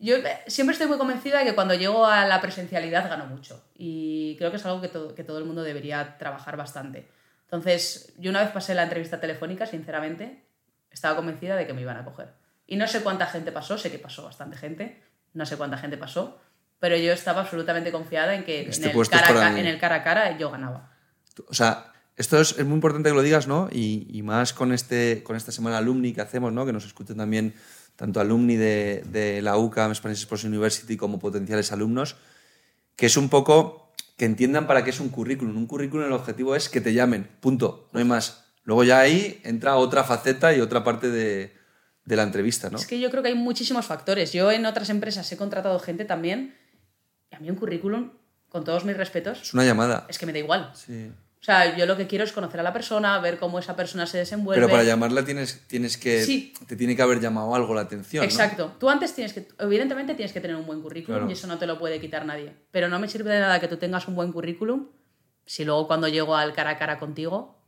yo 0.00 0.16
siempre 0.46 0.72
estoy 0.72 0.88
muy 0.88 0.96
convencida 0.96 1.38
de 1.38 1.44
que 1.44 1.54
cuando 1.54 1.74
llego 1.74 2.06
a 2.06 2.26
la 2.26 2.40
presencialidad 2.40 3.08
gano 3.08 3.26
mucho 3.26 3.62
y 3.76 4.34
creo 4.38 4.50
que 4.50 4.56
es 4.56 4.64
algo 4.64 4.80
que, 4.80 4.90
que 5.14 5.24
todo 5.24 5.38
el 5.38 5.44
mundo 5.44 5.62
debería 5.62 6.16
trabajar 6.18 6.56
bastante. 6.56 7.06
Entonces, 7.44 8.12
yo 8.16 8.30
una 8.30 8.42
vez 8.42 8.50
pasé 8.50 8.74
la 8.74 8.84
entrevista 8.84 9.20
telefónica, 9.20 9.66
sinceramente, 9.66 10.44
estaba 10.90 11.16
convencida 11.16 11.56
de 11.56 11.66
que 11.66 11.74
me 11.74 11.82
iban 11.82 11.96
a 11.96 12.04
coger. 12.04 12.32
Y 12.66 12.76
no 12.76 12.86
sé 12.86 13.02
cuánta 13.02 13.26
gente 13.26 13.52
pasó, 13.52 13.76
sé 13.76 13.90
que 13.90 13.98
pasó 13.98 14.24
bastante 14.24 14.56
gente, 14.56 15.02
no 15.34 15.44
sé 15.44 15.56
cuánta 15.56 15.76
gente 15.76 15.98
pasó, 15.98 16.40
pero 16.78 16.96
yo 16.96 17.12
estaba 17.12 17.42
absolutamente 17.42 17.92
confiada 17.92 18.34
en 18.34 18.44
que 18.44 18.68
este 18.68 18.90
en, 18.90 18.98
el 18.98 19.08
cara, 19.08 19.58
en, 19.58 19.66
el 19.66 19.78
cara, 19.78 19.96
a 19.96 20.02
cara 20.02 20.38
yo 20.38 20.50
ganaba. 20.50 20.92
O 21.48 21.54
sea, 21.54 21.92
esto 22.16 22.40
es, 22.40 22.58
es 22.58 22.64
muy 22.64 22.76
importante 22.76 23.10
que 23.10 23.14
lo 23.14 23.22
digas, 23.22 23.46
¿no? 23.46 23.68
Y, 23.70 24.06
y, 24.10 24.22
más 24.22 24.52
con, 24.52 24.72
este, 24.72 25.22
con 25.22 25.36
esta 25.36 25.52
semana 25.52 25.78
alumni 25.78 26.12
que 26.12 26.20
hacemos, 26.20 26.52
¿no? 26.52 26.64
Que 26.64 26.72
nos 26.72 26.84
escuchen 26.84 27.16
también 27.16 27.54
tanto 28.00 28.18
alumni 28.18 28.56
de, 28.56 29.04
de 29.12 29.42
la 29.42 29.58
UCAM, 29.58 29.94
Spanish 29.94 30.20
Sports 30.20 30.44
University, 30.44 30.96
como 30.96 31.18
potenciales 31.18 31.70
alumnos, 31.70 32.16
que 32.96 33.04
es 33.04 33.18
un 33.18 33.28
poco 33.28 33.92
que 34.16 34.24
entiendan 34.24 34.66
para 34.66 34.84
qué 34.84 34.88
es 34.88 35.00
un 35.00 35.10
currículum. 35.10 35.54
Un 35.54 35.66
currículum 35.66 36.06
el 36.06 36.12
objetivo 36.12 36.56
es 36.56 36.70
que 36.70 36.80
te 36.80 36.94
llamen, 36.94 37.28
punto, 37.40 37.90
no 37.92 37.98
hay 37.98 38.06
más. 38.06 38.46
Luego 38.64 38.84
ya 38.84 39.00
ahí 39.00 39.38
entra 39.44 39.76
otra 39.76 40.02
faceta 40.02 40.54
y 40.54 40.62
otra 40.62 40.82
parte 40.82 41.10
de, 41.10 41.54
de 42.06 42.16
la 42.16 42.22
entrevista, 42.22 42.70
¿no? 42.70 42.78
Es 42.78 42.86
que 42.86 42.98
yo 42.98 43.10
creo 43.10 43.22
que 43.22 43.28
hay 43.28 43.34
muchísimos 43.34 43.84
factores. 43.84 44.32
Yo 44.32 44.50
en 44.50 44.64
otras 44.64 44.88
empresas 44.88 45.30
he 45.30 45.36
contratado 45.36 45.78
gente 45.78 46.06
también 46.06 46.56
y 47.30 47.34
a 47.34 47.38
mí 47.38 47.50
un 47.50 47.56
currículum, 47.56 48.12
con 48.48 48.64
todos 48.64 48.86
mis 48.86 48.96
respetos... 48.96 49.42
Es 49.42 49.52
una 49.52 49.66
llamada. 49.66 50.06
Es 50.08 50.18
que 50.18 50.24
me 50.24 50.32
da 50.32 50.38
igual. 50.38 50.72
Sí. 50.74 51.12
O 51.40 51.42
sea, 51.42 51.74
yo 51.74 51.86
lo 51.86 51.96
que 51.96 52.06
quiero 52.06 52.24
es 52.24 52.32
conocer 52.32 52.60
a 52.60 52.62
la 52.62 52.72
persona, 52.72 53.18
ver 53.18 53.38
cómo 53.38 53.58
esa 53.58 53.74
persona 53.74 54.06
se 54.06 54.18
desenvuelve. 54.18 54.60
Pero 54.60 54.70
para 54.70 54.84
llamarla 54.84 55.24
tienes, 55.24 55.62
tienes 55.66 55.96
que. 55.96 56.22
Sí. 56.22 56.52
Te 56.66 56.76
tiene 56.76 56.94
que 56.94 57.00
haber 57.00 57.18
llamado 57.18 57.54
algo 57.54 57.74
la 57.74 57.80
atención. 57.80 58.22
Exacto. 58.24 58.72
Tú 58.78 58.90
antes 58.90 59.14
tienes 59.14 59.32
que. 59.32 59.48
Evidentemente 59.58 60.14
tienes 60.14 60.34
que 60.34 60.40
tener 60.40 60.56
un 60.56 60.66
buen 60.66 60.82
currículum 60.82 61.30
y 61.30 61.32
eso 61.32 61.46
no 61.46 61.58
te 61.58 61.66
lo 61.66 61.78
puede 61.78 61.98
quitar 61.98 62.26
nadie. 62.26 62.52
Pero 62.70 62.88
no 62.88 62.98
me 62.98 63.08
sirve 63.08 63.32
de 63.32 63.40
nada 63.40 63.58
que 63.58 63.68
tú 63.68 63.78
tengas 63.78 64.06
un 64.06 64.16
buen 64.16 64.32
currículum 64.32 64.88
si 65.46 65.64
luego 65.64 65.86
cuando 65.86 66.08
llego 66.08 66.36
al 66.36 66.52
cara 66.52 66.70
a 66.70 66.78
cara 66.78 66.98
contigo 66.98 67.58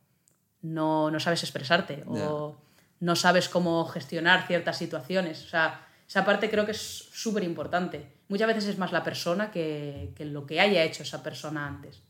no, 0.60 1.10
no 1.10 1.18
sabes 1.18 1.42
expresarte 1.42 2.04
o 2.06 2.56
no 3.00 3.16
sabes 3.16 3.48
cómo 3.48 3.84
gestionar 3.86 4.46
ciertas 4.46 4.76
situaciones. 4.78 5.44
O 5.44 5.48
sea, 5.48 5.88
esa 6.06 6.24
parte 6.24 6.48
creo 6.48 6.64
que 6.64 6.70
es 6.70 7.08
súper 7.12 7.42
importante. 7.42 8.12
Muchas 8.28 8.46
veces 8.46 8.66
es 8.66 8.78
más 8.78 8.92
la 8.92 9.02
persona 9.02 9.50
que, 9.50 10.12
que 10.14 10.24
lo 10.24 10.46
que 10.46 10.60
haya 10.60 10.84
hecho 10.84 11.02
esa 11.02 11.22
persona 11.22 11.66
antes. 11.66 12.02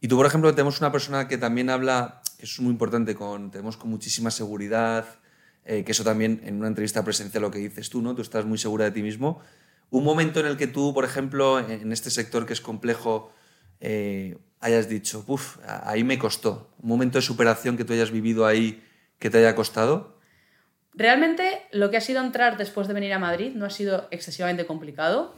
Y 0.00 0.08
tú, 0.08 0.16
por 0.16 0.26
ejemplo, 0.26 0.54
tenemos 0.54 0.80
una 0.80 0.90
persona 0.90 1.28
que 1.28 1.38
también 1.38 1.70
habla, 1.70 2.22
que 2.38 2.46
es 2.46 2.60
muy 2.60 2.72
importante, 2.72 3.14
con, 3.14 3.50
tenemos 3.50 3.76
con 3.76 3.90
muchísima 3.90 4.30
seguridad, 4.30 5.04
eh, 5.64 5.84
que 5.84 5.92
eso 5.92 6.04
también 6.04 6.40
en 6.44 6.56
una 6.56 6.68
entrevista 6.68 7.04
presencial 7.04 7.42
lo 7.42 7.50
que 7.50 7.58
dices 7.58 7.90
tú, 7.90 8.00
¿no? 8.00 8.14
Tú 8.14 8.22
estás 8.22 8.44
muy 8.46 8.58
segura 8.58 8.86
de 8.86 8.92
ti 8.92 9.02
mismo. 9.02 9.40
Un 9.90 10.04
momento 10.04 10.40
en 10.40 10.46
el 10.46 10.56
que 10.56 10.66
tú, 10.66 10.94
por 10.94 11.04
ejemplo, 11.04 11.58
en 11.60 11.92
este 11.92 12.10
sector 12.10 12.46
que 12.46 12.52
es 12.52 12.60
complejo, 12.60 13.32
eh, 13.80 14.38
hayas 14.60 14.88
dicho, 14.88 15.24
uff, 15.26 15.58
ahí 15.66 16.04
me 16.04 16.18
costó. 16.18 16.70
Un 16.82 16.88
momento 16.88 17.18
de 17.18 17.22
superación 17.22 17.76
que 17.76 17.84
tú 17.84 17.92
hayas 17.92 18.10
vivido 18.10 18.46
ahí 18.46 18.82
que 19.18 19.30
te 19.30 19.38
haya 19.38 19.54
costado. 19.54 20.18
Realmente 20.94 21.62
lo 21.72 21.90
que 21.90 21.96
ha 21.96 22.00
sido 22.00 22.20
entrar 22.20 22.56
después 22.56 22.88
de 22.88 22.94
venir 22.94 23.12
a 23.12 23.18
Madrid 23.18 23.52
no 23.54 23.64
ha 23.64 23.70
sido 23.70 24.08
excesivamente 24.10 24.66
complicado 24.66 25.34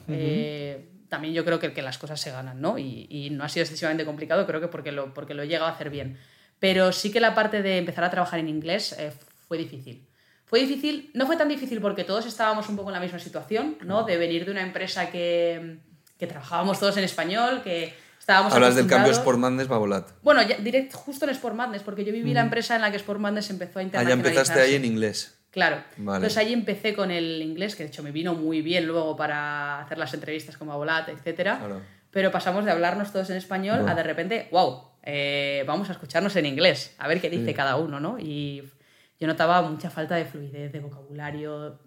también 1.13 1.35
yo 1.35 1.45
creo 1.45 1.59
que, 1.59 1.75
que 1.75 1.83
las 1.83 1.99
cosas 1.99 2.19
se 2.19 2.31
ganan, 2.31 2.63
¿no? 2.63 2.79
Y, 2.79 3.29
no 3.33 3.45
ha 3.45 3.49
sido 3.51 3.65
excesivamente 3.65 4.07
complicado, 4.07 4.47
creo 4.47 4.63
que 4.63 4.69
porque 4.69 4.93
lo, 4.93 5.13
porque 5.13 5.35
lo 5.35 5.43
he 5.43 5.47
llegado 5.47 5.67
a 5.67 5.75
hacer 5.75 5.91
bien. 5.91 6.19
Pero 6.59 6.91
sí 6.91 7.13
que 7.13 7.21
la 7.21 7.35
parte 7.35 7.61
de 7.61 7.77
empezar 7.77 8.03
a 8.05 8.11
trabajar 8.11 8.41
en 8.41 8.49
inglés 8.49 8.97
eh, 8.99 9.13
fue 9.47 9.59
difícil. 9.59 10.09
Fue 10.47 10.61
difícil, 10.61 11.11
no 11.13 11.27
fue 11.27 11.37
tan 11.37 11.51
difícil 11.51 11.83
porque 11.83 12.05
todos 12.05 12.25
estábamos 12.25 12.67
un 12.71 12.77
poco 12.77 12.89
en 12.89 12.95
la 12.95 13.01
misma 13.01 13.19
situación, 13.19 13.77
¿no? 13.85 14.05
De 14.05 14.17
venir 14.17 14.47
de 14.47 14.53
una 14.53 14.63
empresa 14.63 15.11
que, 15.11 15.81
que 16.19 16.27
trabajábamos 16.27 16.81
todos 16.81 16.97
en 16.97 17.05
español, 17.05 17.61
que 17.63 17.93
estábamos 18.19 18.55
Hablas 18.55 18.75
del 18.75 18.87
cambio 18.87 19.13
Sport 19.13 19.39
Madness 19.39 19.69
Babolat. 19.69 20.09
Bueno, 20.23 20.41
ya, 20.41 20.57
direct, 20.57 20.95
justo 20.95 21.27
en 21.27 21.33
Sport 21.33 21.57
Madness, 21.57 21.83
porque 21.83 22.07
yo 22.07 22.13
viví 22.15 22.33
la 22.33 22.41
empresa 22.41 22.75
en 22.75 22.81
la 22.81 22.91
que 22.91 22.97
Sport 22.97 23.21
Madness 23.21 23.51
empezó 23.51 23.81
a 23.81 23.83
internacionalizarse. 23.83 24.31
Ah, 24.31 24.35
ya 24.35 24.41
empezaste 24.41 24.61
ahí 24.63 24.75
en 24.77 24.87
inglés. 24.87 25.42
Claro. 25.53 25.85
Entonces 25.99 26.37
ahí 26.39 26.53
empecé 26.53 26.95
con 26.95 27.11
el 27.11 27.43
inglés, 27.43 27.77
que 27.77 27.83
de 27.83 27.91
hecho 27.91 28.03
me 28.03 28.11
vino 28.11 28.35
muy 28.35 28.63
bien 28.63 28.87
luego 28.87 29.15
para 29.15 29.81
hacer 29.81 29.99
las 29.99 30.13
entrevistas 30.15 30.57
como 30.57 30.73
Abolat, 30.73 31.11
etc. 31.11 31.59
Pero 32.11 32.33
pasamos 32.33 32.65
de 32.65 32.71
hablarnos 32.71 33.13
todos 33.13 33.29
en 33.29 33.37
español 33.37 33.87
a 33.87 33.95
de 33.95 34.03
repente, 34.03 34.49
wow, 34.51 34.83
eh, 35.03 35.63
vamos 35.67 35.91
a 35.91 35.93
escucharnos 35.93 36.35
en 36.37 36.47
inglés, 36.47 36.95
a 36.99 37.07
ver 37.07 37.21
qué 37.21 37.29
dice 37.29 37.53
cada 37.53 37.77
uno, 37.77 38.01
¿no? 38.01 38.19
Y 38.19 38.63
yo 39.21 39.27
notaba 39.27 39.61
mucha 39.63 39.91
falta 39.91 40.17
de 40.17 40.25
fluidez, 40.25 40.73
de 40.73 40.81
vocabulario, 40.81 41.79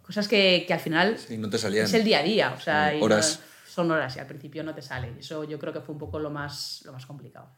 cosas 0.00 0.26
que, 0.26 0.64
que 0.66 0.72
al 0.72 0.80
final 0.80 1.18
no 1.38 1.50
te 1.50 1.58
salían. 1.58 1.84
es 1.84 1.92
el 1.92 2.02
día 2.02 2.20
a 2.20 2.22
día, 2.22 2.54
o 2.56 2.60
sea, 2.60 2.94
horas. 2.98 3.40
son 3.68 3.90
horas 3.90 4.16
y 4.16 4.20
al 4.20 4.26
principio 4.26 4.64
no 4.64 4.74
te 4.74 4.80
sale. 4.80 5.12
Eso 5.18 5.44
yo 5.44 5.58
creo 5.58 5.74
que 5.74 5.80
fue 5.80 5.92
un 5.92 5.98
poco 5.98 6.18
lo 6.18 6.30
más, 6.30 6.80
lo 6.86 6.92
más 6.92 7.04
complicado. 7.04 7.50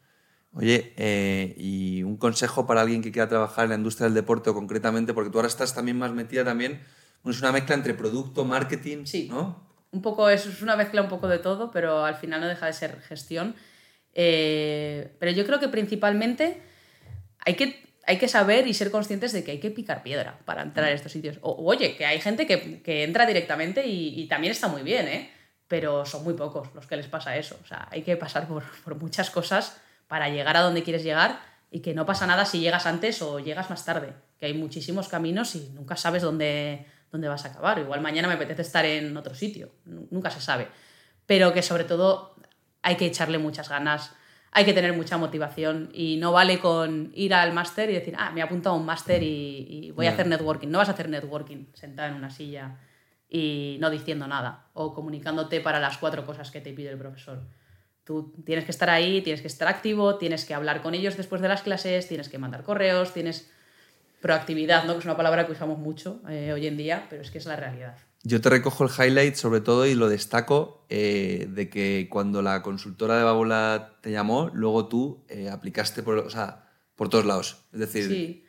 Oye, 0.53 0.93
eh, 0.97 1.53
y 1.57 2.03
un 2.03 2.17
consejo 2.17 2.65
para 2.65 2.81
alguien 2.81 3.01
que 3.01 3.11
quiera 3.11 3.29
trabajar 3.29 3.65
en 3.65 3.69
la 3.69 3.75
industria 3.75 4.05
del 4.05 4.15
deporte 4.15 4.51
concretamente, 4.51 5.13
porque 5.13 5.29
tú 5.29 5.37
ahora 5.37 5.47
estás 5.47 5.75
también 5.75 5.97
más 5.97 6.11
metida 6.11 6.43
también, 6.43 6.81
es 7.25 7.39
una 7.39 7.51
mezcla 7.51 7.75
entre 7.75 7.93
producto, 7.93 8.45
marketing, 8.45 9.05
sí. 9.05 9.27
¿no? 9.29 9.67
Un 9.91 10.01
poco 10.01 10.29
eso, 10.29 10.49
es 10.49 10.61
una 10.61 10.75
mezcla 10.75 11.01
un 11.01 11.09
poco 11.09 11.27
de 11.27 11.39
todo, 11.39 11.71
pero 11.71 12.05
al 12.05 12.15
final 12.15 12.41
no 12.41 12.47
deja 12.47 12.65
de 12.65 12.73
ser 12.73 12.99
gestión. 13.01 13.55
Eh, 14.13 15.15
pero 15.19 15.31
yo 15.31 15.45
creo 15.45 15.59
que 15.59 15.67
principalmente 15.67 16.61
hay 17.45 17.55
que, 17.55 17.93
hay 18.05 18.17
que 18.17 18.27
saber 18.27 18.67
y 18.67 18.73
ser 18.73 18.91
conscientes 18.91 19.33
de 19.33 19.43
que 19.43 19.51
hay 19.51 19.59
que 19.59 19.71
picar 19.71 20.03
piedra 20.03 20.39
para 20.45 20.63
entrar 20.63 20.87
a 20.87 20.91
estos 20.91 21.11
sitios. 21.11 21.37
O, 21.41 21.63
oye, 21.65 21.95
que 21.95 22.05
hay 22.05 22.21
gente 22.21 22.47
que, 22.47 22.81
que 22.81 23.03
entra 23.03 23.25
directamente 23.25 23.85
y, 23.85 24.19
y, 24.19 24.27
también 24.27 24.51
está 24.51 24.67
muy 24.67 24.83
bien, 24.83 25.07
¿eh? 25.07 25.31
Pero 25.67 26.05
son 26.05 26.23
muy 26.23 26.33
pocos 26.33 26.73
los 26.73 26.87
que 26.87 26.95
les 26.95 27.07
pasa 27.07 27.37
eso. 27.37 27.59
O 27.63 27.67
sea, 27.67 27.87
hay 27.91 28.01
que 28.01 28.15
pasar 28.17 28.47
por, 28.47 28.63
por 28.83 28.95
muchas 28.95 29.29
cosas 29.29 29.79
para 30.09 30.27
llegar 30.27 30.57
a 30.57 30.61
donde 30.61 30.83
quieres 30.83 31.03
llegar 31.03 31.39
y 31.71 31.79
que 31.79 31.93
no 31.93 32.05
pasa 32.05 32.27
nada 32.27 32.43
si 32.43 32.59
llegas 32.59 32.85
antes 32.87 33.21
o 33.21 33.39
llegas 33.39 33.69
más 33.69 33.85
tarde, 33.85 34.13
que 34.39 34.47
hay 34.47 34.55
muchísimos 34.55 35.07
caminos 35.07 35.55
y 35.55 35.69
nunca 35.75 35.95
sabes 35.95 36.23
dónde, 36.23 36.85
dónde 37.11 37.29
vas 37.29 37.45
a 37.45 37.49
acabar. 37.49 37.77
Igual 37.79 38.01
mañana 38.01 38.27
me 38.27 38.33
apetece 38.33 38.63
estar 38.63 38.83
en 38.85 39.15
otro 39.15 39.35
sitio, 39.35 39.71
nunca 39.85 40.31
se 40.31 40.41
sabe. 40.41 40.67
Pero 41.27 41.53
que 41.53 41.61
sobre 41.61 41.83
todo 41.83 42.35
hay 42.81 42.95
que 42.95 43.05
echarle 43.05 43.37
muchas 43.37 43.69
ganas, 43.69 44.15
hay 44.51 44.65
que 44.65 44.73
tener 44.73 44.93
mucha 44.93 45.17
motivación 45.17 45.91
y 45.93 46.17
no 46.17 46.31
vale 46.31 46.59
con 46.59 47.11
ir 47.13 47.35
al 47.35 47.53
máster 47.53 47.91
y 47.91 47.93
decir, 47.93 48.15
ah, 48.17 48.31
me 48.31 48.39
he 48.39 48.43
apuntado 48.43 48.75
a 48.75 48.79
un 48.79 48.85
máster 48.87 49.21
y, 49.21 49.91
voy 49.95 50.07
a 50.07 50.11
hacer 50.11 50.25
networking. 50.25 50.69
No 50.69 50.79
vas 50.79 50.89
a 50.89 50.93
hacer 50.93 51.07
networking 51.07 51.67
sentada 51.75 52.07
en 52.07 52.15
una 52.15 52.31
silla 52.31 52.79
y 53.29 53.77
no 53.79 53.91
diciendo 53.91 54.25
nada 54.25 54.69
o 54.73 54.95
comunicándote 54.95 55.61
para 55.61 55.79
las 55.79 55.99
cuatro 55.99 56.25
cosas 56.25 56.49
que 56.49 56.61
te 56.61 56.73
pide 56.73 56.89
el 56.89 56.97
profesor 56.97 57.43
Tú 58.09 58.33
tienes 58.43 58.65
que 58.65 58.71
estar 58.71 58.89
ahí, 58.89 59.21
tienes 59.21 59.39
que 59.39 59.47
estar 59.47 59.67
activo, 59.67 60.15
tienes 60.15 60.43
que 60.43 60.55
hablar 60.55 60.81
con 60.81 60.95
ellos 60.95 61.15
después 61.15 61.43
de 61.43 61.47
las 61.47 61.61
clases, 61.61 62.07
tienes 62.07 62.27
que 62.27 62.39
mandar 62.39 62.63
correos, 62.63 63.13
tienes 63.13 63.51
proactividad, 64.19 64.85
¿no? 64.85 64.93
que 64.93 64.99
es 65.01 65.05
una 65.05 65.15
palabra 65.15 65.45
que 65.45 65.51
usamos 65.51 65.77
mucho 65.77 66.19
eh, 66.27 66.51
hoy 66.51 66.65
en 66.65 66.75
día, 66.75 67.05
pero 67.07 67.21
es 67.21 67.29
que 67.29 67.37
es 67.37 67.45
la 67.45 67.55
realidad. 67.55 67.99
Yo 68.23 68.41
te 68.41 68.49
recojo 68.49 68.83
el 68.83 68.89
highlight 68.89 69.35
sobre 69.35 69.61
todo 69.61 69.85
y 69.85 69.93
lo 69.93 70.09
destaco 70.09 70.87
eh, 70.89 71.45
de 71.51 71.69
que 71.69 72.07
cuando 72.09 72.41
la 72.41 72.63
consultora 72.63 73.15
de 73.15 73.23
Babola 73.25 73.99
te 74.01 74.11
llamó, 74.11 74.49
luego 74.55 74.87
tú 74.87 75.23
eh, 75.29 75.51
aplicaste 75.51 76.01
por, 76.01 76.17
o 76.17 76.31
sea, 76.31 76.67
por 76.95 77.09
todos 77.09 77.27
lados. 77.27 77.65
Es 77.73 77.79
decir, 77.79 78.43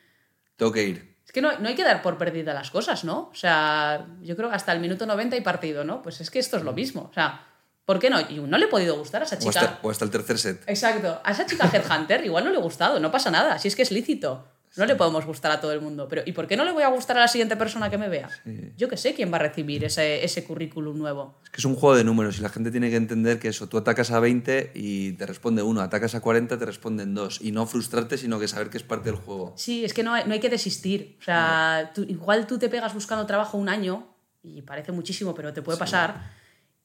tengo 0.55 0.71
que 0.71 0.87
ir. 0.87 1.17
Es 1.23 1.31
que 1.31 1.41
no, 1.43 1.59
no, 1.59 1.67
hay 1.67 1.75
que 1.75 1.83
dar 1.83 2.01
por 2.01 2.17
perdida 2.17 2.55
las 2.55 2.71
cosas, 2.71 3.03
¿no? 3.03 3.29
O 3.31 3.35
sea, 3.35 4.07
yo 4.23 4.35
creo 4.35 4.49
que 4.49 4.55
hasta 4.55 4.73
el 4.73 4.79
minuto 4.79 5.05
90 5.05 5.35
hay 5.35 5.43
partido, 5.43 5.83
¿no? 5.83 6.01
Pues 6.01 6.19
es 6.19 6.31
que 6.31 6.39
esto 6.39 6.57
es 6.57 6.63
lo 6.63 6.73
mismo. 6.73 7.09
O 7.11 7.13
sea, 7.13 7.45
¿Por 7.85 7.99
qué 7.99 8.09
no? 8.09 8.19
Y 8.21 8.39
no 8.39 8.57
le 8.57 8.65
he 8.65 8.69
podido 8.69 8.97
gustar 8.97 9.21
a 9.21 9.25
esa 9.25 9.37
chica. 9.37 9.79
O 9.81 9.89
hasta, 9.89 10.05
el 10.05 10.11
tercer 10.11 10.37
set. 10.37 10.63
Exacto. 10.67 11.19
A 11.23 11.31
esa 11.31 11.45
chica 11.45 11.69
Headhunter 11.71 12.23
igual 12.25 12.43
no 12.43 12.51
le 12.51 12.57
he 12.57 12.61
gustado, 12.61 12.99
no 12.99 13.11
pasa 13.11 13.31
nada, 13.31 13.57
si 13.59 13.67
es 13.67 13.75
que 13.75 13.81
es 13.81 13.91
lícito. 13.91 14.45
No 14.77 14.85
le 14.85 14.95
podemos 14.95 15.25
gustar 15.25 15.51
a 15.51 15.59
todo 15.59 15.73
el 15.73 15.81
mundo. 15.81 16.07
Pero 16.07 16.21
¿y 16.25 16.31
por 16.31 16.47
qué 16.47 16.55
no 16.55 16.63
le 16.63 16.71
voy 16.71 16.83
a 16.83 16.87
gustar 16.87 17.17
a 17.17 17.21
la 17.21 17.27
siguiente 17.27 17.57
persona 17.57 17.89
que 17.89 17.97
me 17.97 18.07
vea? 18.07 18.29
Yo 18.77 18.87
que 18.87 18.95
sé 18.95 19.13
quién 19.13 19.29
va 19.31 19.35
a 19.35 19.41
recibir 19.41 19.83
ese, 19.83 20.23
ese 20.23 20.45
currículum 20.45 20.97
nuevo. 20.97 21.39
Es 21.43 21.49
que 21.49 21.57
es 21.57 21.65
un 21.65 21.75
juego 21.75 21.97
de 21.97 22.05
números 22.05 22.39
y 22.39 22.41
la 22.41 22.47
gente 22.47 22.71
tiene 22.71 22.89
que 22.89 22.95
entender 22.95 23.37
que 23.37 23.49
eso, 23.49 23.67
tú 23.67 23.77
atacas 23.77 24.11
a 24.11 24.21
20 24.21 24.71
y 24.73 25.11
te 25.13 25.25
responde 25.25 25.61
uno, 25.61 25.81
atacas 25.81 26.15
a 26.15 26.21
40 26.21 26.57
te 26.57 26.65
responden 26.65 27.13
dos. 27.13 27.41
Y 27.41 27.51
no 27.51 27.65
frustrarte, 27.65 28.17
sino 28.17 28.39
que 28.39 28.47
saber 28.47 28.69
que 28.69 28.77
es 28.77 28.83
parte 28.83 29.11
del 29.11 29.19
juego. 29.19 29.53
Sí, 29.57 29.83
es 29.83 29.93
que 29.93 30.03
no 30.03 30.13
hay, 30.13 30.23
no 30.25 30.33
hay 30.33 30.39
que 30.39 30.49
desistir. 30.49 31.17
O 31.19 31.23
sea, 31.23 31.91
igual 32.07 32.47
tú 32.47 32.57
te 32.57 32.69
pegas 32.69 32.93
buscando 32.93 33.25
trabajo 33.25 33.57
un 33.57 33.67
año 33.67 34.07
y 34.41 34.61
parece 34.61 34.93
muchísimo, 34.93 35.35
pero 35.35 35.51
te 35.51 35.61
puede 35.61 35.77
pasar 35.77 36.39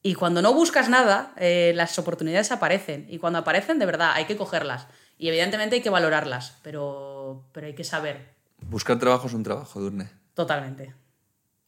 y 0.07 0.13
cuando 0.15 0.41
no 0.41 0.53
buscas 0.53 0.87
nada, 0.87 1.33
eh, 1.35 1.73
las 1.75 1.99
oportunidades 1.99 2.53
aparecen. 2.53 3.05
Y 3.09 3.17
cuando 3.17 3.39
aparecen, 3.39 3.77
de 3.77 3.85
verdad, 3.85 4.11
hay 4.13 4.23
que 4.23 4.37
cogerlas. 4.37 4.87
Y 5.17 5.27
evidentemente 5.27 5.75
hay 5.75 5.81
que 5.81 5.89
valorarlas, 5.89 6.59
pero, 6.63 7.43
pero 7.51 7.67
hay 7.67 7.75
que 7.75 7.83
saber. 7.83 8.29
Buscar 8.61 8.97
trabajo 8.99 9.27
es 9.27 9.33
un 9.33 9.43
trabajo, 9.43 9.81
Durne. 9.81 10.09
Totalmente. 10.33 10.95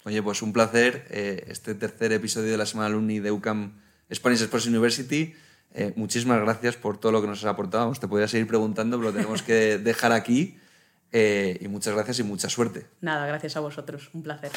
Oye, 0.05 0.23
pues 0.23 0.41
un 0.41 0.53
placer 0.53 1.05
eh, 1.09 1.47
este 1.49 1.75
tercer 1.75 2.13
episodio 2.13 2.49
de 2.49 2.57
la 2.57 2.65
Semana 2.65 2.87
Alumni 2.87 3.19
de 3.19 3.29
UCAM 3.29 3.77
Spanish 4.13 4.43
Sports 4.43 4.67
University. 4.67 5.35
Eh, 5.73 5.91
muchísimas 5.97 6.39
gracias 6.39 6.77
por 6.77 6.97
todo 6.97 7.11
lo 7.11 7.19
que 7.19 7.27
nos 7.27 7.39
has 7.39 7.51
aportado. 7.51 7.91
te 7.91 8.07
podría 8.07 8.29
seguir 8.29 8.47
preguntando, 8.47 8.97
pero 8.99 9.09
lo 9.09 9.13
tenemos 9.17 9.43
que 9.43 9.77
dejar 9.83 10.13
aquí. 10.13 10.57
y 11.11 11.67
muchas 11.67 11.93
gracias 11.93 12.19
y 12.19 12.23
mucha 12.23 12.47
suerte. 12.47 12.87
Nada, 13.01 13.27
gracias 13.27 13.57
a 13.57 13.59
vosotros. 13.59 14.09
Un 14.13 14.23
placer. 14.23 14.51